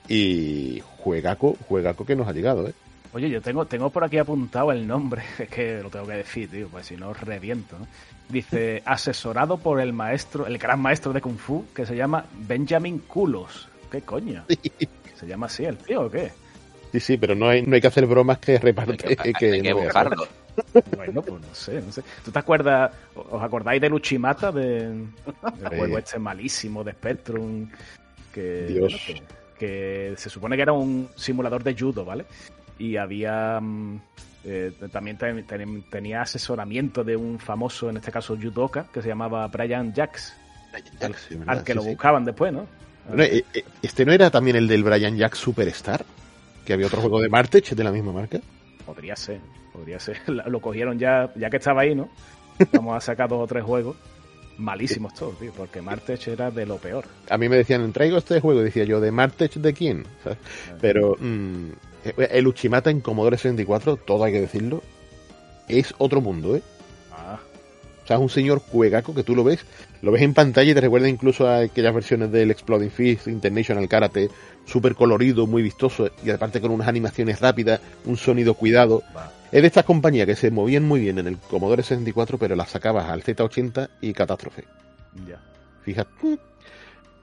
y 0.09 0.81
juegaco, 0.97 1.55
juegaco 1.67 2.05
que 2.05 2.17
nos 2.17 2.27
ha 2.27 2.33
llegado, 2.33 2.67
¿eh? 2.67 2.73
Oye, 3.15 3.29
yo 3.29 3.41
tengo, 3.41 3.65
tengo 3.65 3.89
por 3.89 4.03
aquí 4.03 4.17
apuntado 4.17 4.73
el 4.73 4.85
nombre, 4.85 5.23
es 5.39 5.47
que 5.47 5.79
lo 5.81 5.89
tengo 5.89 6.05
que 6.05 6.17
decir, 6.17 6.51
tío, 6.51 6.67
pues 6.67 6.87
si 6.87 6.97
no 6.97 7.13
reviento. 7.13 7.79
¿no? 7.79 7.87
Dice, 8.27 8.83
asesorado 8.85 9.57
por 9.57 9.79
el 9.79 9.93
maestro, 9.93 10.45
el 10.45 10.57
gran 10.57 10.81
maestro 10.81 11.13
de 11.13 11.21
Kung 11.21 11.37
Fu, 11.37 11.65
que 11.73 11.85
se 11.85 11.95
llama 11.95 12.25
Benjamin 12.45 12.99
Kulos. 12.99 13.69
¿Qué 13.89 14.01
coño? 14.01 14.43
¿Se 15.15 15.25
llama 15.25 15.45
así 15.45 15.63
el 15.63 15.77
tío 15.77 16.01
o 16.01 16.11
qué? 16.11 16.29
Sí, 16.91 16.99
sí, 16.99 17.17
pero 17.17 17.35
no 17.35 17.47
hay, 17.47 17.61
no 17.61 17.75
hay 17.75 17.79
que 17.79 17.87
hacer 17.87 18.05
bromas 18.05 18.39
que 18.39 18.57
reparte. 18.57 19.15
Hay 19.17 19.31
que, 19.31 19.61
que, 19.61 19.73
buscarlo. 19.73 20.27
Bueno, 20.97 21.21
pues 21.21 21.41
no 21.41 21.55
sé, 21.55 21.81
no 21.81 21.93
sé. 21.93 22.03
¿Tú 22.23 22.31
te 22.31 22.39
acuerdas, 22.39 22.91
os 23.15 23.41
acordáis 23.41 23.79
del 23.79 23.93
Uchimata, 23.93 24.51
de, 24.51 24.89
del 24.89 25.77
juego 25.77 25.97
este 25.97 26.19
malísimo 26.19 26.83
de 26.83 26.91
Spectrum? 26.91 27.69
Que, 28.33 28.65
Dios. 28.67 28.93
que, 29.57 30.13
se 30.17 30.29
supone 30.29 30.57
que 30.57 30.63
era 30.63 30.73
un 30.73 31.07
simulador 31.15 31.63
de 31.63 31.73
judo, 31.73 32.03
¿vale? 32.03 32.25
Y 32.77 32.97
había 32.97 33.59
mm, 33.61 33.99
eh, 34.47 34.71
también 34.91 35.17
tenía 35.89 36.21
asesoramiento 36.21 37.03
de 37.03 37.15
un 37.15 37.39
famoso, 37.39 37.89
en 37.89 37.97
este 37.97 38.11
caso 38.11 38.37
judoka, 38.37 38.85
que 38.93 39.01
se 39.01 39.07
llamaba 39.07 39.47
Brian 39.47 39.91
Jacks. 39.93 40.35
al, 41.47 41.63
que 41.63 41.73
lo 41.73 41.83
buscaban 41.83 42.25
después, 42.25 42.53
¿no? 42.53 42.67
Eh, 43.17 43.43
eh, 43.53 43.63
¿Este 43.81 44.05
no 44.05 44.11
era 44.11 44.29
también 44.29 44.55
el 44.55 44.67
del 44.67 44.83
Brian 44.83 45.17
Jack 45.17 45.35
Superstar? 45.35 46.05
¿Que 46.63 46.73
había 46.73 46.85
otro 46.87 47.01
juego 47.01 47.21
de 47.21 47.29
Martech 47.29 47.69
de 47.71 47.83
la 47.83 47.91
misma 47.91 48.11
marca? 48.11 48.39
Podría 48.85 49.15
ser, 49.15 49.39
podría 49.73 49.99
ser. 49.99 50.21
Lo 50.27 50.59
cogieron 50.59 50.99
ya, 50.99 51.31
ya 51.35 51.49
que 51.49 51.57
estaba 51.57 51.81
ahí, 51.81 51.95
¿no? 51.95 52.09
Vamos 52.71 52.97
a 52.97 53.01
sacar 53.01 53.27
dos 53.27 53.43
o 53.43 53.47
tres 53.47 53.63
juegos. 53.63 53.95
Malísimos 54.57 55.13
todos, 55.13 55.37
tío, 55.39 55.51
porque 55.57 55.81
Martech 55.81 56.27
era 56.27 56.49
de 56.49 56.65
lo 56.65 56.77
peor. 56.77 57.05
A 57.29 57.37
mí 57.37 57.49
me 57.49 57.57
decían, 57.57 57.91
traigo 57.91 58.17
este 58.17 58.39
juego, 58.39 58.61
y 58.61 58.65
decía 58.65 58.85
yo, 58.85 59.01
¿de 59.01 59.11
Martech 59.11 59.55
de 59.55 59.73
quién? 59.73 60.05
Pero 60.79 61.17
mm, 61.19 61.71
el 62.17 62.47
Uchimata 62.47 62.89
en 62.89 63.01
Commodore 63.01 63.37
64, 63.37 63.97
todo 63.97 64.23
hay 64.23 64.33
que 64.33 64.41
decirlo, 64.41 64.83
es 65.67 65.93
otro 65.97 66.21
mundo, 66.21 66.55
¿eh? 66.55 66.61
Ah. 67.11 67.39
O 68.03 68.07
sea, 68.07 68.17
es 68.17 68.21
un 68.21 68.29
señor 68.29 68.61
cuegaco 68.61 69.15
que 69.15 69.23
tú 69.23 69.35
lo 69.35 69.43
ves, 69.43 69.65
lo 70.01 70.11
ves 70.11 70.21
en 70.21 70.35
pantalla 70.35 70.71
y 70.71 70.73
te 70.75 70.81
recuerda 70.81 71.09
incluso 71.09 71.47
a 71.47 71.59
aquellas 71.61 71.93
versiones 71.93 72.31
del 72.31 72.51
Exploding 72.51 72.91
Fist, 72.91 73.27
International 73.27 73.87
Karate, 73.89 74.29
súper 74.65 74.93
colorido, 74.93 75.47
muy 75.47 75.63
vistoso, 75.63 76.11
y 76.23 76.29
aparte 76.29 76.61
con 76.61 76.71
unas 76.71 76.87
animaciones 76.87 77.39
rápidas, 77.39 77.81
un 78.05 78.17
sonido 78.17 78.53
cuidado. 78.53 79.01
Es 79.51 79.61
de 79.61 79.67
estas 79.67 79.85
compañías 79.85 80.27
que 80.27 80.35
se 80.35 80.51
movían 80.51 80.83
muy 80.83 80.99
bien 80.99 81.17
en 81.17 81.27
el 81.27 81.37
Commodore 81.37 81.81
64, 81.81 82.37
pero 82.37 82.55
las 82.55 82.69
sacabas 82.69 83.09
al 83.09 83.23
Z80 83.23 83.89
y 84.01 84.13
catástrofe. 84.13 84.65
Ya. 85.27 85.41
Fíjate. 85.83 86.37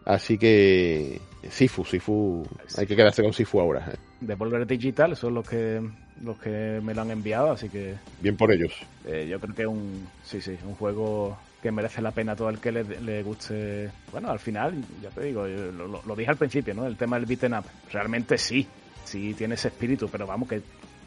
Así 0.05 0.39
que 0.39 1.21
Sifu, 1.51 1.85
Sifu, 1.85 2.47
hay 2.77 2.87
que 2.87 2.97
quedarse 2.97 3.23
con 3.23 3.33
Sifu 3.33 3.61
ahora. 3.61 3.87
¿eh? 3.93 3.97
De 4.21 4.35
Volver 4.35 4.67
Digital 4.67 5.17
son 5.17 5.35
los 5.35 5.49
que 5.49 5.81
los 6.23 6.39
que 6.39 6.81
me 6.83 6.95
lo 6.95 7.03
han 7.03 7.11
enviado, 7.11 7.51
así 7.51 7.69
que 7.69 7.95
bien 8.21 8.37
por 8.37 8.53
ellos. 8.53 8.73
Eh, 9.07 9.27
yo 9.29 9.41
creo 9.41 9.55
que 9.55 9.63
es 9.63 9.69
un 9.69 10.07
sí, 10.25 10.41
sí, 10.41 10.57
un 10.65 10.75
juego 10.75 11.37
que 11.61 11.73
merece 11.73 12.03
la 12.03 12.11
pena 12.11 12.33
a 12.33 12.37
todo 12.37 12.49
el 12.49 12.59
que 12.59 12.73
le, 12.73 13.23
guste. 13.23 13.91
Bueno, 14.11 14.31
al 14.31 14.39
final, 14.39 14.75
ya 15.01 15.11
te 15.11 15.23
digo, 15.23 15.47
lo, 15.47 16.17
dije 16.17 16.31
al 16.31 16.37
principio, 16.37 16.75
¿no? 16.75 16.87
El 16.87 16.97
tema 16.97 17.17
del 17.19 17.27
beaten 17.27 17.55
up. 17.55 17.65
Realmente 17.93 18.37
sí, 18.37 18.67
sí 19.05 19.35
tiene 19.35 19.55
ese 19.55 19.69
espíritu, 19.69 20.09
pero 20.09 20.27
vamos, 20.27 20.49
que 20.49 20.63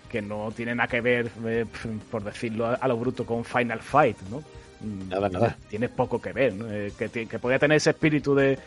que 0.10 0.22
no 0.22 0.52
tiene 0.56 0.74
nada 0.76 0.88
que 0.88 1.02
ver, 1.02 1.30
eh, 1.46 1.66
por 2.10 2.24
decirlo 2.24 2.68
a, 2.68 2.88
lo 2.88 2.96
bruto, 2.96 3.26
con 3.26 3.44
Final 3.44 3.82
Fight, 3.82 4.18
¿no? 4.30 4.42
Nada, 5.10 5.28
nada. 5.28 5.58
Tiene 5.70 5.90
poco 5.90 6.22
que 6.22 6.32
ver, 6.32 6.54
¿no? 6.54 6.72
Eh, 6.72 6.94
que, 6.98 7.10
que 7.10 7.40
puede 7.40 7.60
tener 7.60 7.78
ese 7.78 7.90
espíritu 7.90 8.36
de, 8.36 8.58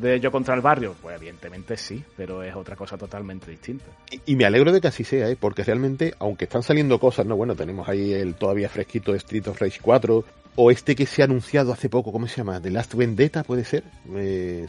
de 0.00 0.20
yo 0.20 0.30
contra 0.30 0.54
el 0.54 0.60
barrio, 0.60 0.94
pues 1.00 1.16
evidentemente 1.16 1.76
sí, 1.76 2.02
pero 2.16 2.42
es 2.42 2.54
otra 2.54 2.76
cosa 2.76 2.96
totalmente 2.96 3.50
distinta. 3.50 3.86
Y, 4.24 4.36
me 4.36 4.44
alegro 4.44 4.72
de 4.72 4.80
que 4.80 4.88
así 4.88 5.04
sea, 5.04 5.28
¿eh? 5.28 5.36
porque 5.38 5.64
realmente, 5.64 6.14
aunque 6.18 6.44
están 6.44 6.62
saliendo 6.62 6.98
cosas, 6.98 7.26
no, 7.26 7.36
bueno, 7.36 7.54
tenemos 7.54 7.88
ahí 7.88 8.12
el 8.12 8.34
todavía 8.34 8.68
fresquito 8.68 9.14
Street 9.14 9.48
of 9.48 9.60
Rage 9.60 9.80
4, 9.80 10.24
o 10.56 10.70
este 10.70 10.96
que 10.96 11.06
se 11.06 11.22
ha 11.22 11.26
anunciado 11.26 11.72
hace 11.72 11.88
poco, 11.88 12.12
¿cómo 12.12 12.26
se 12.26 12.36
llama? 12.36 12.60
The 12.60 12.70
Last 12.70 12.94
Vendetta, 12.94 13.44
puede 13.44 13.64
ser. 13.64 13.84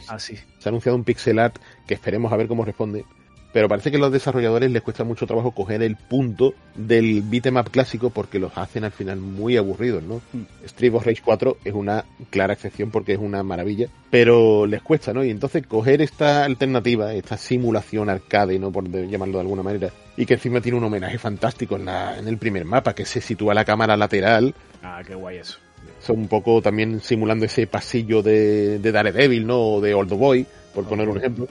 ah, 0.08 0.18
sí. 0.18 0.36
Se 0.58 0.68
ha 0.68 0.70
anunciado 0.70 0.96
un 0.96 1.04
pixel 1.04 1.38
art 1.38 1.56
que 1.86 1.94
esperemos 1.94 2.32
a 2.32 2.36
ver 2.36 2.46
cómo 2.46 2.64
responde 2.64 3.04
pero 3.52 3.68
parece 3.68 3.90
que 3.90 3.96
a 3.96 4.00
los 4.00 4.12
desarrolladores 4.12 4.70
les 4.70 4.82
cuesta 4.82 5.04
mucho 5.04 5.26
trabajo 5.26 5.52
coger 5.52 5.82
el 5.82 5.96
punto 5.96 6.54
del 6.74 7.22
beatmap 7.22 7.70
clásico 7.70 8.10
porque 8.10 8.38
los 8.38 8.56
hacen 8.56 8.84
al 8.84 8.92
final 8.92 9.18
muy 9.18 9.56
aburridos, 9.56 10.02
¿no? 10.02 10.20
Mm. 10.32 10.64
Street 10.64 10.94
of 10.94 11.06
Rage 11.06 11.22
4 11.24 11.58
es 11.64 11.72
una 11.72 12.04
clara 12.30 12.52
excepción 12.52 12.90
porque 12.90 13.14
es 13.14 13.18
una 13.18 13.42
maravilla, 13.42 13.88
pero 14.10 14.66
les 14.66 14.82
cuesta, 14.82 15.12
¿no? 15.12 15.24
Y 15.24 15.30
entonces 15.30 15.66
coger 15.66 16.02
esta 16.02 16.44
alternativa, 16.44 17.14
esta 17.14 17.38
simulación 17.38 18.10
arcade, 18.10 18.58
¿no? 18.58 18.70
Por 18.70 18.88
llamarlo 18.90 19.34
de 19.34 19.42
alguna 19.42 19.62
manera, 19.62 19.90
y 20.16 20.26
que 20.26 20.34
encima 20.34 20.60
tiene 20.60 20.78
un 20.78 20.84
homenaje 20.84 21.18
fantástico 21.18 21.76
en, 21.76 21.86
la, 21.86 22.18
en 22.18 22.28
el 22.28 22.36
primer 22.38 22.64
mapa, 22.64 22.94
que 22.94 23.06
se 23.06 23.20
sitúa 23.20 23.54
la 23.54 23.64
cámara 23.64 23.96
lateral. 23.96 24.54
Ah, 24.82 25.00
qué 25.06 25.14
guay 25.14 25.38
eso. 25.38 25.58
Son 26.00 26.18
un 26.18 26.28
poco 26.28 26.60
también 26.60 27.00
simulando 27.00 27.46
ese 27.46 27.66
pasillo 27.66 28.22
de, 28.22 28.78
de 28.78 28.92
Daredevil, 28.92 29.46
¿no? 29.46 29.60
O 29.60 29.80
de 29.80 29.94
Old 29.94 30.10
Boy, 30.10 30.46
por 30.74 30.84
poner 30.84 31.08
un 31.08 31.18
ejemplo. 31.18 31.48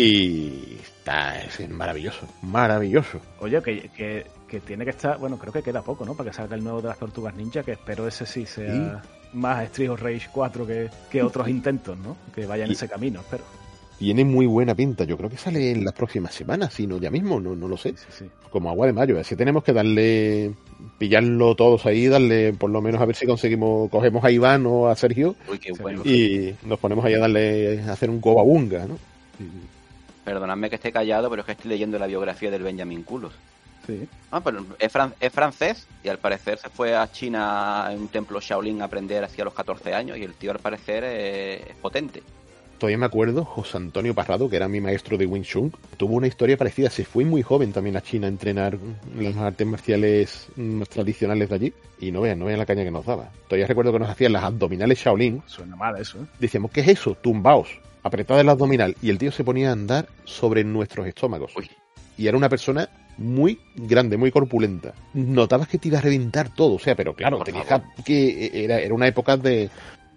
Y 0.00 0.78
es 0.78 1.68
maravilloso, 1.70 2.28
maravilloso. 2.42 3.20
Oye, 3.40 3.60
que, 3.60 4.24
que, 4.46 4.60
tiene 4.60 4.84
que 4.84 4.90
estar, 4.90 5.18
bueno, 5.18 5.36
creo 5.36 5.52
que 5.52 5.60
queda 5.60 5.82
poco, 5.82 6.04
¿no? 6.04 6.14
Para 6.14 6.30
que 6.30 6.36
salga 6.36 6.54
el 6.54 6.62
nuevo 6.62 6.80
de 6.80 6.86
las 6.86 6.98
Tortugas 6.98 7.34
Ninja, 7.34 7.64
que 7.64 7.72
espero 7.72 8.06
ese 8.06 8.24
sí 8.24 8.46
sea 8.46 9.02
más 9.32 9.64
Street 9.64 9.90
of 9.90 10.00
Rage 10.00 10.28
4 10.32 10.66
que, 11.10 11.22
otros 11.22 11.48
intentos, 11.48 11.98
¿no? 11.98 12.16
Que 12.32 12.46
vayan 12.46 12.66
en 12.66 12.74
ese 12.74 12.88
camino, 12.88 13.20
espero. 13.20 13.42
Tiene 13.98 14.24
muy 14.24 14.46
buena 14.46 14.76
pinta, 14.76 15.02
yo 15.02 15.16
creo 15.16 15.28
que 15.28 15.36
sale 15.36 15.72
en 15.72 15.84
las 15.84 15.94
próximas 15.94 16.32
semanas, 16.32 16.74
si 16.74 16.86
no 16.86 16.98
ya 16.98 17.10
mismo, 17.10 17.40
no, 17.40 17.56
no 17.56 17.66
lo 17.66 17.76
sé. 17.76 17.94
Como 18.50 18.70
agua 18.70 18.86
de 18.86 18.92
mayo, 18.92 19.18
así 19.18 19.34
tenemos 19.34 19.64
que 19.64 19.72
darle, 19.72 20.54
pillarlo 20.96 21.56
todos 21.56 21.86
ahí, 21.86 22.06
darle 22.06 22.52
por 22.52 22.70
lo 22.70 22.80
menos 22.80 23.00
a 23.00 23.06
ver 23.06 23.16
si 23.16 23.26
conseguimos, 23.26 23.90
cogemos 23.90 24.24
a 24.24 24.30
Iván 24.30 24.64
o 24.66 24.86
a 24.86 24.94
Sergio 24.94 25.34
y 26.04 26.54
nos 26.64 26.78
ponemos 26.78 27.04
ahí 27.04 27.14
a 27.14 27.18
darle, 27.18 27.82
a 27.82 27.92
hacer 27.92 28.08
un 28.08 28.20
cobabunga, 28.20 28.86
¿no? 28.86 28.96
Perdonadme 30.28 30.68
que 30.68 30.76
esté 30.76 30.92
callado, 30.92 31.30
pero 31.30 31.40
es 31.40 31.46
que 31.46 31.52
estoy 31.52 31.70
leyendo 31.70 31.98
la 31.98 32.06
biografía 32.06 32.50
del 32.50 32.62
Benjamin 32.62 33.02
Culos. 33.02 33.32
Sí. 33.86 34.06
Ah, 34.30 34.42
pero 34.44 34.62
es, 34.78 34.92
es, 35.20 35.32
francés 35.32 35.86
y 36.04 36.08
al 36.10 36.18
parecer 36.18 36.58
se 36.58 36.68
fue 36.68 36.94
a 36.94 37.10
China 37.10 37.88
en 37.90 38.02
un 38.02 38.08
templo 38.08 38.38
Shaolin 38.38 38.82
a 38.82 38.84
aprender 38.84 39.24
hacia 39.24 39.42
los 39.42 39.54
14 39.54 39.94
años 39.94 40.18
y 40.18 40.24
el 40.24 40.34
tío 40.34 40.50
al 40.50 40.58
parecer 40.58 41.02
es, 41.04 41.74
potente. 41.76 42.22
Todavía 42.76 42.98
me 42.98 43.06
acuerdo, 43.06 43.46
José 43.46 43.78
Antonio 43.78 44.14
Parrado, 44.14 44.50
que 44.50 44.56
era 44.56 44.68
mi 44.68 44.82
maestro 44.82 45.16
de 45.16 45.24
Wing 45.24 45.44
Chun, 45.44 45.72
tuvo 45.96 46.16
una 46.16 46.26
historia 46.26 46.58
parecida. 46.58 46.90
Se 46.90 47.06
fue 47.06 47.24
muy 47.24 47.40
joven 47.40 47.72
también 47.72 47.96
a 47.96 48.02
China 48.02 48.26
a 48.26 48.28
entrenar 48.28 48.76
las 49.16 49.36
artes 49.38 49.66
marciales 49.66 50.48
tradicionales 50.90 51.48
de 51.48 51.54
allí. 51.54 51.72
Y 52.00 52.12
no 52.12 52.20
vean, 52.20 52.38
no 52.38 52.44
vean 52.44 52.58
la 52.58 52.66
caña 52.66 52.84
que 52.84 52.90
nos 52.90 53.06
daba. 53.06 53.30
Todavía 53.46 53.66
recuerdo 53.66 53.92
que 53.92 53.98
nos 54.00 54.10
hacían 54.10 54.34
las 54.34 54.44
abdominales 54.44 54.98
Shaolin. 54.98 55.42
Suena 55.46 55.74
mal 55.74 55.98
eso, 55.98 56.18
¿eh? 56.18 56.26
Decíamos, 56.38 56.70
¿qué 56.70 56.82
es 56.82 56.88
eso? 56.88 57.14
Tumbaos 57.14 57.68
apretada 58.02 58.40
el 58.40 58.48
abdominal 58.48 58.96
y 59.02 59.10
el 59.10 59.18
tío 59.18 59.32
se 59.32 59.44
ponía 59.44 59.70
a 59.70 59.72
andar 59.72 60.08
sobre 60.24 60.64
nuestros 60.64 61.06
estómagos. 61.06 61.52
Y 62.16 62.26
era 62.26 62.36
una 62.36 62.48
persona 62.48 62.88
muy 63.16 63.60
grande, 63.76 64.16
muy 64.16 64.30
corpulenta. 64.30 64.94
Notabas 65.14 65.68
que 65.68 65.78
te 65.78 65.88
iba 65.88 65.98
a 65.98 66.02
reventar 66.02 66.54
todo, 66.54 66.74
o 66.74 66.78
sea, 66.78 66.94
pero 66.94 67.14
claro, 67.14 67.40
tenías 67.40 67.66
que 68.04 68.64
era, 68.64 68.78
era 68.78 68.94
una 68.94 69.06
época 69.06 69.36
de, 69.36 69.70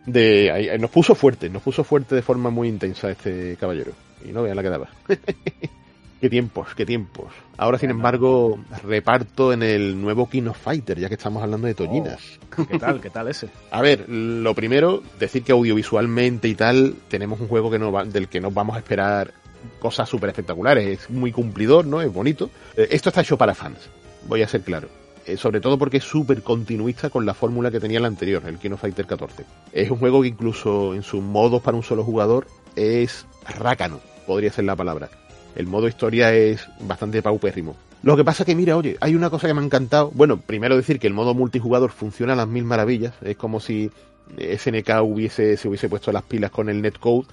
de 0.06 0.78
nos 0.80 0.90
puso 0.90 1.16
fuerte, 1.16 1.50
nos 1.50 1.62
puso 1.62 1.84
fuerte 1.84 2.16
de 2.16 2.22
forma 2.22 2.50
muy 2.50 2.68
intensa 2.68 3.12
este 3.12 3.58
caballero. 3.60 3.94
Y 4.24 4.32
no 4.32 4.44
vean 4.44 4.56
la 4.56 4.64
que 4.64 4.70
daba. 4.70 4.90
qué 6.22 6.30
tiempos, 6.30 6.68
qué 6.76 6.86
tiempos. 6.86 7.34
Ahora, 7.58 7.80
sin 7.80 7.90
embargo, 7.90 8.60
reparto 8.84 9.52
en 9.52 9.64
el 9.64 10.00
nuevo 10.00 10.30
Kino 10.30 10.54
Fighter, 10.54 11.00
ya 11.00 11.10
que 11.10 11.16
estamos 11.16 11.42
hablando 11.42 11.68
de 11.68 11.74
tollinas. 11.74 12.40
Oh, 12.58 12.66
¿Qué 12.66 12.78
tal? 12.78 13.02
¿Qué 13.02 13.10
tal 13.10 13.28
ese? 13.28 13.50
a 13.72 13.82
ver, 13.82 14.08
lo 14.08 14.54
primero, 14.54 15.02
decir 15.20 15.44
que 15.44 15.52
audiovisualmente 15.52 16.48
y 16.48 16.56
tal, 16.56 16.96
tenemos 17.10 17.40
un 17.40 17.48
juego 17.48 17.72
que 17.72 17.80
no 17.80 18.06
del 18.06 18.28
que 18.28 18.40
nos 18.40 18.54
vamos 18.54 18.76
a 18.76 18.80
esperar 18.80 19.34
cosas 19.80 20.08
súper 20.08 20.30
espectaculares. 20.30 21.02
Es 21.02 21.10
muy 21.10 21.32
cumplidor, 21.32 21.86
¿no? 21.86 22.02
Es 22.02 22.14
bonito. 22.14 22.52
Eh, 22.78 22.88
esto 22.92 23.10
está 23.10 23.22
hecho 23.22 23.38
para 23.38 23.56
fans, 23.56 23.90
voy 24.28 24.44
a 24.44 24.48
ser 24.48 24.62
claro. 24.62 24.90
Eh, 25.26 25.38
sobre 25.38 25.60
todo 25.60 25.78
porque 25.78 25.98
es 25.98 26.04
súper 26.04 26.44
continuista 26.44 27.10
con 27.10 27.26
la 27.26 27.34
fórmula 27.34 27.72
que 27.72 27.80
tenía 27.80 28.00
el 28.00 28.06
anterior, 28.06 28.44
el 28.46 28.60
Kino 28.60 28.78
Fighter 28.78 29.08
14. 29.08 29.44
Es 29.72 29.90
un 29.90 29.98
juego 29.98 30.22
que 30.22 30.28
incluso 30.28 30.94
en 30.94 31.04
sus 31.04 31.22
modos 31.22 31.62
para 31.62 31.78
un 31.78 31.84
solo 31.84 32.04
jugador 32.04 32.48
es 32.76 33.26
rácano, 33.58 34.00
podría 34.26 34.52
ser 34.52 34.66
la 34.66 34.76
palabra 34.76 35.10
el 35.56 35.68
modo 35.68 35.88
historia 35.88 36.34
es 36.34 36.68
bastante 36.80 37.22
paupérrimo. 37.22 37.76
Lo 38.04 38.18
que 38.18 38.24
pasa 38.24 38.46
que, 38.46 38.56
mira, 38.56 38.78
oye, 38.78 38.98
hay 39.00 39.16
una 39.16 39.30
cosa 39.30 39.48
que 39.48 39.54
me 39.54 39.62
ha 39.62 39.66
encantado. 39.66 40.12
Bueno, 40.14 40.38
primero 40.38 40.76
decir 40.76 41.00
que 41.00 41.08
el 41.08 41.14
modo 41.14 41.34
multijugador 41.34 41.92
funciona 41.92 42.34
a 42.34 42.36
las 42.36 42.48
mil 42.48 42.64
maravillas. 42.64 43.14
Es 43.22 43.38
como 43.38 43.60
si 43.60 43.92
SNK 44.38 45.04
hubiese, 45.04 45.58
se 45.58 45.68
hubiese 45.68 45.90
puesto 45.90 46.12
las 46.12 46.24
pilas 46.24 46.52
con 46.52 46.70
el 46.70 46.82
netcode 46.82 47.28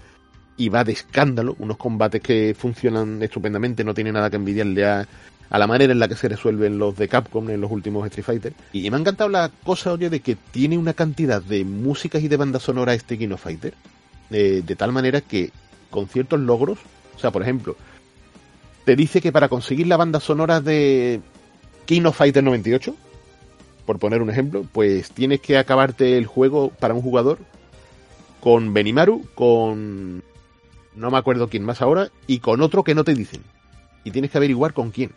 y 0.58 0.68
va 0.68 0.84
de 0.84 0.92
escándalo. 0.92 1.56
Unos 1.58 1.78
combates 1.78 2.20
que 2.20 2.54
funcionan 2.58 3.22
estupendamente, 3.22 3.82
no 3.82 3.94
tiene 3.94 4.12
nada 4.12 4.28
que 4.28 4.36
envidiarle 4.36 4.84
a, 4.84 5.08
a 5.48 5.58
la 5.58 5.66
manera 5.66 5.92
en 5.92 5.98
la 5.98 6.08
que 6.08 6.16
se 6.16 6.28
resuelven 6.28 6.78
los 6.78 6.96
de 6.96 7.08
Capcom 7.08 7.48
en 7.48 7.60
los 7.60 7.70
últimos 7.70 8.04
Street 8.06 8.24
Fighter. 8.24 8.52
Y 8.72 8.90
me 8.90 8.96
ha 8.96 9.00
encantado 9.00 9.30
la 9.30 9.50
cosa, 9.64 9.92
oye, 9.92 10.10
de 10.10 10.20
que 10.20 10.36
tiene 10.36 10.76
una 10.76 10.92
cantidad 10.92 11.40
de 11.40 11.64
músicas 11.64 12.22
y 12.22 12.28
de 12.28 12.36
banda 12.36 12.60
sonora 12.60 12.94
este 12.94 13.16
Kino 13.16 13.36
Fighter. 13.36 13.74
Eh, 14.30 14.62
de 14.66 14.76
tal 14.76 14.92
manera 14.92 15.22
que 15.22 15.50
con 15.88 16.08
ciertos 16.08 16.40
logros, 16.40 16.78
o 17.16 17.18
sea, 17.18 17.30
por 17.30 17.40
ejemplo, 17.40 17.76
te 18.88 18.96
dice 18.96 19.20
que 19.20 19.32
para 19.32 19.50
conseguir 19.50 19.86
la 19.86 19.98
banda 19.98 20.18
sonora 20.18 20.62
de 20.62 21.20
King 21.84 22.06
of 22.06 22.16
Fighter 22.16 22.42
98, 22.42 22.96
por 23.84 23.98
poner 23.98 24.22
un 24.22 24.30
ejemplo, 24.30 24.64
pues 24.72 25.10
tienes 25.10 25.42
que 25.42 25.58
acabarte 25.58 26.16
el 26.16 26.24
juego 26.24 26.70
para 26.70 26.94
un 26.94 27.02
jugador 27.02 27.38
con 28.40 28.72
Benimaru, 28.72 29.26
con 29.34 30.22
no 30.96 31.10
me 31.10 31.18
acuerdo 31.18 31.50
quién 31.50 31.64
más 31.64 31.82
ahora, 31.82 32.08
y 32.26 32.38
con 32.38 32.62
otro 32.62 32.82
que 32.82 32.94
no 32.94 33.04
te 33.04 33.12
dicen. 33.12 33.42
Y 34.04 34.10
tienes 34.10 34.30
que 34.30 34.38
averiguar 34.38 34.72
con 34.72 34.90
quién. 34.90 35.12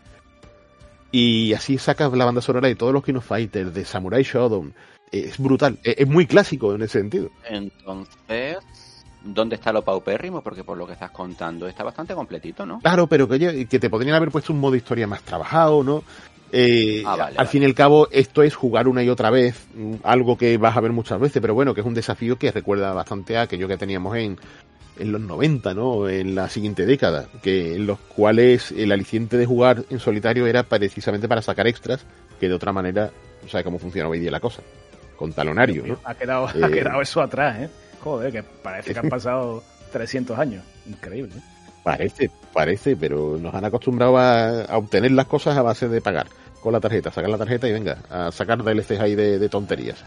Y 1.10 1.54
así 1.54 1.78
sacas 1.78 2.12
la 2.12 2.26
banda 2.26 2.42
sonora 2.42 2.68
de 2.68 2.76
todos 2.76 2.92
los 2.92 3.06
King 3.06 3.16
of 3.16 3.26
Fighters, 3.26 3.74
de 3.74 3.86
Samurai 3.86 4.24
Shodown. 4.24 4.74
Es 5.14 5.38
brutal, 5.38 5.80
es 5.84 6.08
muy 6.10 6.28
clásico 6.28 6.76
en 6.76 6.82
ese 6.82 7.00
sentido. 7.00 7.30
Entonces, 7.50 8.58
¿dónde 9.24 9.56
está 9.56 9.72
lo 9.72 9.82
paupérrimo? 9.84 10.42
Porque 10.42 10.64
por 10.64 10.78
lo 10.78 10.86
que 10.88 10.94
estás 10.94 11.12
contando 11.12 11.68
está 11.68 11.84
bastante 11.84 12.14
completito, 12.14 12.66
¿no? 12.66 12.80
Claro, 12.80 13.08
pero 13.08 13.28
que, 13.28 13.66
que 13.68 13.80
te 13.80 13.90
podrían 13.90 14.16
haber 14.16 14.30
puesto 14.32 14.54
un 14.54 14.60
modo 14.60 14.76
historia 14.76 15.08
más 15.08 15.22
trabajado, 15.24 15.84
¿no? 15.84 16.04
Eh, 16.54 17.02
Ah, 17.06 17.12
vale, 17.16 17.24
al 17.32 17.36
vale. 17.38 17.50
fin 17.50 17.62
y 17.64 17.66
al 17.66 17.74
cabo, 17.74 18.08
esto 18.12 18.44
es 18.44 18.56
jugar 18.56 18.88
una 18.90 19.02
y 19.04 19.10
otra 19.10 19.30
vez, 19.30 19.68
mm, 19.74 19.94
algo 20.04 20.38
que 20.38 20.58
vas 20.58 20.76
a 20.76 20.82
ver 20.82 20.92
muchas 20.92 21.20
veces, 21.20 21.42
pero 21.42 21.54
bueno, 21.54 21.74
que 21.74 21.80
es 21.82 21.88
un 21.88 21.94
desafío 21.94 22.38
que 22.38 22.52
recuerda 22.52 22.92
bastante 22.94 23.38
a 23.38 23.44
aquello 23.44 23.70
que 23.70 23.78
teníamos 23.78 24.18
en, 24.18 24.38
en 25.00 25.12
los 25.14 25.22
90, 25.22 25.74
¿no? 25.74 26.10
En 26.10 26.36
la 26.36 26.50
siguiente 26.50 26.86
década, 26.86 27.28
que 27.42 27.76
en 27.76 27.88
los 27.88 28.00
cuales 28.00 28.72
el 28.74 28.92
aliciente 28.92 29.38
de 29.38 29.46
jugar 29.46 29.86
en 29.90 30.00
solitario 30.00 30.46
era 30.46 30.64
precisamente 30.64 31.30
para 31.30 31.42
sacar 31.42 31.68
extras, 31.68 32.06
que 32.38 32.50
de 32.50 32.54
otra 32.56 32.74
manera, 32.74 33.12
no 33.44 33.48
sabe 33.48 33.64
cómo 33.64 33.80
funciona 33.80 34.10
hoy 34.10 34.20
día 34.20 34.30
la 34.32 34.42
cosa, 34.42 34.62
con 35.16 35.32
talonario, 35.32 35.88
¿no? 35.88 36.00
Ha 36.04 36.16
quedado, 36.16 36.48
ha 36.48 36.68
Eh. 36.68 36.72
quedado 36.72 37.02
eso 37.02 37.22
atrás, 37.22 37.60
¿eh? 37.62 37.70
Joder, 38.04 38.32
que 38.32 38.44
parece 38.44 38.94
que 38.94 39.00
han 39.00 39.10
pasado 39.10 39.64
300 39.92 40.38
años. 40.38 40.64
Increíble. 40.88 41.34
¿eh? 41.38 41.42
Parece, 41.84 42.30
parece, 42.54 42.96
pero 42.96 43.38
nos 43.40 43.54
han 43.56 43.66
acostumbrado 43.66 44.18
a, 44.18 44.64
a 44.66 44.78
obtener 44.78 45.12
las 45.12 45.26
cosas 45.26 45.58
a 45.58 45.62
base 45.62 45.88
de 45.90 46.02
pagar 46.02 46.28
con 46.62 46.74
la 46.74 46.80
tarjeta, 46.80 47.12
sacar 47.12 47.30
la 47.30 47.40
tarjeta 47.40 47.68
y 47.68 47.72
venga, 47.72 47.98
a 48.10 48.32
sacar 48.32 48.64
DLCs 48.64 49.00
ahí 49.00 49.16
de, 49.16 49.40
de 49.40 49.50
tonterías. 49.50 50.04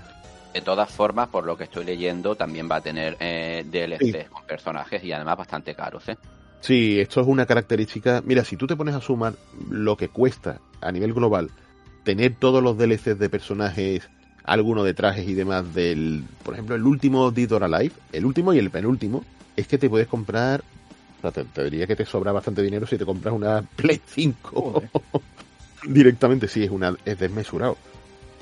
De 0.52 0.60
todas 0.60 0.88
formas, 0.88 1.26
por 1.28 1.44
lo 1.44 1.56
que 1.56 1.64
estoy 1.64 1.84
leyendo, 1.84 2.36
también 2.36 2.68
va 2.70 2.76
a 2.76 2.80
tener 2.80 3.16
eh, 3.18 3.64
DLCs 3.66 4.22
Sí. 4.22 4.28
con 4.30 4.44
personajes 4.46 5.02
y 5.02 5.10
además 5.12 5.36
bastante 5.38 5.74
caros, 5.74 6.08
¿eh? 6.08 6.16
Sí, 6.60 7.00
esto 7.00 7.20
es 7.20 7.26
una 7.26 7.44
característica. 7.44 8.22
Mira, 8.24 8.44
si 8.44 8.56
tú 8.56 8.66
te 8.68 8.76
pones 8.76 8.94
a 8.94 9.00
sumar 9.00 9.34
lo 9.68 9.96
que 9.96 10.08
cuesta 10.08 10.60
a 10.80 10.92
nivel 10.92 11.12
global 11.12 11.50
tener 12.04 12.36
todos 12.38 12.62
los 12.62 12.78
DLCs 12.78 13.18
de 13.18 13.28
personajes, 13.28 14.08
alguno 14.44 14.84
de 14.84 14.94
trajes 14.94 15.26
y 15.26 15.34
demás 15.34 15.74
del, 15.74 16.24
por 16.42 16.54
ejemplo, 16.54 16.76
el 16.76 16.84
último 16.84 17.30
Dead 17.30 17.50
or 17.52 17.64
Alive, 17.64 17.94
el 18.12 18.24
último 18.24 18.52
y 18.52 18.58
el 18.58 18.70
penúltimo, 18.70 19.24
es 19.56 19.66
que 19.66 19.78
te 19.78 19.88
puedes 19.88 20.06
comprar, 20.06 20.62
o 21.18 21.22
sea, 21.22 21.30
te, 21.32 21.44
te 21.44 21.64
diría 21.64 21.86
que 21.86 21.96
te 21.96 22.04
sobra 22.04 22.32
bastante 22.32 22.62
dinero 22.62 22.86
si 22.86 22.98
te 22.98 23.06
compras 23.06 23.34
una 23.34 23.62
Play 23.76 24.00
5 24.06 24.36
Joder. 24.52 24.90
directamente, 25.86 26.46
sí, 26.48 26.64
es 26.64 26.70
una 26.70 26.94
es 27.04 27.18
desmesurado. 27.18 27.76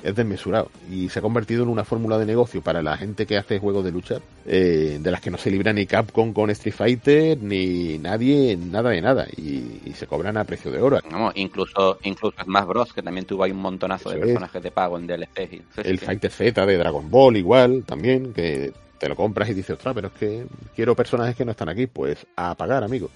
Es 0.03 0.13
desmesurado 0.15 0.69
y 0.91 1.07
se 1.07 1.19
ha 1.19 1.21
convertido 1.21 1.63
en 1.63 1.69
una 1.69 1.85
fórmula 1.85 2.17
de 2.17 2.25
negocio 2.25 2.61
para 2.61 2.81
la 2.83 2.97
gente 2.97 3.25
que 3.25 3.37
hace 3.37 3.57
juegos 3.59 3.85
de 3.85 3.91
lucha, 3.91 4.19
eh, 4.45 4.99
de 5.01 5.11
las 5.11 5.21
que 5.21 5.31
no 5.31 5.37
se 5.37 5.49
libra 5.49 5.71
ni 5.71 5.85
Capcom 5.85 6.33
con 6.33 6.49
Street 6.49 6.75
Fighter, 6.75 7.37
ni 7.41 7.97
nadie, 7.99 8.57
nada 8.57 8.89
de 8.89 9.01
nada, 9.01 9.27
y, 9.37 9.79
y 9.85 9.93
se 9.95 10.05
cobran 10.05 10.35
a 10.35 10.43
precio 10.43 10.71
de 10.71 10.81
oro. 10.81 10.99
Vamos, 11.09 11.31
incluso, 11.37 11.97
incluso 12.03 12.35
Smash 12.43 12.65
Bros, 12.65 12.91
que 12.93 13.01
también 13.01 13.25
tuvo 13.25 13.43
ahí 13.43 13.51
un 13.51 13.61
montonazo 13.61 14.09
de 14.09 14.17
es. 14.17 14.21
personajes 14.25 14.61
de 14.61 14.71
pago 14.71 14.97
en 14.97 15.07
DLCs. 15.07 15.53
y- 15.53 15.57
sí, 15.57 15.63
El 15.85 15.99
sí. 15.99 16.05
Fighter 16.05 16.31
Z 16.31 16.65
de 16.65 16.77
Dragon 16.77 17.09
Ball 17.09 17.37
igual, 17.37 17.83
también, 17.85 18.33
que 18.33 18.73
te 18.99 19.07
lo 19.07 19.15
compras 19.15 19.49
y 19.49 19.53
dices, 19.53 19.77
ostras, 19.77 19.95
pero 19.95 20.07
es 20.09 20.13
que 20.13 20.45
quiero 20.75 20.95
personajes 20.95 21.35
que 21.35 21.45
no 21.45 21.51
están 21.51 21.69
aquí, 21.69 21.87
pues 21.87 22.25
a 22.35 22.55
pagar, 22.55 22.83
amigo. 22.83 23.09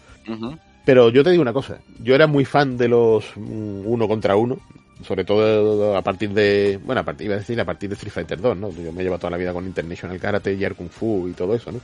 Pero 0.86 1.10
yo 1.10 1.24
te 1.24 1.32
digo 1.32 1.42
una 1.42 1.52
cosa, 1.54 1.80
yo 2.02 2.16
era 2.16 2.28
muy 2.28 2.46
fan 2.46 2.78
de 2.78 2.88
los 2.88 3.26
mm, 3.36 3.86
uno 3.86 4.08
contra 4.08 4.36
uno, 4.38 4.58
sobre 5.06 5.26
todo 5.26 5.96
a 5.96 6.02
partir 6.02 6.32
de, 6.32 6.80
bueno, 6.84 7.02
a 7.02 7.04
partir, 7.04 7.26
iba 7.26 7.36
a 7.36 7.40
decir 7.40 7.60
a 7.60 7.66
partir 7.66 7.90
de 7.90 7.96
Street 7.96 8.14
Fighter 8.14 8.40
2, 8.42 8.58
¿no? 8.58 8.70
Yo 8.72 8.92
me 8.92 9.02
he 9.02 9.04
llevado 9.04 9.20
toda 9.20 9.32
la 9.32 9.38
vida 9.38 9.54
con 9.54 9.66
International 9.66 10.20
Karate 10.20 10.54
y 10.54 10.66
Kung 10.72 10.90
Fu 10.90 11.28
y 11.28 11.34
todo 11.34 11.56
eso, 11.56 11.72
¿no? 11.72 11.80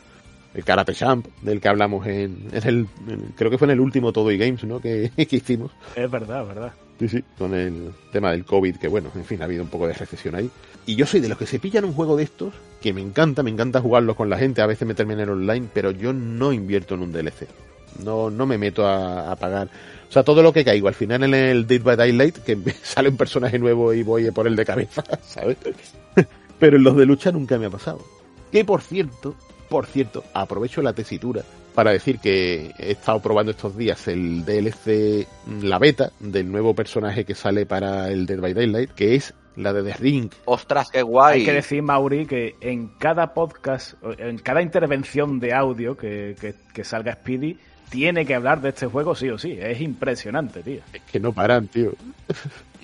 El 0.54 0.64
Karate 0.64 0.94
Champ, 0.94 1.26
del 1.42 1.60
que 1.60 1.68
hablamos 1.68 2.06
en, 2.06 2.48
en 2.52 2.68
el, 2.68 2.88
en- 3.08 3.34
creo 3.36 3.50
que 3.50 3.58
fue 3.58 3.66
en 3.66 3.72
el 3.72 3.80
último 3.80 4.14
Todo 4.14 4.32
y 4.32 4.38
Games, 4.38 4.64
¿no? 4.66 4.80
Que, 4.80 5.12
que 5.28 5.36
hicimos. 5.36 5.72
Es 5.96 6.10
verdad, 6.10 6.42
es 6.44 6.48
verdad. 6.48 6.74
Sí, 7.00 7.08
sí, 7.10 7.24
con 7.40 7.56
el 7.56 7.92
tema 8.12 8.32
del 8.32 8.46
COVID, 8.46 8.76
que 8.78 8.88
bueno, 8.88 9.10
en 9.16 9.26
fin, 9.26 9.42
ha 9.42 9.46
habido 9.46 9.64
un 9.64 9.70
poco 9.70 9.88
de 9.88 9.94
recesión 9.94 10.36
ahí. 10.36 10.50
Y 10.86 10.96
yo 10.96 11.06
soy 11.08 11.22
de 11.22 11.28
los 11.30 11.38
que 11.40 11.48
se 11.48 11.58
pillan 11.60 11.86
un 11.86 11.94
juego 11.94 12.16
de 12.16 12.24
estos, 12.24 12.54
que 12.82 12.94
me 12.94 13.02
encanta, 13.02 13.42
me 13.42 13.50
encanta 13.50 13.82
jugarlo 13.82 14.16
con 14.16 14.30
la 14.30 14.38
gente, 14.38 14.62
a 14.62 14.68
veces 14.68 14.88
meterme 14.88 15.14
en 15.14 15.22
el 15.22 15.30
online, 15.30 15.68
pero 15.74 15.90
yo 15.90 16.14
no 16.14 16.54
invierto 16.54 16.94
en 16.94 17.02
un 17.02 17.12
DLC. 17.12 17.48
No, 18.04 18.30
no 18.30 18.46
me 18.46 18.58
meto 18.60 18.86
a, 18.88 19.32
a 19.32 19.36
pagar. 19.36 19.70
O 20.14 20.20
sea, 20.22 20.24
todo 20.24 20.44
lo 20.44 20.54
que 20.54 20.64
caigo 20.64 20.88
al 20.88 20.94
final 20.94 21.24
en 21.24 21.34
el 21.34 21.66
Dead 21.66 21.82
by 21.82 21.96
Daylight, 21.96 22.38
que 22.44 22.56
me 22.56 22.72
sale 22.84 23.10
un 23.10 23.18
personaje 23.18 23.58
nuevo 23.58 23.92
y 23.96 24.04
voy 24.04 24.30
por 24.30 24.46
el 24.46 24.56
de 24.56 24.64
cabeza, 24.64 25.04
¿sabes? 25.24 25.58
pero 26.60 26.78
en 26.78 26.84
los 26.84 26.96
de 26.96 27.08
lucha 27.08 27.32
nunca 27.32 27.58
me 27.58 27.66
ha 27.66 27.72
pasado. 27.72 28.00
Que 28.52 28.64
por 28.64 28.82
cierto, 28.82 29.34
por 29.70 29.88
cierto, 29.88 30.24
aprovecho 30.36 30.84
la 30.84 30.94
tesitura 30.94 31.42
para 31.74 31.90
decir 31.90 32.20
que 32.20 32.70
he 32.78 32.92
estado 32.92 33.22
probando 33.22 33.54
estos 33.54 33.76
días 33.76 34.08
el 34.08 34.46
DLC, 34.46 35.26
la 35.64 35.80
beta 35.80 36.12
del 36.20 36.52
nuevo 36.52 36.76
personaje 36.76 37.26
que 37.26 37.34
sale 37.34 37.66
para 37.66 38.12
el 38.12 38.28
Dead 38.28 38.40
by 38.40 38.54
Daylight, 38.54 38.92
que 38.92 39.16
es 39.16 39.34
la 39.56 39.74
de 39.74 39.82
The 39.82 39.94
Ring. 39.94 40.32
¡Ostras, 40.46 40.92
qué 40.92 41.02
guay! 41.02 41.40
Hay 41.40 41.46
que 41.46 41.54
decir, 41.54 41.82
Mauri, 41.82 42.28
que 42.28 42.56
en 42.62 42.90
cada 43.00 43.34
podcast, 43.34 43.96
en 44.20 44.38
cada 44.38 44.62
intervención 44.62 45.40
de 45.40 45.56
audio 45.56 45.98
que, 45.98 46.36
que, 46.40 46.54
que 46.72 46.84
salga 46.84 47.14
Speedy, 47.14 47.58
tiene 47.90 48.26
que 48.26 48.36
hablar 48.36 48.62
de 48.62 48.70
este 48.70 48.88
juego 48.88 49.16
sí 49.16 49.30
o 49.30 49.38
sí. 49.38 49.58
Es 49.60 49.82
impresionante, 49.82 50.64
tío. 50.64 50.82
Es 50.92 51.02
que 51.04 51.20
no 51.20 51.34
paran, 51.34 51.68
tío. 51.68 51.94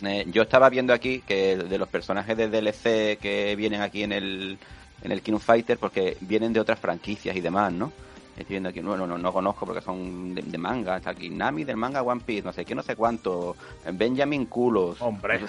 Eh, 0.01 0.25
yo 0.31 0.43
estaba 0.43 0.69
viendo 0.69 0.93
aquí 0.93 1.21
que 1.27 1.57
de 1.57 1.77
los 1.77 1.89
personajes 1.89 2.37
de 2.37 2.47
DLC 2.47 3.19
que 3.19 3.55
vienen 3.57 3.81
aquí 3.81 4.03
en 4.03 4.13
el, 4.13 4.57
en 5.03 5.11
el 5.11 5.21
King 5.21 5.39
Fighter, 5.39 5.77
porque 5.77 6.15
vienen 6.21 6.53
de 6.53 6.61
otras 6.61 6.79
franquicias 6.79 7.35
y 7.35 7.41
demás, 7.41 7.73
¿no? 7.73 7.91
Estoy 8.37 8.53
viendo 8.53 8.69
aquí, 8.69 8.81
no, 8.81 8.95
no, 8.95 9.05
no, 9.05 9.17
no 9.17 9.33
conozco 9.33 9.65
porque 9.65 9.81
son 9.81 10.33
de, 10.33 10.41
de 10.41 10.57
manga. 10.57 10.97
Está 10.97 11.09
aquí 11.09 11.29
Nami 11.29 11.65
del 11.65 11.75
manga 11.75 12.01
One 12.01 12.21
Piece, 12.25 12.43
no 12.43 12.53
sé 12.53 12.63
qué, 12.63 12.73
no 12.73 12.83
sé 12.83 12.95
cuánto. 12.95 13.57
Benjamin 13.91 14.45
Culos. 14.45 15.01
Hombre. 15.01 15.41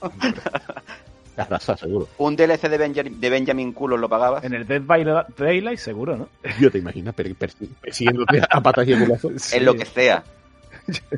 Arrasa, 1.36 1.76
seguro. 1.76 2.08
Un 2.18 2.36
DLC 2.36 2.68
de, 2.68 2.76
Benja- 2.78 3.02
de 3.02 3.30
Benjamin 3.30 3.72
Culos 3.72 3.98
lo 3.98 4.08
pagabas. 4.08 4.44
En 4.44 4.52
el 4.54 4.66
Dead 4.66 4.82
by 4.82 5.04
Daylight, 5.36 5.78
seguro, 5.78 6.16
¿no? 6.16 6.28
Yo 6.60 6.70
te 6.70 6.78
imaginas 6.78 7.14
per- 7.14 7.34
persi- 7.36 7.68
persiguiéndote 7.80 8.42
a 8.50 8.60
patas 8.60 8.86
y 8.88 8.92
a. 8.92 8.96
En 9.52 9.64
lo 9.64 9.74
que 9.74 9.86
sea. 9.86 10.22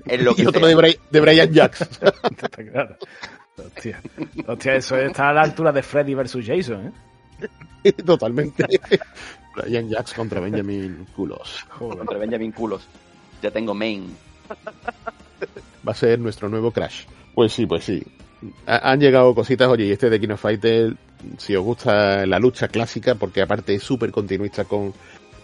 En 0.06 0.24
lo 0.24 0.34
que 0.36 0.42
Y 0.42 0.46
otro 0.46 0.60
sea. 0.60 0.68
de, 0.68 0.76
Bri- 0.76 0.98
de 1.10 1.20
Brian 1.20 1.52
Jacks. 1.52 1.80
Está 1.82 2.48
claro. 2.48 2.96
Hostia. 3.56 4.00
Hostia, 4.46 4.74
eso 4.76 4.96
está 4.96 5.28
a 5.28 5.32
la 5.32 5.42
altura 5.42 5.72
de 5.72 5.82
Freddy 5.82 6.14
versus 6.14 6.44
Jason, 6.46 6.92
¿eh? 7.82 7.92
Totalmente. 7.92 8.64
Brian 9.56 9.88
Jacks 9.88 10.14
contra 10.14 10.40
Benjamin. 10.40 11.06
Joder. 11.16 11.38
Contra 11.98 12.18
Benjamin 12.18 12.52
Culos. 12.52 12.86
Ya 13.42 13.50
tengo 13.50 13.74
main. 13.74 14.16
Va 15.86 15.92
a 15.92 15.94
ser 15.94 16.18
nuestro 16.18 16.48
nuevo 16.48 16.70
Crash. 16.70 17.04
Pues 17.34 17.52
sí, 17.52 17.66
pues 17.66 17.84
sí. 17.84 18.02
Ha- 18.66 18.90
han 18.92 19.00
llegado 19.00 19.34
cositas, 19.34 19.68
oye, 19.68 19.86
y 19.86 19.92
este 19.92 20.10
de 20.10 20.20
King 20.20 20.30
of 20.30 20.40
Fighter, 20.40 20.94
si 21.38 21.54
os 21.54 21.64
gusta 21.64 22.26
la 22.26 22.38
lucha 22.38 22.68
clásica, 22.68 23.14
porque 23.14 23.42
aparte 23.42 23.74
es 23.74 23.82
súper 23.82 24.10
continuista 24.10 24.64
con, 24.64 24.92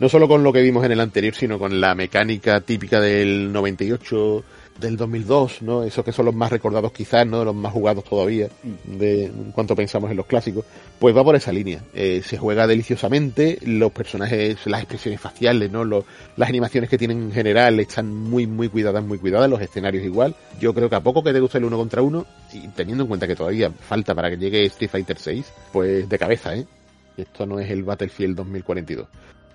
no 0.01 0.09
solo 0.09 0.26
con 0.28 0.42
lo 0.42 0.53
que 0.53 0.62
vimos 0.62 0.84
en 0.84 0.92
el 0.92 1.01
anterior, 1.01 1.34
sino 1.34 1.59
con 1.59 1.80
la 1.80 1.94
mecánica 1.94 2.61
típica 2.61 3.01
del 3.01 3.53
98, 3.53 4.44
del 4.78 4.96
2002, 4.96 5.62
¿no? 5.62 5.82
Esos 5.82 6.04
que 6.04 6.12
son 6.12 6.26
los 6.26 6.34
más 6.34 6.50
recordados 6.50 6.92
quizás, 6.92 7.26
¿no? 7.26 7.44
Los 7.44 7.54
más 7.54 7.72
jugados 7.72 8.04
todavía, 8.04 8.48
de 8.84 9.24
en 9.24 9.52
cuanto 9.52 9.74
pensamos 9.74 10.10
en 10.10 10.16
los 10.16 10.26
clásicos, 10.26 10.64
pues 10.98 11.16
va 11.16 11.24
por 11.24 11.34
esa 11.36 11.52
línea. 11.52 11.80
Eh, 11.94 12.22
se 12.24 12.38
juega 12.38 12.66
deliciosamente, 12.66 13.58
los 13.62 13.90
personajes, 13.92 14.58
las 14.66 14.80
expresiones 14.82 15.20
faciales, 15.20 15.70
¿no? 15.70 15.84
Los- 15.84 16.04
las 16.36 16.48
animaciones 16.48 16.88
que 16.88 16.96
tienen 16.98 17.22
en 17.22 17.32
general 17.32 17.80
están 17.80 18.14
muy, 18.14 18.46
muy 18.46 18.68
cuidadas, 18.68 19.02
muy 19.04 19.18
cuidadas, 19.18 19.50
los 19.50 19.60
escenarios 19.60 20.04
igual. 20.04 20.34
Yo 20.60 20.72
creo 20.74 20.88
que 20.88 20.96
a 20.96 21.00
poco 21.02 21.22
que 21.24 21.32
te 21.32 21.40
guste 21.40 21.58
el 21.58 21.64
uno 21.64 21.76
contra 21.76 22.02
uno, 22.02 22.24
y 22.52 22.68
teniendo 22.68 23.04
en 23.04 23.08
cuenta 23.08 23.26
que 23.26 23.34
todavía 23.36 23.70
falta 23.70 24.14
para 24.14 24.30
que 24.30 24.36
llegue 24.36 24.64
Street 24.66 24.90
Fighter 24.90 25.18
6, 25.18 25.52
pues 25.72 26.08
de 26.08 26.18
cabeza, 26.18 26.54
¿eh? 26.56 26.66
Esto 27.16 27.46
no 27.46 27.58
es 27.58 27.68
el 27.70 27.82
Battlefield 27.82 28.36
2042. 28.36 29.06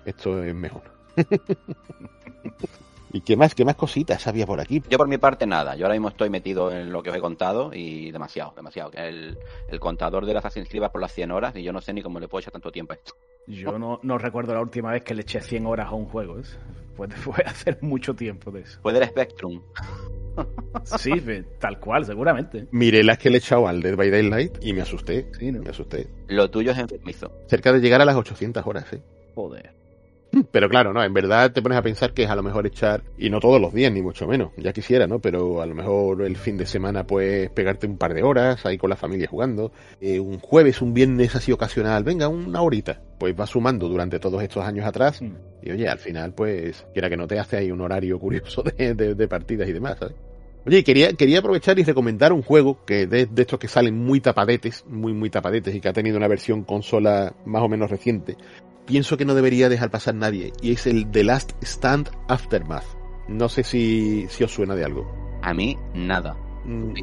Esto 0.04 0.42
es 0.44 0.54
mejor. 0.54 0.82
¿Y 3.14 3.20
qué 3.20 3.36
más, 3.36 3.54
qué 3.54 3.64
más 3.64 3.76
cositas 3.76 4.26
había 4.26 4.44
por 4.44 4.60
aquí? 4.60 4.82
Yo 4.90 4.98
por 4.98 5.06
mi 5.06 5.18
parte 5.18 5.46
nada, 5.46 5.76
yo 5.76 5.84
ahora 5.84 5.94
mismo 5.94 6.08
estoy 6.08 6.30
metido 6.30 6.72
en 6.72 6.90
lo 6.90 7.00
que 7.00 7.10
os 7.10 7.16
he 7.16 7.20
contado 7.20 7.70
y 7.72 8.10
demasiado, 8.10 8.52
demasiado. 8.56 8.90
El, 8.92 9.38
el 9.68 9.78
contador 9.78 10.26
del 10.26 10.36
Assassin's 10.36 10.68
Creed 10.68 10.82
va 10.82 10.90
por 10.90 11.00
las 11.00 11.12
100 11.12 11.30
horas 11.30 11.54
y 11.54 11.62
yo 11.62 11.72
no 11.72 11.80
sé 11.80 11.92
ni 11.92 12.02
cómo 12.02 12.18
le 12.18 12.26
puedo 12.26 12.40
echar 12.40 12.52
tanto 12.52 12.72
tiempo 12.72 12.92
a 12.92 12.96
esto. 12.96 13.14
Yo 13.46 13.78
no, 13.78 14.00
no 14.02 14.18
recuerdo 14.18 14.52
la 14.52 14.60
última 14.60 14.90
vez 14.90 15.04
que 15.04 15.14
le 15.14 15.22
eché 15.22 15.40
100 15.40 15.64
horas 15.64 15.86
a 15.86 15.94
un 15.94 16.06
juego. 16.06 16.40
¿eh? 16.40 16.42
Puede, 16.96 17.14
puede 17.24 17.44
hacer 17.44 17.78
mucho 17.82 18.14
tiempo 18.14 18.50
de 18.50 18.62
eso. 18.62 18.80
Puede 18.82 18.98
el 18.98 19.04
Spectrum. 19.04 19.62
Sí, 20.98 21.12
tal 21.60 21.78
cual, 21.78 22.04
seguramente. 22.04 22.66
Miré 22.72 23.04
las 23.04 23.18
que 23.18 23.30
le 23.30 23.36
he 23.36 23.38
echado 23.38 23.68
al 23.68 23.80
Dead 23.80 23.94
by 23.94 24.10
Daylight 24.10 24.58
y 24.60 24.72
me 24.72 24.82
asusté. 24.82 25.30
Sí, 25.38 25.52
¿no? 25.52 25.62
Me 25.62 25.70
asusté. 25.70 26.08
Lo 26.26 26.50
tuyo 26.50 26.72
es 26.72 26.78
enfermizo. 26.78 27.30
Cerca 27.46 27.72
de 27.72 27.78
llegar 27.78 28.00
a 28.00 28.04
las 28.04 28.16
800 28.16 28.66
horas, 28.66 28.92
¿eh? 28.92 29.00
Joder. 29.36 29.83
Pero 30.50 30.68
claro, 30.68 30.92
no, 30.92 31.02
en 31.02 31.12
verdad 31.14 31.52
te 31.52 31.62
pones 31.62 31.78
a 31.78 31.82
pensar 31.82 32.12
que 32.12 32.24
es 32.24 32.30
a 32.30 32.36
lo 32.36 32.42
mejor 32.42 32.66
echar, 32.66 33.02
y 33.18 33.30
no 33.30 33.40
todos 33.40 33.60
los 33.60 33.72
días, 33.72 33.92
ni 33.92 34.02
mucho 34.02 34.26
menos, 34.26 34.50
ya 34.56 34.72
quisiera, 34.72 35.06
¿no? 35.06 35.18
Pero 35.20 35.60
a 35.62 35.66
lo 35.66 35.74
mejor 35.74 36.22
el 36.22 36.36
fin 36.36 36.56
de 36.56 36.66
semana 36.66 37.06
puedes 37.06 37.50
pegarte 37.50 37.86
un 37.86 37.96
par 37.98 38.14
de 38.14 38.22
horas 38.22 38.64
ahí 38.66 38.78
con 38.78 38.90
la 38.90 38.96
familia 38.96 39.28
jugando. 39.28 39.72
Eh, 40.00 40.20
un 40.20 40.38
jueves, 40.38 40.80
un 40.82 40.94
viernes 40.94 41.34
así 41.34 41.52
ocasional, 41.52 42.04
venga, 42.04 42.28
una 42.28 42.62
horita. 42.62 43.00
Pues 43.18 43.34
va 43.38 43.46
sumando 43.46 43.88
durante 43.88 44.18
todos 44.18 44.42
estos 44.42 44.64
años 44.64 44.86
atrás. 44.86 45.22
Mm. 45.22 45.32
Y 45.62 45.70
oye, 45.70 45.88
al 45.88 45.98
final, 45.98 46.32
pues, 46.34 46.86
quiera 46.92 47.08
que 47.08 47.16
no 47.16 47.26
te 47.26 47.38
hace 47.38 47.56
ahí 47.56 47.70
un 47.70 47.80
horario 47.80 48.18
curioso 48.18 48.62
de, 48.76 48.94
de- 48.94 49.14
de 49.14 49.28
partidas 49.28 49.68
y 49.68 49.72
demás, 49.72 49.98
¿sabes? 49.98 50.14
Oye, 50.66 50.82
quería, 50.82 51.12
quería 51.12 51.40
aprovechar 51.40 51.78
y 51.78 51.84
recomendar 51.84 52.32
un 52.32 52.40
juego 52.42 52.78
que 52.86 53.06
de, 53.06 53.26
de 53.26 53.42
estos 53.42 53.58
que 53.58 53.68
salen 53.68 53.96
muy 53.98 54.20
tapadetes, 54.20 54.82
muy, 54.88 55.12
muy 55.12 55.28
tapadetes 55.28 55.74
y 55.74 55.80
que 55.80 55.88
ha 55.88 55.92
tenido 55.92 56.16
una 56.16 56.26
versión 56.26 56.64
consola 56.64 57.34
más 57.44 57.62
o 57.62 57.68
menos 57.68 57.90
reciente, 57.90 58.36
pienso 58.86 59.16
que 59.16 59.24
no 59.24 59.34
debería 59.34 59.68
dejar 59.68 59.90
pasar 59.90 60.14
nadie, 60.14 60.52
y 60.60 60.72
es 60.72 60.86
el 60.86 61.10
The 61.10 61.24
Last 61.24 61.52
Stand 61.62 62.10
Aftermath. 62.28 62.84
No 63.28 63.48
sé 63.48 63.64
si, 63.64 64.26
si 64.28 64.44
os 64.44 64.52
suena 64.52 64.74
de 64.74 64.84
algo. 64.84 65.38
A 65.42 65.54
mí, 65.54 65.76
nada. 65.94 66.36
Mm, 66.64 66.94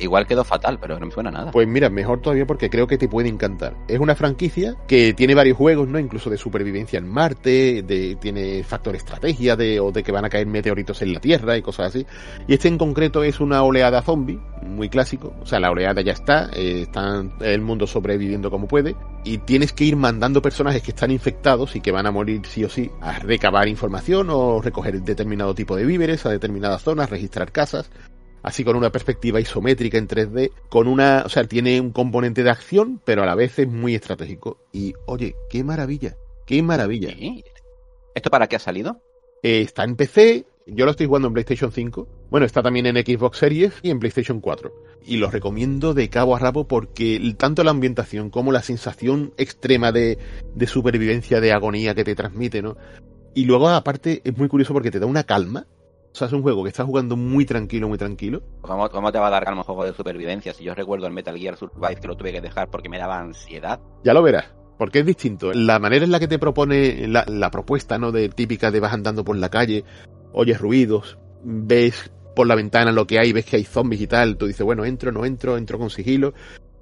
Igual 0.00 0.26
quedó 0.26 0.44
fatal, 0.44 0.78
pero 0.80 0.98
no 0.98 1.06
me 1.06 1.12
suena 1.12 1.30
nada. 1.30 1.50
Pues 1.50 1.68
mira, 1.68 1.90
mejor 1.90 2.20
todavía 2.20 2.46
porque 2.46 2.70
creo 2.70 2.86
que 2.86 2.96
te 2.96 3.06
puede 3.06 3.28
encantar. 3.28 3.76
Es 3.86 4.00
una 4.00 4.14
franquicia 4.14 4.76
que 4.88 5.12
tiene 5.12 5.34
varios 5.34 5.58
juegos, 5.58 5.88
¿no? 5.88 5.98
Incluso 5.98 6.30
de 6.30 6.38
supervivencia 6.38 6.98
en 6.98 7.08
Marte, 7.08 7.82
de, 7.82 8.16
tiene 8.20 8.64
factor 8.64 8.96
estrategia, 8.96 9.56
de, 9.56 9.78
o 9.78 9.92
de 9.92 10.02
que 10.02 10.10
van 10.10 10.24
a 10.24 10.30
caer 10.30 10.46
meteoritos 10.46 11.02
en 11.02 11.12
la 11.12 11.20
Tierra 11.20 11.56
y 11.56 11.62
cosas 11.62 11.88
así. 11.88 12.06
Y 12.48 12.54
este 12.54 12.68
en 12.68 12.78
concreto 12.78 13.22
es 13.22 13.40
una 13.40 13.62
oleada 13.62 14.00
zombie, 14.00 14.40
muy 14.62 14.88
clásico. 14.88 15.34
O 15.42 15.46
sea, 15.46 15.60
la 15.60 15.70
oleada 15.70 16.00
ya 16.00 16.12
está, 16.12 16.48
eh, 16.54 16.82
está 16.82 17.22
el 17.40 17.60
mundo 17.60 17.86
sobreviviendo 17.86 18.50
como 18.50 18.66
puede. 18.66 18.96
Y 19.24 19.38
tienes 19.38 19.74
que 19.74 19.84
ir 19.84 19.96
mandando 19.96 20.40
personajes 20.40 20.82
que 20.82 20.92
están 20.92 21.10
infectados 21.10 21.76
y 21.76 21.80
que 21.82 21.92
van 21.92 22.06
a 22.06 22.10
morir 22.10 22.40
sí 22.46 22.64
o 22.64 22.70
sí 22.70 22.90
a 23.02 23.18
recabar 23.18 23.68
información 23.68 24.28
o 24.30 24.62
recoger 24.62 25.02
determinado 25.02 25.54
tipo 25.54 25.76
de 25.76 25.84
víveres 25.84 26.24
a 26.24 26.30
determinadas 26.30 26.82
zonas, 26.82 27.10
registrar 27.10 27.52
casas 27.52 27.90
así 28.42 28.64
con 28.64 28.76
una 28.76 28.90
perspectiva 28.90 29.40
isométrica 29.40 29.98
en 29.98 30.08
3D, 30.08 30.52
con 30.68 30.88
una, 30.88 31.22
o 31.24 31.28
sea, 31.28 31.44
tiene 31.44 31.80
un 31.80 31.92
componente 31.92 32.42
de 32.42 32.50
acción, 32.50 33.00
pero 33.04 33.22
a 33.22 33.26
la 33.26 33.34
vez 33.34 33.58
es 33.58 33.68
muy 33.68 33.94
estratégico. 33.94 34.58
Y 34.72 34.94
oye, 35.06 35.34
qué 35.48 35.64
maravilla, 35.64 36.16
qué 36.46 36.62
maravilla. 36.62 37.10
Sí. 37.10 37.44
¿Esto 38.14 38.30
para 38.30 38.48
qué 38.48 38.56
ha 38.56 38.60
salido? 38.60 39.00
Eh, 39.42 39.62
está 39.62 39.84
en 39.84 39.96
PC, 39.96 40.46
yo 40.66 40.84
lo 40.84 40.90
estoy 40.90 41.06
jugando 41.06 41.28
en 41.28 41.34
PlayStation 41.34 41.72
5, 41.72 42.08
bueno, 42.30 42.46
está 42.46 42.62
también 42.62 42.86
en 42.86 42.96
Xbox 42.96 43.38
Series 43.38 43.72
y 43.82 43.90
en 43.90 43.98
PlayStation 43.98 44.40
4. 44.40 44.72
Y 45.04 45.16
lo 45.16 45.30
recomiendo 45.30 45.94
de 45.94 46.08
cabo 46.10 46.36
a 46.36 46.38
rabo 46.38 46.68
porque 46.68 47.34
tanto 47.38 47.64
la 47.64 47.70
ambientación 47.70 48.30
como 48.30 48.52
la 48.52 48.62
sensación 48.62 49.32
extrema 49.36 49.92
de, 49.92 50.18
de 50.54 50.66
supervivencia, 50.66 51.40
de 51.40 51.52
agonía 51.52 51.94
que 51.94 52.04
te 52.04 52.14
transmite, 52.14 52.62
¿no? 52.62 52.76
Y 53.34 53.44
luego, 53.44 53.68
aparte, 53.68 54.20
es 54.24 54.36
muy 54.36 54.48
curioso 54.48 54.72
porque 54.72 54.90
te 54.90 54.98
da 54.98 55.06
una 55.06 55.24
calma 55.24 55.66
o 56.12 56.14
sea, 56.14 56.26
es 56.26 56.32
un 56.32 56.42
juego 56.42 56.62
que 56.64 56.70
estás 56.70 56.86
jugando 56.86 57.16
muy 57.16 57.44
tranquilo, 57.44 57.88
muy 57.88 57.98
tranquilo. 57.98 58.42
¿Cómo, 58.62 58.90
cómo 58.90 59.12
te 59.12 59.18
va 59.18 59.28
a 59.28 59.30
dar 59.30 59.44
calma 59.44 59.60
un 59.60 59.64
juego 59.64 59.84
de 59.84 59.94
supervivencia? 59.94 60.52
Si 60.52 60.64
yo 60.64 60.74
recuerdo 60.74 61.06
el 61.06 61.12
Metal 61.12 61.36
Gear 61.36 61.56
Survive 61.56 61.96
que 61.96 62.08
lo 62.08 62.16
tuve 62.16 62.32
que 62.32 62.40
dejar 62.40 62.68
porque 62.68 62.88
me 62.88 62.98
daba 62.98 63.18
ansiedad. 63.18 63.80
Ya 64.02 64.12
lo 64.12 64.22
verás, 64.22 64.52
porque 64.76 65.00
es 65.00 65.06
distinto. 65.06 65.52
La 65.52 65.78
manera 65.78 66.04
en 66.04 66.10
la 66.10 66.18
que 66.18 66.26
te 66.26 66.38
propone 66.38 67.06
la, 67.06 67.24
la 67.28 67.50
propuesta, 67.50 67.96
¿no? 67.96 68.10
De 68.10 68.28
típica 68.28 68.72
de 68.72 68.80
vas 68.80 68.92
andando 68.92 69.24
por 69.24 69.36
la 69.36 69.50
calle, 69.50 69.84
oyes 70.32 70.60
ruidos, 70.60 71.16
ves 71.44 72.10
por 72.34 72.46
la 72.46 72.56
ventana 72.56 72.90
lo 72.90 73.06
que 73.06 73.18
hay, 73.18 73.32
ves 73.32 73.44
que 73.44 73.56
hay 73.56 73.64
zombies 73.64 74.02
y 74.02 74.06
tal, 74.06 74.36
tú 74.36 74.46
dices, 74.46 74.64
bueno, 74.64 74.84
entro, 74.84 75.12
no 75.12 75.24
entro, 75.24 75.56
entro 75.56 75.78
con 75.78 75.90
sigilo. 75.90 76.34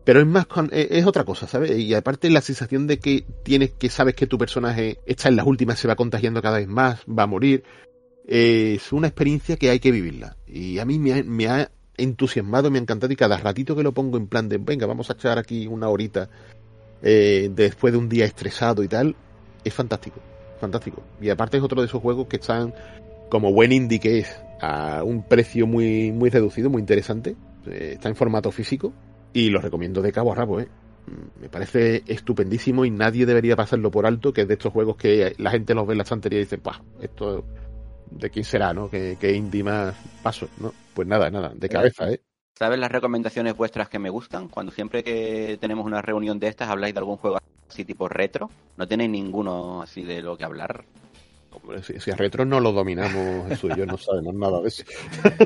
Pero 0.04 0.20
es 0.20 0.26
más 0.26 0.46
con, 0.46 0.70
es 0.72 1.04
otra 1.04 1.24
cosa, 1.24 1.46
¿sabes? 1.46 1.76
Y 1.76 1.92
aparte 1.92 2.30
la 2.30 2.40
sensación 2.40 2.86
de 2.86 2.98
que 2.98 3.26
tienes 3.44 3.72
que 3.72 3.90
sabes 3.90 4.14
que 4.14 4.26
tu 4.26 4.38
personaje 4.38 5.00
está 5.04 5.28
en 5.28 5.36
las 5.36 5.46
últimas, 5.46 5.78
se 5.78 5.86
va 5.86 5.96
contagiando 5.96 6.40
cada 6.40 6.56
vez 6.56 6.66
más, 6.66 7.02
va 7.06 7.24
a 7.24 7.26
morir 7.26 7.62
es 8.28 8.92
una 8.92 9.06
experiencia 9.06 9.56
que 9.56 9.70
hay 9.70 9.80
que 9.80 9.90
vivirla. 9.90 10.36
Y 10.46 10.78
a 10.78 10.84
mí 10.84 10.98
me 10.98 11.48
ha, 11.48 11.70
entusiasmado, 11.96 12.70
me 12.70 12.78
ha 12.78 12.82
encantado 12.82 13.12
y 13.12 13.16
cada 13.16 13.38
ratito 13.38 13.74
que 13.74 13.82
lo 13.82 13.92
pongo 13.92 14.18
en 14.18 14.28
plan 14.28 14.48
de, 14.48 14.58
venga, 14.58 14.86
vamos 14.86 15.10
a 15.10 15.14
echar 15.14 15.38
aquí 15.38 15.66
una 15.66 15.88
horita 15.88 16.28
eh, 17.02 17.50
después 17.52 17.92
de 17.92 17.98
un 17.98 18.08
día 18.08 18.24
estresado 18.24 18.84
y 18.84 18.88
tal, 18.88 19.16
es 19.64 19.74
fantástico, 19.74 20.20
fantástico. 20.60 21.02
Y 21.20 21.30
aparte 21.30 21.56
es 21.56 21.62
otro 21.62 21.80
de 21.80 21.88
esos 21.88 22.00
juegos 22.00 22.28
que 22.28 22.36
están 22.36 22.72
como 23.30 23.52
buen 23.52 23.72
indie 23.72 23.98
que 23.98 24.18
es 24.18 24.40
a 24.60 25.02
un 25.02 25.22
precio 25.22 25.66
muy, 25.66 26.12
muy 26.12 26.30
reducido, 26.30 26.70
muy 26.70 26.80
interesante. 26.80 27.34
Eh, 27.66 27.92
está 27.94 28.10
en 28.10 28.14
formato 28.14 28.52
físico 28.52 28.92
y 29.32 29.48
lo 29.50 29.60
recomiendo 29.60 30.02
de 30.02 30.12
cabo 30.12 30.32
a 30.32 30.34
rabo, 30.36 30.60
¿eh? 30.60 30.68
Me 31.40 31.48
parece 31.48 32.02
estupendísimo 32.06 32.84
y 32.84 32.90
nadie 32.90 33.24
debería 33.24 33.56
pasarlo 33.56 33.90
por 33.90 34.04
alto, 34.04 34.34
que 34.34 34.42
es 34.42 34.48
de 34.48 34.54
estos 34.54 34.72
juegos 34.72 34.96
que 34.96 35.34
la 35.38 35.50
gente 35.50 35.74
los 35.74 35.86
ve 35.86 35.94
en 35.94 35.98
la 35.98 36.02
estantería 36.02 36.38
y 36.38 36.42
dice, 36.42 36.58
¡pah! 36.58 36.82
Esto 37.00 37.46
de 38.10 38.30
quién 38.30 38.44
será, 38.44 38.72
¿no? 38.72 38.90
¿Qué, 38.90 39.16
qué 39.20 39.32
indie 39.32 39.62
más 39.62 39.94
paso, 40.22 40.48
¿no? 40.58 40.72
Pues 40.94 41.06
nada, 41.06 41.30
nada, 41.30 41.52
de 41.54 41.68
cabeza, 41.68 42.10
¿eh? 42.10 42.20
¿Sabes 42.58 42.80
las 42.80 42.90
recomendaciones 42.90 43.56
vuestras 43.56 43.88
que 43.88 44.00
me 44.00 44.10
gustan? 44.10 44.48
Cuando 44.48 44.72
siempre 44.72 45.04
que 45.04 45.58
tenemos 45.60 45.86
una 45.86 46.02
reunión 46.02 46.40
de 46.40 46.48
estas 46.48 46.68
habláis 46.68 46.92
de 46.92 46.98
algún 46.98 47.16
juego 47.16 47.38
así 47.70 47.84
tipo 47.84 48.08
retro, 48.08 48.50
no 48.76 48.88
tenéis 48.88 49.10
ninguno 49.10 49.80
así 49.82 50.02
de 50.02 50.22
lo 50.22 50.36
que 50.36 50.42
hablar. 50.42 50.84
Hombre, 51.52 51.84
si, 51.84 52.00
si 52.00 52.10
a 52.10 52.16
retro 52.16 52.44
no 52.44 52.58
lo 52.58 52.72
dominamos, 52.72 53.48
eso 53.48 53.68
y 53.68 53.76
yo 53.76 53.86
no 53.86 53.96
sabemos 53.96 54.34
nada 54.34 54.60
de 54.60 54.68
eso. 54.68 54.82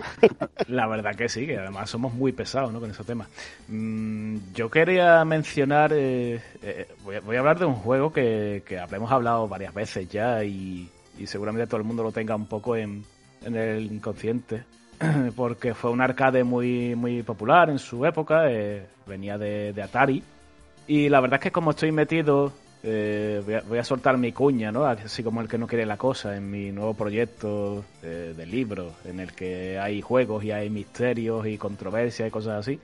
La 0.69 0.87
verdad 0.89 1.15
que 1.15 1.29
sí, 1.29 1.47
que 1.47 1.59
además 1.59 1.91
somos 1.91 2.15
muy 2.15 2.33
pesados 2.33 2.73
¿no? 2.73 2.81
con 2.81 2.91
ese 2.91 3.05
tema. 3.05 3.29
Mm, 3.69 4.39
yo 4.55 4.71
quería 4.71 5.23
mencionar, 5.27 5.93
eh, 5.93 6.41
eh, 6.63 6.89
voy, 7.05 7.17
a, 7.17 7.21
voy, 7.21 7.37
a, 7.37 7.41
hablar 7.41 7.59
de 7.59 7.67
un 7.67 7.75
juego 7.75 8.11
que, 8.11 8.63
que 8.65 8.77
hemos 8.77 9.13
hablado 9.13 9.49
varias 9.49 9.75
veces 9.75 10.09
ya 10.09 10.43
y, 10.45 10.89
y 11.19 11.27
seguramente 11.27 11.67
todo 11.67 11.79
el 11.79 11.87
mundo 11.87 12.03
lo 12.03 12.13
tenga 12.13 12.35
un 12.35 12.47
poco 12.47 12.77
en, 12.77 13.05
en 13.45 13.57
el 13.57 13.93
inconsciente 13.93 14.65
porque 15.37 15.75
fue 15.75 15.91
un 15.91 16.01
arcade 16.01 16.45
muy 16.45 16.95
muy 16.95 17.23
popular 17.23 17.71
en 17.71 17.79
su 17.79 18.05
época 18.07 18.51
eh, 18.51 18.87
venía 19.07 19.39
de, 19.39 19.73
de, 19.73 19.83
Atari 19.83 20.23
y 20.87 21.09
la 21.09 21.21
verdad 21.21 21.39
es 21.39 21.45
que 21.45 21.53
como 21.53 21.71
estoy 21.71 21.93
metido 21.93 22.53
eh, 22.85 23.63
voy, 23.69 23.79
a, 23.79 23.85
soltar 23.85 24.19
mi 24.19 24.33
cuña 24.33 24.73
no 24.73 24.85
así 24.85 25.23
como 25.23 25.41
el 25.41 25.49
que 25.49 25.59
no 25.59 25.67
quiere 25.67 25.87
la 25.87 25.97
cosa 25.97 26.37
en 26.37 26.51
mi 26.51 26.73
nuevo 26.73 26.95
proyecto 26.95 27.85
de, 28.01 28.35
de 28.35 28.47
libro 28.47 28.93
en 29.05 29.21
el 29.21 29.33
que 29.33 29.79
hay 29.79 30.01
juegos 30.01 30.43
y 30.45 30.51
hay 30.51 30.71
misterios 30.71 31.47
y 31.47 31.59
controversias 31.59 32.29
y 32.29 32.31
cosas 32.31 32.59
así 32.61 32.81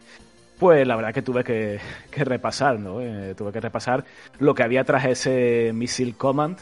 pues 0.59 0.87
la 0.87 0.97
verdad 0.97 1.15
que 1.15 1.23
tuve 1.23 1.45
que, 1.45 1.79
que 2.11 2.25
repasar, 2.25 2.79
¿no? 2.79 3.01
Eh, 3.01 3.35
tuve 3.37 3.53
que 3.53 3.61
repasar 3.61 4.05
lo 4.39 4.55
que 4.55 4.63
había 4.63 4.85
tras 4.85 5.05
ese 5.05 5.71
Missile 5.73 6.15
Command, 6.15 6.59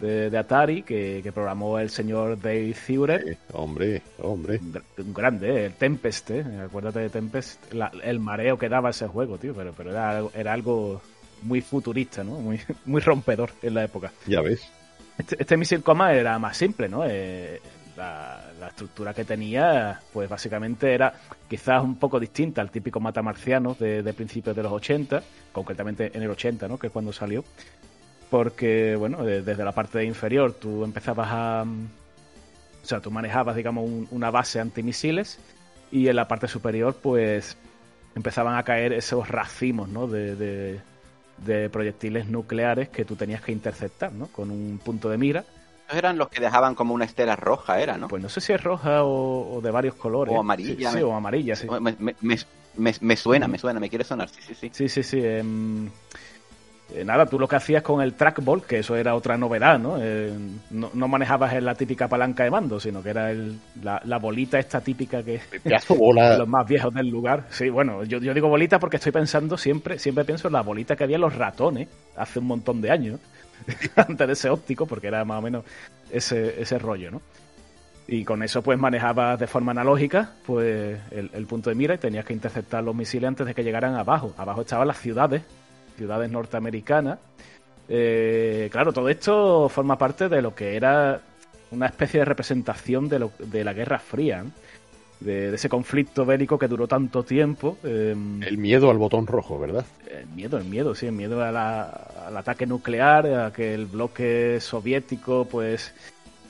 de, 0.00 0.30
de 0.30 0.38
Atari 0.38 0.82
que, 0.82 1.20
que, 1.22 1.32
programó 1.32 1.78
el 1.78 1.90
señor 1.90 2.40
Dave 2.40 2.74
Ziuret. 2.74 3.24
Sí, 3.26 3.36
hombre, 3.52 4.02
hombre. 4.18 4.60
Un 4.98 5.14
grande, 5.14 5.66
el 5.66 5.74
Tempest, 5.74 6.30
¿eh? 6.30 6.44
Acuérdate 6.64 7.00
de 7.00 7.10
Tempest, 7.10 7.72
la, 7.72 7.92
el 8.02 8.18
mareo 8.20 8.58
que 8.58 8.68
daba 8.68 8.90
ese 8.90 9.06
juego, 9.06 9.38
tío, 9.38 9.54
pero, 9.54 9.72
pero 9.76 9.90
era, 9.90 10.22
era 10.34 10.52
algo 10.52 11.00
muy 11.42 11.60
futurista, 11.60 12.24
¿no? 12.24 12.32
Muy, 12.32 12.60
muy 12.86 13.00
rompedor 13.00 13.50
en 13.62 13.74
la 13.74 13.84
época. 13.84 14.12
Ya 14.26 14.40
ves. 14.40 14.62
Este, 15.18 15.36
este 15.38 15.56
Missile 15.56 15.82
Coma 15.82 16.12
era 16.12 16.38
más 16.38 16.56
simple, 16.56 16.88
¿no? 16.88 17.04
Eh, 17.06 17.60
la, 17.96 18.42
la, 18.58 18.68
estructura 18.68 19.12
que 19.12 19.24
tenía, 19.24 20.00
pues 20.12 20.28
básicamente 20.28 20.94
era 20.94 21.12
quizás 21.48 21.82
un 21.82 21.96
poco 21.96 22.18
distinta 22.18 22.62
al 22.62 22.70
típico 22.70 23.00
matamarciano 23.00 23.76
de, 23.78 24.02
de 24.02 24.12
principios 24.14 24.56
de 24.56 24.62
los 24.62 24.72
80, 24.72 25.22
concretamente 25.52 26.10
en 26.14 26.22
el 26.22 26.30
80, 26.30 26.66
¿no? 26.68 26.78
Que 26.78 26.86
es 26.86 26.92
cuando 26.92 27.12
salió 27.12 27.44
porque, 28.30 28.96
bueno, 28.96 29.24
desde 29.24 29.64
la 29.64 29.72
parte 29.72 30.04
inferior 30.04 30.52
tú 30.52 30.84
empezabas 30.84 31.28
a... 31.30 31.64
O 32.82 32.86
sea, 32.86 33.00
tú 33.00 33.10
manejabas, 33.10 33.56
digamos, 33.56 33.84
un, 33.84 34.08
una 34.10 34.30
base 34.30 34.58
antimisiles 34.58 35.38
y 35.92 36.08
en 36.08 36.16
la 36.16 36.28
parte 36.28 36.48
superior, 36.48 36.96
pues, 37.02 37.56
empezaban 38.14 38.56
a 38.56 38.62
caer 38.62 38.92
esos 38.94 39.28
racimos, 39.28 39.88
¿no? 39.88 40.06
De, 40.06 40.34
de, 40.36 40.80
de 41.44 41.68
proyectiles 41.68 42.28
nucleares 42.28 42.88
que 42.88 43.04
tú 43.04 43.16
tenías 43.16 43.42
que 43.42 43.52
interceptar, 43.52 44.12
¿no? 44.12 44.28
Con 44.28 44.50
un 44.50 44.80
punto 44.82 45.10
de 45.10 45.18
mira. 45.18 45.44
Esos 45.86 45.98
eran 45.98 46.16
los 46.16 46.28
que 46.28 46.40
dejaban 46.40 46.74
como 46.74 46.94
una 46.94 47.04
estela 47.04 47.36
roja, 47.36 47.80
¿era, 47.80 47.98
no? 47.98 48.08
Pues 48.08 48.22
no 48.22 48.28
sé 48.28 48.40
si 48.40 48.52
es 48.52 48.62
roja 48.62 49.02
o, 49.04 49.56
o 49.56 49.60
de 49.60 49.70
varios 49.70 49.96
colores. 49.96 50.34
O 50.34 50.40
amarilla. 50.40 50.90
Sí, 50.90 50.98
sí 50.98 51.02
o 51.02 51.12
amarilla, 51.12 51.56
sí. 51.56 51.66
Me, 51.68 51.80
me, 51.80 52.14
me, 52.20 52.94
me, 53.00 53.16
suena, 53.16 53.48
me 53.48 53.58
suena, 53.58 53.80
me 53.80 53.90
quiere 53.90 54.04
sonar, 54.04 54.28
sí, 54.28 54.40
sí, 54.40 54.54
sí. 54.54 54.70
Sí, 54.72 54.88
sí, 54.88 55.02
sí. 55.02 55.20
Eh, 55.22 55.42
eh, 56.94 57.04
nada, 57.04 57.26
tú 57.26 57.38
lo 57.38 57.46
que 57.46 57.56
hacías 57.56 57.82
con 57.82 58.00
el 58.00 58.14
trackball, 58.14 58.62
que 58.62 58.78
eso 58.78 58.96
era 58.96 59.14
otra 59.14 59.36
novedad, 59.36 59.78
¿no? 59.78 59.96
Eh, 60.00 60.32
no, 60.70 60.90
no, 60.92 61.08
manejabas 61.08 61.62
la 61.62 61.74
típica 61.74 62.08
palanca 62.08 62.44
de 62.44 62.50
mando, 62.50 62.80
sino 62.80 63.02
que 63.02 63.10
era 63.10 63.30
el, 63.30 63.58
la, 63.82 64.00
la, 64.04 64.18
bolita 64.18 64.58
esta 64.58 64.80
típica 64.80 65.22
que 65.22 65.40
bola. 65.88 66.36
los 66.38 66.48
más 66.48 66.66
viejos 66.66 66.92
del 66.92 67.08
lugar. 67.08 67.46
Sí, 67.50 67.68
bueno, 67.68 68.02
yo, 68.04 68.18
yo, 68.18 68.34
digo 68.34 68.48
bolita 68.48 68.78
porque 68.78 68.96
estoy 68.96 69.12
pensando 69.12 69.56
siempre, 69.56 69.98
siempre 69.98 70.24
pienso 70.24 70.48
en 70.48 70.54
la 70.54 70.62
bolita 70.62 70.96
que 70.96 71.04
había 71.04 71.16
en 71.16 71.22
los 71.22 71.34
ratones 71.34 71.88
hace 72.16 72.40
un 72.40 72.46
montón 72.46 72.80
de 72.80 72.90
años, 72.90 73.20
antes 73.96 74.26
de 74.26 74.32
ese 74.32 74.50
óptico, 74.50 74.86
porque 74.86 75.06
era 75.08 75.24
más 75.24 75.38
o 75.38 75.42
menos 75.42 75.64
ese, 76.10 76.60
ese 76.60 76.78
rollo, 76.78 77.10
¿no? 77.12 77.22
Y 78.08 78.24
con 78.24 78.42
eso 78.42 78.60
pues 78.60 78.76
manejabas 78.76 79.38
de 79.38 79.46
forma 79.46 79.70
analógica 79.70 80.32
pues 80.44 80.98
el, 81.12 81.30
el 81.32 81.46
punto 81.46 81.70
de 81.70 81.76
mira 81.76 81.94
y 81.94 81.98
tenías 81.98 82.24
que 82.24 82.32
interceptar 82.32 82.82
los 82.82 82.96
misiles 82.96 83.28
antes 83.28 83.46
de 83.46 83.54
que 83.54 83.62
llegaran 83.62 83.94
abajo. 83.94 84.34
Abajo 84.36 84.62
estaban 84.62 84.88
las 84.88 84.98
ciudades 84.98 85.42
ciudades 86.00 86.30
norteamericanas. 86.30 87.18
Eh, 87.90 88.70
claro, 88.72 88.90
todo 88.90 89.10
esto 89.10 89.68
forma 89.68 89.98
parte 89.98 90.30
de 90.30 90.40
lo 90.40 90.54
que 90.54 90.74
era 90.74 91.20
una 91.72 91.86
especie 91.86 92.20
de 92.20 92.24
representación 92.24 93.06
de, 93.06 93.18
lo, 93.18 93.32
de 93.38 93.62
la 93.62 93.74
Guerra 93.74 93.98
Fría, 93.98 94.42
de, 95.20 95.50
de, 95.50 95.54
ese 95.56 95.68
conflicto 95.68 96.24
bélico 96.24 96.58
que 96.58 96.68
duró 96.68 96.88
tanto 96.88 97.22
tiempo. 97.22 97.76
Eh, 97.84 98.12
el 98.12 98.56
miedo 98.56 98.90
al 98.90 98.96
botón 98.96 99.26
rojo, 99.26 99.58
¿verdad? 99.58 99.84
El 100.10 100.26
miedo, 100.28 100.56
el 100.56 100.64
miedo, 100.64 100.94
sí, 100.94 101.04
el 101.04 101.12
miedo 101.12 101.44
a 101.44 101.52
la, 101.52 101.82
al 102.28 102.34
ataque 102.34 102.64
nuclear, 102.64 103.26
a 103.26 103.52
que 103.52 103.74
el 103.74 103.84
bloque 103.84 104.58
soviético, 104.58 105.44
pues, 105.44 105.92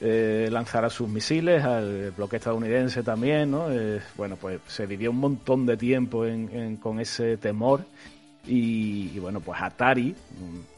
eh, 0.01 0.49
lanzara 0.49 0.91
sus 0.91 1.09
misiles, 1.09 1.65
al 1.65 2.13
bloque 2.13 2.37
estadounidense 2.37 3.03
también, 3.03 3.51
¿no? 3.51 3.67
Eh, 3.73 4.01
bueno, 4.17 4.37
pues 4.41 4.61
se 4.69 4.87
vivió 4.87 5.11
un 5.11 5.19
montón 5.19 5.67
de 5.67 5.77
tiempo 5.77 6.25
en, 6.25 6.49
en, 6.55 6.77
con 6.77 7.01
ese 7.01 7.37
temor 7.37 7.81
y, 8.47 9.19
bueno, 9.19 9.41
pues 9.41 9.61
Atari, 9.61 10.15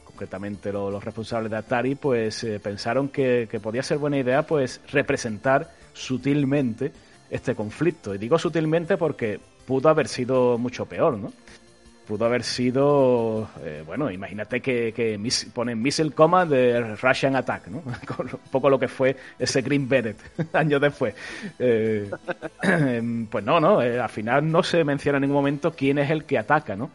concretamente 0.03 0.71
los, 0.71 1.03
responsables 1.03 1.51
de 1.51 1.57
Atari, 1.57 1.95
pues 1.95 2.43
eh, 2.43 2.59
pensaron 2.59 3.09
que, 3.09 3.47
podía 3.61 3.83
ser 3.83 3.97
buena 3.97 4.17
idea 4.17 4.43
pues 4.43 4.81
representar 4.91 5.71
sutilmente 5.93 6.91
este 7.29 7.55
conflicto. 7.55 8.13
Y 8.13 8.17
digo 8.17 8.37
sutilmente 8.37 8.97
porque 8.97 9.39
pudo 9.65 9.89
haber 9.89 10.07
sido 10.07 10.57
mucho 10.57 10.85
peor, 10.85 11.17
¿no? 11.17 11.31
pudo 12.05 12.25
haber 12.25 12.43
sido, 12.43 13.49
eh, 13.63 13.81
bueno, 13.85 14.11
imagínate 14.11 14.59
que, 14.59 14.91
que 14.91 15.17
ponen 15.53 15.81
Missile 15.81 16.11
Command 16.11 16.51
de 16.51 16.95
Russian 16.95 17.35
Attack, 17.35 17.67
¿no? 17.67 17.77
un 18.19 18.39
poco 18.51 18.69
lo 18.69 18.77
que 18.77 18.89
fue 18.89 19.15
ese 19.39 19.61
Green 19.61 19.87
Beret 19.87 20.17
años 20.53 20.81
después. 20.81 21.15
Eh, 21.57 22.09
pues 23.31 23.45
no, 23.45 23.59
no, 23.59 23.79
al 23.79 24.09
final 24.09 24.51
no 24.51 24.63
se 24.63 24.83
menciona 24.83 25.17
en 25.17 25.21
ningún 25.21 25.37
momento 25.37 25.71
quién 25.71 25.97
es 25.97 26.09
el 26.09 26.25
que 26.25 26.37
ataca, 26.37 26.75
¿no? 26.75 26.91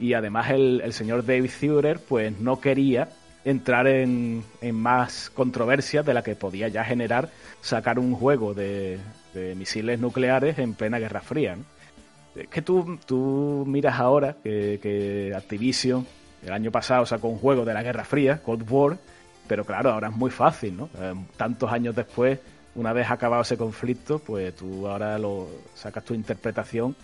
Y 0.00 0.14
además 0.14 0.50
el, 0.50 0.80
el 0.82 0.92
señor 0.92 1.24
David 1.24 1.50
Thurer, 1.60 2.00
pues 2.00 2.40
no 2.40 2.60
quería 2.60 3.10
entrar 3.44 3.86
en, 3.86 4.42
en, 4.60 4.74
más 4.74 5.30
controversia 5.30 6.02
de 6.02 6.14
la 6.14 6.22
que 6.22 6.34
podía 6.34 6.68
ya 6.68 6.84
generar 6.84 7.30
sacar 7.60 7.98
un 7.98 8.14
juego 8.14 8.54
de, 8.54 8.98
de 9.34 9.54
misiles 9.54 10.00
nucleares 10.00 10.58
en 10.58 10.74
plena 10.74 10.98
Guerra 10.98 11.20
Fría, 11.20 11.56
¿no? 11.56 11.64
Es 12.34 12.48
que 12.48 12.62
tú, 12.62 12.98
tú 13.06 13.64
miras 13.66 13.98
ahora 13.98 14.36
que, 14.42 15.32
Activision 15.36 16.06
el 16.44 16.52
año 16.52 16.70
pasado 16.70 17.04
sacó 17.04 17.28
un 17.28 17.38
juego 17.38 17.64
de 17.64 17.74
la 17.74 17.82
Guerra 17.82 18.04
Fría, 18.04 18.40
Cold 18.42 18.70
War, 18.70 18.96
pero 19.46 19.64
claro, 19.64 19.90
ahora 19.90 20.08
es 20.08 20.16
muy 20.16 20.30
fácil, 20.30 20.76
¿no? 20.76 20.88
Eh, 20.98 21.14
tantos 21.36 21.70
años 21.70 21.94
después, 21.94 22.38
una 22.76 22.92
vez 22.92 23.10
acabado 23.10 23.42
ese 23.42 23.56
conflicto, 23.56 24.20
pues 24.20 24.54
tú 24.54 24.86
ahora 24.86 25.18
lo 25.18 25.48
sacas 25.74 26.04
tu 26.04 26.14
interpretación 26.14 26.94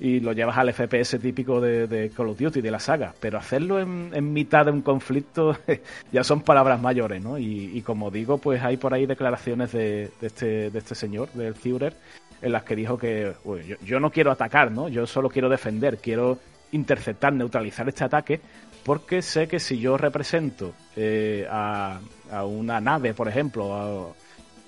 y 0.00 0.20
lo 0.20 0.32
llevas 0.32 0.56
al 0.56 0.72
FPS 0.72 1.18
típico 1.18 1.60
de, 1.60 2.10
Call 2.16 2.28
of 2.28 2.38
Duty, 2.38 2.60
de 2.60 2.70
la 2.70 2.78
saga. 2.78 3.14
Pero 3.20 3.38
hacerlo 3.38 3.80
en, 3.80 4.32
mitad 4.32 4.66
de 4.66 4.70
un 4.70 4.82
conflicto 4.82 5.56
ya 6.12 6.22
son 6.22 6.42
palabras 6.42 6.80
mayores, 6.80 7.22
¿no? 7.22 7.38
Y, 7.38 7.82
como 7.82 8.10
digo, 8.10 8.38
pues 8.38 8.62
hay 8.62 8.76
por 8.76 8.94
ahí 8.94 9.06
declaraciones 9.06 9.72
de, 9.72 10.10
este, 10.20 10.70
de 10.70 10.78
este 10.78 10.94
señor, 10.94 11.30
del 11.32 11.54
Führer, 11.54 11.94
en 12.40 12.52
las 12.52 12.62
que 12.62 12.76
dijo 12.76 12.98
que 12.98 13.32
yo, 13.84 14.00
no 14.00 14.10
quiero 14.10 14.30
atacar, 14.30 14.70
¿no? 14.70 14.88
Yo 14.88 15.06
solo 15.06 15.28
quiero 15.28 15.48
defender, 15.48 15.98
quiero 15.98 16.38
interceptar, 16.70 17.32
neutralizar 17.32 17.88
este 17.88 18.04
ataque, 18.04 18.40
porque 18.84 19.22
sé 19.22 19.48
que 19.48 19.58
si 19.58 19.78
yo 19.78 19.96
represento 19.96 20.74
eh, 20.96 21.46
a, 21.50 22.00
una 22.44 22.80
nave, 22.80 23.14
por 23.14 23.26
ejemplo, 23.26 24.14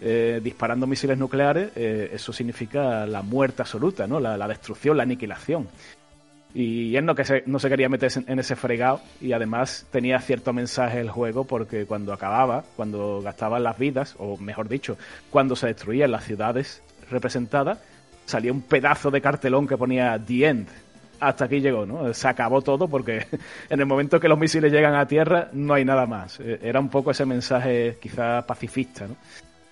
eh, 0.03 0.40
disparando 0.42 0.86
misiles 0.86 1.18
nucleares, 1.18 1.70
eh, 1.76 2.11
eso 2.12 2.32
significa 2.32 3.07
la 3.07 3.20
muerte 3.20 3.62
absoluta, 3.62 4.07
¿no? 4.07 4.18
La, 4.18 4.48
destrucción, 4.48 4.96
la 4.96 5.03
aniquilación. 5.03 5.68
Y 6.55 6.96
él 6.96 7.05
no, 7.05 7.14
que 7.14 7.24
se, 7.24 7.42
no 7.46 7.59
se 7.59 7.68
quería 7.68 7.88
meter 7.88 8.11
en 8.26 8.38
ese 8.38 8.57
fregado 8.57 9.01
y 9.20 9.32
además 9.32 9.86
tenía 9.92 10.18
cierto 10.20 10.53
mensaje 10.53 11.01
el 11.01 11.11
juego 11.11 11.44
porque 11.44 11.84
cuando 11.84 12.12
acababa, 12.12 12.64
cuando 12.76 13.20
gastaban 13.20 13.62
las 13.62 13.78
vidas, 13.78 14.16
o 14.18 14.36
mejor 14.38 14.68
dicho, 14.68 14.96
cuando 15.30 15.55
se 15.55 15.66
destruían 15.68 16.11
las 16.11 16.24
ciudades 16.24 16.82
representada, 17.11 17.78
salía 18.24 18.53
un 18.53 18.62
pedazo 18.62 19.11
de 19.11 19.20
cartelón 19.20 19.68
que 19.68 19.76
ponía 19.76 20.18
The 20.18 20.48
End. 20.48 20.68
Hasta 21.20 21.44
aquí 21.44 21.61
llegó, 21.61 21.84
¿no? 21.84 22.14
Se 22.14 22.26
acabó 22.26 22.62
todo 22.62 22.88
porque 22.88 23.26
en 23.68 23.78
el 23.78 23.86
momento 23.86 24.18
que 24.18 24.28
los 24.28 24.38
misiles 24.38 24.72
llegan 24.72 24.94
a 24.94 25.07
tierra 25.07 25.51
no 25.53 25.74
hay 25.74 25.84
nada 25.84 26.07
más. 26.07 26.40
Eh, 26.40 26.59
era 26.62 26.80
un 26.80 26.88
poco 26.88 27.11
ese 27.11 27.26
mensaje 27.26 27.98
quizá 28.01 28.46
pacifista, 28.46 29.07
¿no? 29.07 29.16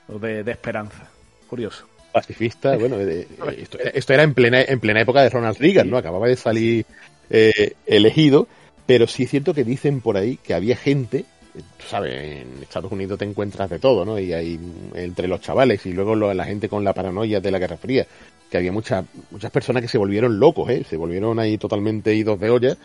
O 0.08 0.18
de, 0.18 0.50
esperanza. 0.50 1.08
Curioso. 1.48 1.86
Pacifista, 2.12 2.76
bueno, 2.76 2.96
esto, 2.98 4.12
era, 4.12 4.22
en 4.22 4.34
plena, 4.34 4.62
en 4.62 4.80
plena 4.80 5.02
época 5.02 5.22
de 5.22 5.28
Ronald 5.28 5.58
Reagan, 5.58 5.90
¿no? 5.90 5.98
Acababa 5.98 6.26
de 6.26 6.36
salir 6.36 6.86
eh, 7.30 7.74
elegido, 7.86 8.48
pero 8.86 9.06
sí 9.06 9.24
es 9.24 9.30
cierto 9.30 9.54
que 9.54 9.64
dicen 9.64 10.00
por 10.00 10.16
ahí 10.16 10.38
que 10.38 10.54
había 10.54 10.76
gente 10.76 11.26
tú 11.62 11.86
sabes, 11.88 12.42
en 12.42 12.62
Estados 12.62 12.90
Unidos 12.90 13.18
te 13.18 13.24
encuentras 13.24 13.70
de 13.70 13.78
todo, 13.78 14.04
¿no? 14.04 14.18
Y 14.18 14.32
hay 14.32 14.58
entre 14.94 15.28
los 15.28 15.40
chavales 15.40 15.84
y 15.86 15.92
luego 15.92 16.14
la 16.16 16.44
gente 16.44 16.68
con 16.68 16.84
la 16.84 16.92
paranoia 16.92 17.40
de 17.40 17.50
la 17.50 17.58
Guerra 17.58 17.76
Fría, 17.76 18.06
que 18.50 18.56
había 18.56 18.72
muchas 18.72 19.04
muchas 19.30 19.50
personas 19.50 19.82
que 19.82 19.88
se 19.88 19.98
volvieron 19.98 20.38
locos, 20.38 20.70
¿eh? 20.70 20.84
Se 20.88 20.96
volvieron 20.96 21.38
ahí 21.38 21.58
totalmente 21.58 22.14
idos 22.14 22.40
de 22.40 22.50
olla, 22.50 22.76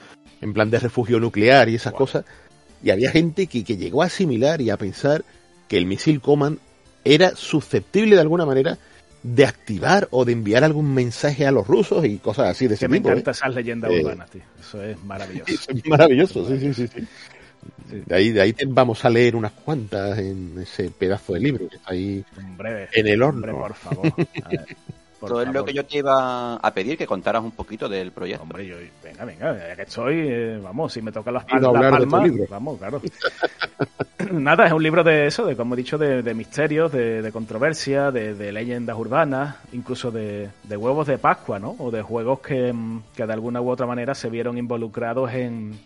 en 0.41 0.53
plan 0.53 0.69
de 0.69 0.79
refugio 0.79 1.19
nuclear 1.19 1.69
y 1.69 1.75
esas 1.75 1.93
cosas. 1.93 2.25
Y 2.83 2.89
había 2.89 3.11
gente 3.11 3.47
que, 3.47 3.63
que 3.63 3.77
llegó 3.77 4.03
a 4.03 4.07
asimilar 4.07 4.61
y 4.61 4.69
a 4.69 4.77
pensar 4.77 5.23
que 5.67 5.77
el 5.77 5.85
misil 5.85 6.19
Command 6.19 6.59
era 7.03 7.35
susceptible 7.35 8.15
de 8.15 8.21
alguna 8.21 8.45
manera 8.45 8.77
de 9.23 9.45
activar 9.45 10.07
o 10.11 10.25
de 10.25 10.33
enviar 10.33 10.63
algún 10.63 10.93
mensaje 10.93 11.47
a 11.47 11.51
los 11.51 11.65
rusos 11.65 12.05
y 12.05 12.17
cosas 12.17 12.49
así 12.49 12.67
de 12.67 12.75
ese 12.75 12.87
que 12.87 12.95
tipo. 12.95 13.07
Me 13.07 13.13
encanta 13.13 13.31
¿eh? 13.31 13.33
esas 13.33 13.55
leyendas 13.55 13.91
eh, 13.91 14.01
urbanas, 14.01 14.29
tío. 14.29 14.41
Eso 14.59 14.83
es 14.83 15.01
maravilloso. 15.03 15.51
es 15.71 15.85
maravilloso, 15.87 16.47
sí, 16.47 16.59
sí, 16.59 16.73
sí. 16.73 16.87
sí. 16.87 17.07
De 18.05 18.15
ahí, 18.15 18.31
de 18.31 18.41
ahí 18.41 18.55
vamos 18.67 19.05
a 19.05 19.09
leer 19.09 19.35
unas 19.35 19.53
cuantas 19.53 20.19
en 20.19 20.59
ese 20.61 20.89
pedazo 20.89 21.33
de 21.33 21.39
libro 21.39 21.69
que 21.69 21.77
está 21.77 21.91
ahí 21.91 22.23
en 22.91 23.07
el 23.07 23.21
horno. 23.21 23.57
por 23.57 23.73
favor. 23.73 24.13
Todo 25.27 25.41
es 25.41 25.49
lo 25.49 25.65
que 25.65 25.73
yo 25.73 25.85
te 25.85 25.99
iba 25.99 26.55
a 26.55 26.73
pedir, 26.73 26.97
que 26.97 27.07
contaras 27.07 27.43
un 27.43 27.51
poquito 27.51 27.87
del 27.87 28.11
proyecto. 28.11 28.43
Hombre, 28.43 28.65
yo, 28.65 28.75
venga, 29.03 29.25
venga, 29.25 29.67
ya 29.67 29.75
que 29.75 29.81
estoy, 29.83 30.15
eh, 30.19 30.59
vamos, 30.61 30.93
si 30.93 31.01
me 31.01 31.11
toca 31.11 31.31
las, 31.31 31.45
palmas, 31.45 32.31
vamos, 32.49 32.79
claro. 32.79 33.01
Nada, 34.31 34.67
es 34.67 34.73
un 34.73 34.83
libro 34.83 35.03
de 35.03 35.27
eso, 35.27 35.45
de 35.45 35.55
como 35.55 35.75
he 35.75 35.77
dicho, 35.77 35.97
de, 35.97 36.33
misterios, 36.33 36.91
de, 36.91 37.29
controversia, 37.31 38.11
de, 38.11 38.51
leyendas 38.51 38.97
urbanas, 38.97 39.55
incluso 39.71 40.11
de, 40.11 40.49
huevos 40.69 41.07
de 41.07 41.17
Pascua, 41.17 41.59
¿no? 41.59 41.75
O 41.79 41.91
de 41.91 42.01
juegos 42.01 42.39
que, 42.39 42.73
que 43.15 43.25
de 43.25 43.33
alguna 43.33 43.61
u 43.61 43.69
otra 43.69 43.85
manera 43.85 44.15
se 44.15 44.29
vieron 44.29 44.57
involucrados 44.57 45.31
en, 45.33 45.79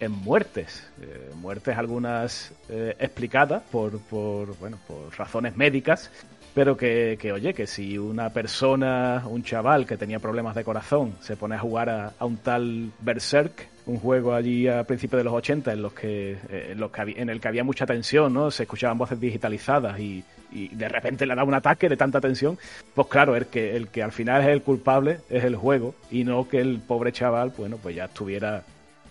en 0.00 0.12
muertes, 0.12 0.88
eh, 1.00 1.30
muertes 1.36 1.76
algunas 1.76 2.52
eh, 2.68 2.94
explicadas 2.98 3.62
por, 3.70 3.98
por, 4.00 4.56
bueno, 4.58 4.78
por 4.86 5.16
razones 5.16 5.56
médicas, 5.56 6.10
pero 6.54 6.76
que, 6.76 7.16
que, 7.20 7.32
oye, 7.32 7.54
que 7.54 7.66
si 7.66 7.98
una 7.98 8.30
persona, 8.30 9.22
un 9.26 9.42
chaval 9.42 9.86
que 9.86 9.96
tenía 9.96 10.18
problemas 10.18 10.54
de 10.54 10.64
corazón, 10.64 11.14
se 11.20 11.36
pone 11.36 11.54
a 11.54 11.58
jugar 11.58 11.88
a, 11.88 12.24
un 12.24 12.38
tal 12.38 12.90
Berserk, 13.00 13.68
un 13.86 13.98
juego 13.98 14.34
allí 14.34 14.68
a 14.68 14.84
principios 14.84 15.20
de 15.20 15.24
los 15.24 15.34
80 15.34 15.72
en 15.72 15.82
los 15.82 15.92
que, 15.92 16.32
eh, 16.48 16.68
en, 16.72 16.80
los 16.80 16.90
que 16.90 17.02
en 17.16 17.30
el 17.30 17.40
que 17.40 17.48
había 17.48 17.64
mucha 17.64 17.86
tensión, 17.86 18.34
¿no? 18.34 18.50
Se 18.50 18.64
escuchaban 18.64 18.98
voces 18.98 19.20
digitalizadas 19.20 19.98
y, 19.98 20.24
y 20.52 20.68
de 20.68 20.88
repente 20.88 21.26
le 21.26 21.34
da 21.34 21.44
un 21.44 21.54
ataque 21.54 21.88
de 21.88 21.96
tanta 21.96 22.20
tensión, 22.20 22.58
pues 22.94 23.08
claro, 23.08 23.36
el 23.36 23.46
que, 23.46 23.76
el 23.76 23.88
que 23.88 24.02
al 24.02 24.12
final 24.12 24.42
es 24.42 24.48
el 24.48 24.62
culpable 24.62 25.20
es 25.30 25.44
el 25.44 25.56
juego 25.56 25.94
y 26.10 26.24
no 26.24 26.48
que 26.48 26.60
el 26.60 26.80
pobre 26.80 27.12
chaval, 27.12 27.52
bueno, 27.56 27.78
pues 27.82 27.96
ya 27.96 28.06
estuviera 28.06 28.62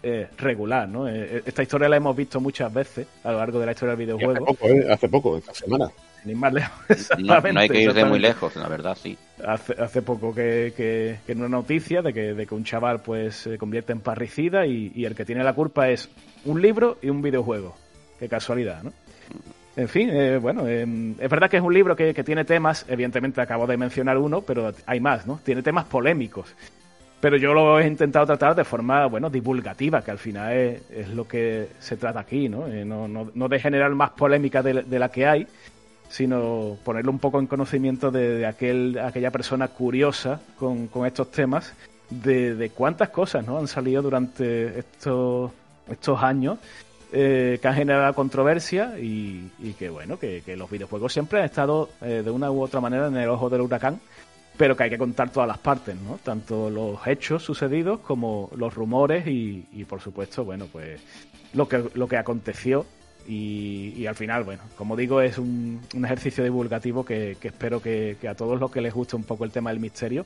eh, 0.03 0.27
regular, 0.38 0.88
¿no? 0.88 1.07
Eh, 1.07 1.43
esta 1.45 1.63
historia 1.63 1.89
la 1.89 1.97
hemos 1.97 2.15
visto 2.15 2.39
muchas 2.39 2.73
veces 2.73 3.07
a 3.23 3.31
lo 3.31 3.39
largo 3.39 3.59
de 3.59 3.65
la 3.65 3.71
historia 3.71 3.95
del 3.95 4.05
videojuego. 4.05 4.45
Hace 4.45 4.57
poco, 4.57 4.67
¿eh? 4.67 4.88
Hace 4.91 5.09
poco, 5.09 5.38
esta 5.38 5.53
semana. 5.53 5.91
Ni 6.26 6.36
más 6.36 6.53
lejos. 6.53 7.09
No, 7.20 7.59
hay 7.59 7.70
que 7.70 7.82
ir 7.82 7.93
de 7.93 8.05
muy 8.05 8.20
lejos, 8.20 8.55
la 8.55 8.68
verdad, 8.68 8.97
sí. 9.01 9.18
Hace, 9.45 9.74
hace 9.82 10.01
poco 10.01 10.34
que, 10.34 10.74
que, 10.76 11.20
en 11.28 11.39
una 11.39 11.49
noticia 11.49 12.01
de 12.01 12.13
que, 12.13 12.34
de 12.34 12.45
que 12.45 12.55
un 12.55 12.63
chaval 12.63 13.01
pues 13.01 13.36
se 13.36 13.57
convierte 13.57 13.93
en 13.93 13.99
parricida 13.99 14.65
y, 14.65 15.05
el 15.05 15.15
que 15.15 15.26
tiene 15.26 15.43
la 15.43 15.53
culpa 15.53 15.89
es 15.89 16.09
un 16.45 16.61
libro 16.61 16.97
y 17.01 17.09
un 17.09 17.22
videojuego. 17.22 17.76
Qué 18.20 18.28
casualidad, 18.28 18.84
¿no? 18.84 18.91
En 19.76 19.88
fin, 19.88 20.09
eh, 20.11 20.38
bueno, 20.38 20.68
es 20.68 21.30
verdad 21.30 21.49
que 21.49 21.57
es 21.57 21.63
un 21.63 21.74
libro 21.74 21.95
que, 21.95 22.11
que, 22.13 22.24
tiene 22.24 22.45
temas, 22.45 22.84
evidentemente 22.89 23.41
acabo 23.41 23.68
de 23.68 23.78
mencionar 23.78 24.18
uno, 24.18 24.41
pero 24.41 24.74
hay 24.88 24.99
más, 24.99 25.28
¿no? 25.28 25.39
Tiene 25.43 25.61
temas 25.61 25.86
polémicos. 25.86 26.55
Pero 27.20 27.36
yo 27.38 27.53
lo 27.53 27.80
he 27.80 27.88
intentado 27.88 28.28
tratar 28.28 28.55
de 28.55 28.63
forma, 28.63 29.07
bueno, 29.07 29.30
divulgativa, 29.30 30.03
que 30.03 30.11
al 30.11 30.20
final 30.20 30.53
es, 30.53 31.09
lo 31.09 31.28
que 31.28 31.70
se 31.80 31.97
trata 31.97 32.20
aquí, 32.20 32.47
¿no? 32.47 32.68
Eh, 32.68 32.86
no, 32.86 33.07
no, 33.07 33.32
no, 33.34 33.47
de 33.47 33.59
generar 33.59 33.89
más 33.95 34.11
polémica 34.11 34.61
de, 34.61 34.99
la 34.99 35.09
que 35.09 35.26
hay, 35.26 35.47
sino 36.10 36.78
ponerlo 36.84 37.12
un 37.12 37.20
poco 37.20 37.39
en 37.39 37.47
conocimiento 37.47 38.12
de, 38.12 38.45
aquel, 38.45 38.99
aquella 38.99 39.32
persona 39.32 39.68
curiosa 39.68 40.41
con, 40.58 40.89
estos 41.05 41.32
temas, 41.32 41.74
de, 42.10 42.72
cuántas 42.74 43.10
cosas 43.10 43.45
¿no? 43.45 43.58
han 43.58 43.68
salido 43.68 44.01
durante 44.01 44.80
estos, 44.80 45.51
estos 45.89 46.24
años 46.24 46.58
eh, 47.12 47.60
que 47.62 47.68
han 47.68 47.76
generado 47.76 48.14
controversia 48.14 48.95
y, 48.99 49.49
que, 49.78 49.89
bueno, 49.89 50.18
que, 50.20 50.41
los 50.58 50.70
videojuegos 50.70 51.14
siempre 51.14 51.39
han 51.39 51.45
estado 51.45 51.89
eh, 52.01 52.22
de 52.24 52.32
una 52.32 52.51
u 52.51 52.62
otra 52.62 52.82
manera 52.82 53.08
en 53.08 53.18
el 53.18 53.30
ojo 53.30 53.49
del 53.49 53.62
huracán 53.62 53.99
pero 54.58 54.76
que 54.76 54.84
hay 54.84 54.89
que 54.89 54.97
contar 54.97 55.30
todas 55.30 55.47
las 55.47 55.60
partes, 55.60 55.95
¿no? 55.95 56.20
Tanto 56.24 56.70
los 56.70 57.05
hechos 57.05 57.43
sucedidos 57.43 57.99
como 57.99 58.49
los 58.55 58.74
rumores 58.74 59.26
y, 59.28 59.86
por 59.88 60.01
supuesto, 60.01 60.43
bueno, 60.43 60.66
pues 60.72 60.99
lo 61.53 61.68
que, 61.70 61.84
lo 61.93 62.08
que 62.08 62.18
aconteció 62.18 62.86
y, 63.28 64.05
al 64.07 64.15
final, 64.15 64.43
bueno, 64.43 64.61
como 64.78 64.95
digo, 64.95 65.21
es 65.21 65.38
un, 65.38 65.82
ejercicio 66.03 66.43
divulgativo 66.43 67.03
que, 67.03 67.36
espero 67.41 67.82
que, 67.82 68.15
a 68.28 68.36
todos 68.36 68.59
los 68.59 68.71
que 68.71 68.82
les 68.82 68.93
guste 68.93 69.15
un 69.17 69.23
poco 69.23 69.43
el 69.43 69.51
tema 69.51 69.69
del 69.69 69.80
misterio, 69.80 70.25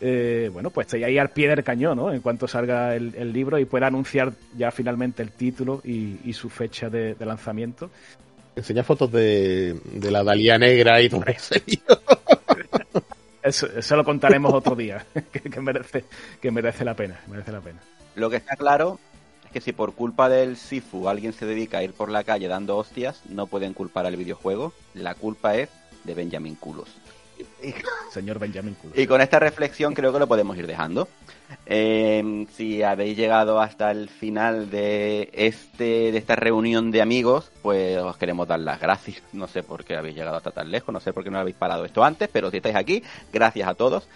eh, 0.00 0.50
bueno, 0.52 0.70
pues 0.70 0.88
estéis 0.88 1.04
ahí 1.04 1.18
al 1.18 1.30
pie 1.30 1.48
del 1.48 1.62
cañón, 1.62 1.96
¿no? 1.96 2.12
En 2.12 2.20
cuanto 2.20 2.48
salga 2.48 2.96
el, 2.96 3.32
libro 3.32 3.58
y 3.60 3.64
pueda 3.64 3.86
anunciar 3.86 4.32
ya 4.56 4.72
finalmente 4.72 5.22
el 5.22 5.30
título 5.30 5.80
y, 5.84 6.32
su 6.32 6.50
fecha 6.50 6.90
de, 6.90 7.14
lanzamiento. 7.20 7.90
Enseña 8.56 8.82
fotos 8.82 9.12
de, 9.12 9.78
la 10.10 10.24
Dalía 10.24 10.58
Negra 10.58 11.00
y 11.00 11.08
todo 11.08 11.24
eso. 11.26 11.54
Eso, 13.42 13.96
lo 13.96 14.04
contaremos 14.04 14.52
otro 14.52 14.74
día, 14.74 15.06
que, 15.32 15.60
merece, 15.60 16.04
que 16.40 16.50
merece 16.50 16.84
la 16.84 16.94
pena, 16.94 17.20
merece 17.28 17.52
la 17.52 17.60
pena. 17.60 17.78
Lo 18.16 18.28
que 18.28 18.36
está 18.36 18.56
claro 18.56 18.98
que 19.52 19.60
si 19.60 19.72
por 19.72 19.94
culpa 19.94 20.28
del 20.28 20.56
Sifu 20.56 21.08
alguien 21.08 21.32
se 21.32 21.46
dedica 21.46 21.78
a 21.78 21.82
ir 21.82 21.92
por 21.92 22.10
la 22.10 22.24
calle 22.24 22.48
dando 22.48 22.76
hostias, 22.76 23.20
no 23.28 23.46
pueden 23.46 23.74
culpar 23.74 24.06
al 24.06 24.16
videojuego. 24.16 24.72
La 24.94 25.14
culpa 25.14 25.56
es 25.56 25.68
de 26.04 26.14
Benjamin 26.14 26.56
Culos. 26.56 26.88
Señor 28.12 28.38
Benjamin 28.38 28.74
Culos. 28.74 28.98
Y 28.98 29.06
con 29.06 29.20
esta 29.20 29.38
reflexión 29.38 29.94
creo 29.94 30.12
que 30.12 30.18
lo 30.18 30.26
podemos 30.26 30.56
ir 30.56 30.66
dejando. 30.66 31.08
Eh, 31.66 32.46
si 32.54 32.82
habéis 32.82 33.16
llegado 33.16 33.60
hasta 33.60 33.90
el 33.90 34.08
final 34.08 34.70
de 34.70 35.28
este 35.32 36.12
de 36.12 36.18
esta 36.18 36.36
reunión 36.36 36.90
de 36.90 37.02
amigos, 37.02 37.50
pues 37.62 37.98
os 37.98 38.16
queremos 38.16 38.48
dar 38.48 38.60
las 38.60 38.80
gracias. 38.80 39.22
No 39.32 39.48
sé 39.48 39.62
por 39.62 39.84
qué 39.84 39.96
habéis 39.96 40.16
llegado 40.16 40.36
hasta 40.36 40.50
tan 40.50 40.70
lejos, 40.70 40.92
no 40.92 41.00
sé 41.00 41.12
por 41.12 41.24
qué 41.24 41.30
no 41.30 41.38
habéis 41.38 41.56
parado 41.56 41.84
esto 41.84 42.04
antes, 42.04 42.28
pero 42.32 42.50
si 42.50 42.58
estáis 42.58 42.76
aquí, 42.76 43.02
gracias 43.32 43.68
a 43.68 43.74
todos. 43.74 44.08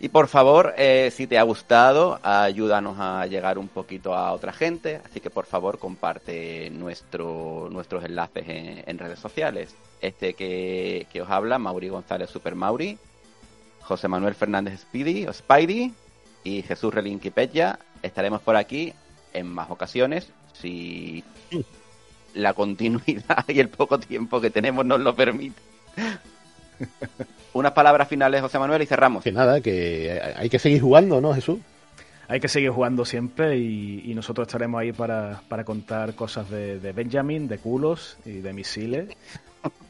Y 0.00 0.08
por 0.08 0.28
favor, 0.28 0.74
eh, 0.76 1.10
si 1.14 1.26
te 1.26 1.38
ha 1.38 1.42
gustado, 1.44 2.18
ayúdanos 2.22 2.98
a 2.98 3.26
llegar 3.26 3.58
un 3.58 3.68
poquito 3.68 4.14
a 4.14 4.32
otra 4.32 4.52
gente. 4.52 5.00
Así 5.04 5.20
que 5.20 5.30
por 5.30 5.46
favor, 5.46 5.78
comparte 5.78 6.70
nuestro, 6.70 7.68
nuestros 7.70 8.04
enlaces 8.04 8.48
en, 8.48 8.84
en 8.86 8.98
redes 8.98 9.18
sociales. 9.18 9.74
Este 10.00 10.34
que, 10.34 11.06
que 11.12 11.22
os 11.22 11.30
habla, 11.30 11.58
Mauri 11.58 11.88
González 11.88 12.28
Super 12.28 12.54
Mauri, 12.54 12.98
José 13.80 14.08
Manuel 14.08 14.34
Fernández 14.34 14.80
Speedy 14.80 15.26
o 15.26 15.32
Spidey 15.32 15.92
y 16.42 16.62
Jesús 16.62 16.92
Relinquipeya. 16.92 17.78
Estaremos 18.02 18.42
por 18.42 18.56
aquí 18.56 18.92
en 19.32 19.46
más 19.46 19.70
ocasiones 19.70 20.30
si 20.52 21.24
la 22.34 22.52
continuidad 22.52 23.44
y 23.48 23.60
el 23.60 23.68
poco 23.68 23.98
tiempo 23.98 24.40
que 24.40 24.50
tenemos 24.50 24.84
nos 24.84 25.00
lo 25.00 25.14
permite. 25.14 25.60
Unas 27.52 27.72
palabras 27.72 28.08
finales, 28.08 28.40
José 28.40 28.58
Manuel, 28.58 28.82
y 28.82 28.86
cerramos. 28.86 29.22
Que 29.22 29.32
nada, 29.32 29.60
que 29.60 30.20
hay 30.36 30.48
que 30.48 30.58
seguir 30.58 30.80
jugando, 30.80 31.20
¿no, 31.20 31.32
Jesús? 31.34 31.58
Hay 32.26 32.40
que 32.40 32.48
seguir 32.48 32.70
jugando 32.70 33.04
siempre 33.04 33.58
y, 33.58 34.02
y 34.10 34.14
nosotros 34.14 34.48
estaremos 34.48 34.80
ahí 34.80 34.92
para, 34.92 35.42
para 35.48 35.64
contar 35.64 36.14
cosas 36.14 36.48
de, 36.48 36.80
de, 36.80 36.92
Benjamin, 36.92 37.48
de 37.48 37.58
culos 37.58 38.16
y 38.24 38.38
de 38.40 38.52
misiles 38.52 39.08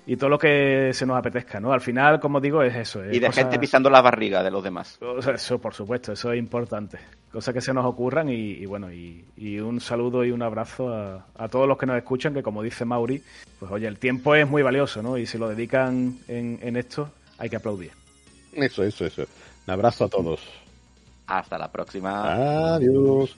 y 0.07 0.17
todo 0.17 0.29
lo 0.31 0.39
que 0.39 0.91
se 0.93 1.07
nos 1.07 1.17
apetezca, 1.17 1.61
¿no? 1.61 1.73
Al 1.73 1.81
final, 1.81 2.21
como 2.21 2.41
digo, 2.41 2.63
es 2.63 2.75
eso. 2.75 3.03
Es 3.03 3.17
y 3.17 3.21
de 3.21 3.27
cosa... 3.29 3.43
gente 3.43 3.59
pisando 3.59 3.89
la 3.89 4.03
barriga 4.03 4.43
de 4.43 4.51
los 4.51 4.63
demás. 4.63 4.99
Eso, 5.35 5.59
por 5.59 5.75
supuesto, 5.75 6.13
eso 6.13 6.33
es 6.33 6.39
importante. 6.39 6.99
Cosas 7.33 7.55
que 7.55 7.61
se 7.61 7.73
nos 7.73 7.87
ocurran 7.87 8.29
y, 8.29 8.53
y 8.53 8.67
bueno, 8.67 8.93
y, 8.93 9.25
y, 9.37 9.59
un 9.59 9.81
saludo 9.81 10.25
y 10.25 10.31
un 10.31 10.43
abrazo 10.43 10.93
a, 10.93 11.27
a, 11.37 11.49
todos 11.49 11.67
los 11.67 11.79
que 11.79 11.87
nos 11.87 11.97
escuchan, 11.97 12.35
que 12.35 12.43
como 12.43 12.63
dice 12.63 12.85
Mauri, 12.85 13.23
pues 13.59 13.73
oye, 13.73 13.89
el 13.89 13.99
tiempo 13.99 14.35
es 14.35 14.49
muy 14.49 14.63
valioso, 14.63 15.03
¿no? 15.03 15.17
Y 15.17 15.27
si 15.27 15.39
lo 15.39 15.49
dedican 15.49 16.19
en, 16.29 16.59
en 16.63 16.77
esto, 16.77 17.11
hay 17.39 17.49
que 17.49 17.57
aplaudir. 17.57 17.93
Eso, 18.53 18.85
eso, 18.85 19.07
eso. 19.07 19.23
Un 19.67 19.73
abrazo 19.73 20.05
a 20.05 20.09
todos. 20.09 20.41
Hasta 21.27 21.57
la 21.59 21.73
próxima. 21.73 22.75
Adiós. 22.75 23.37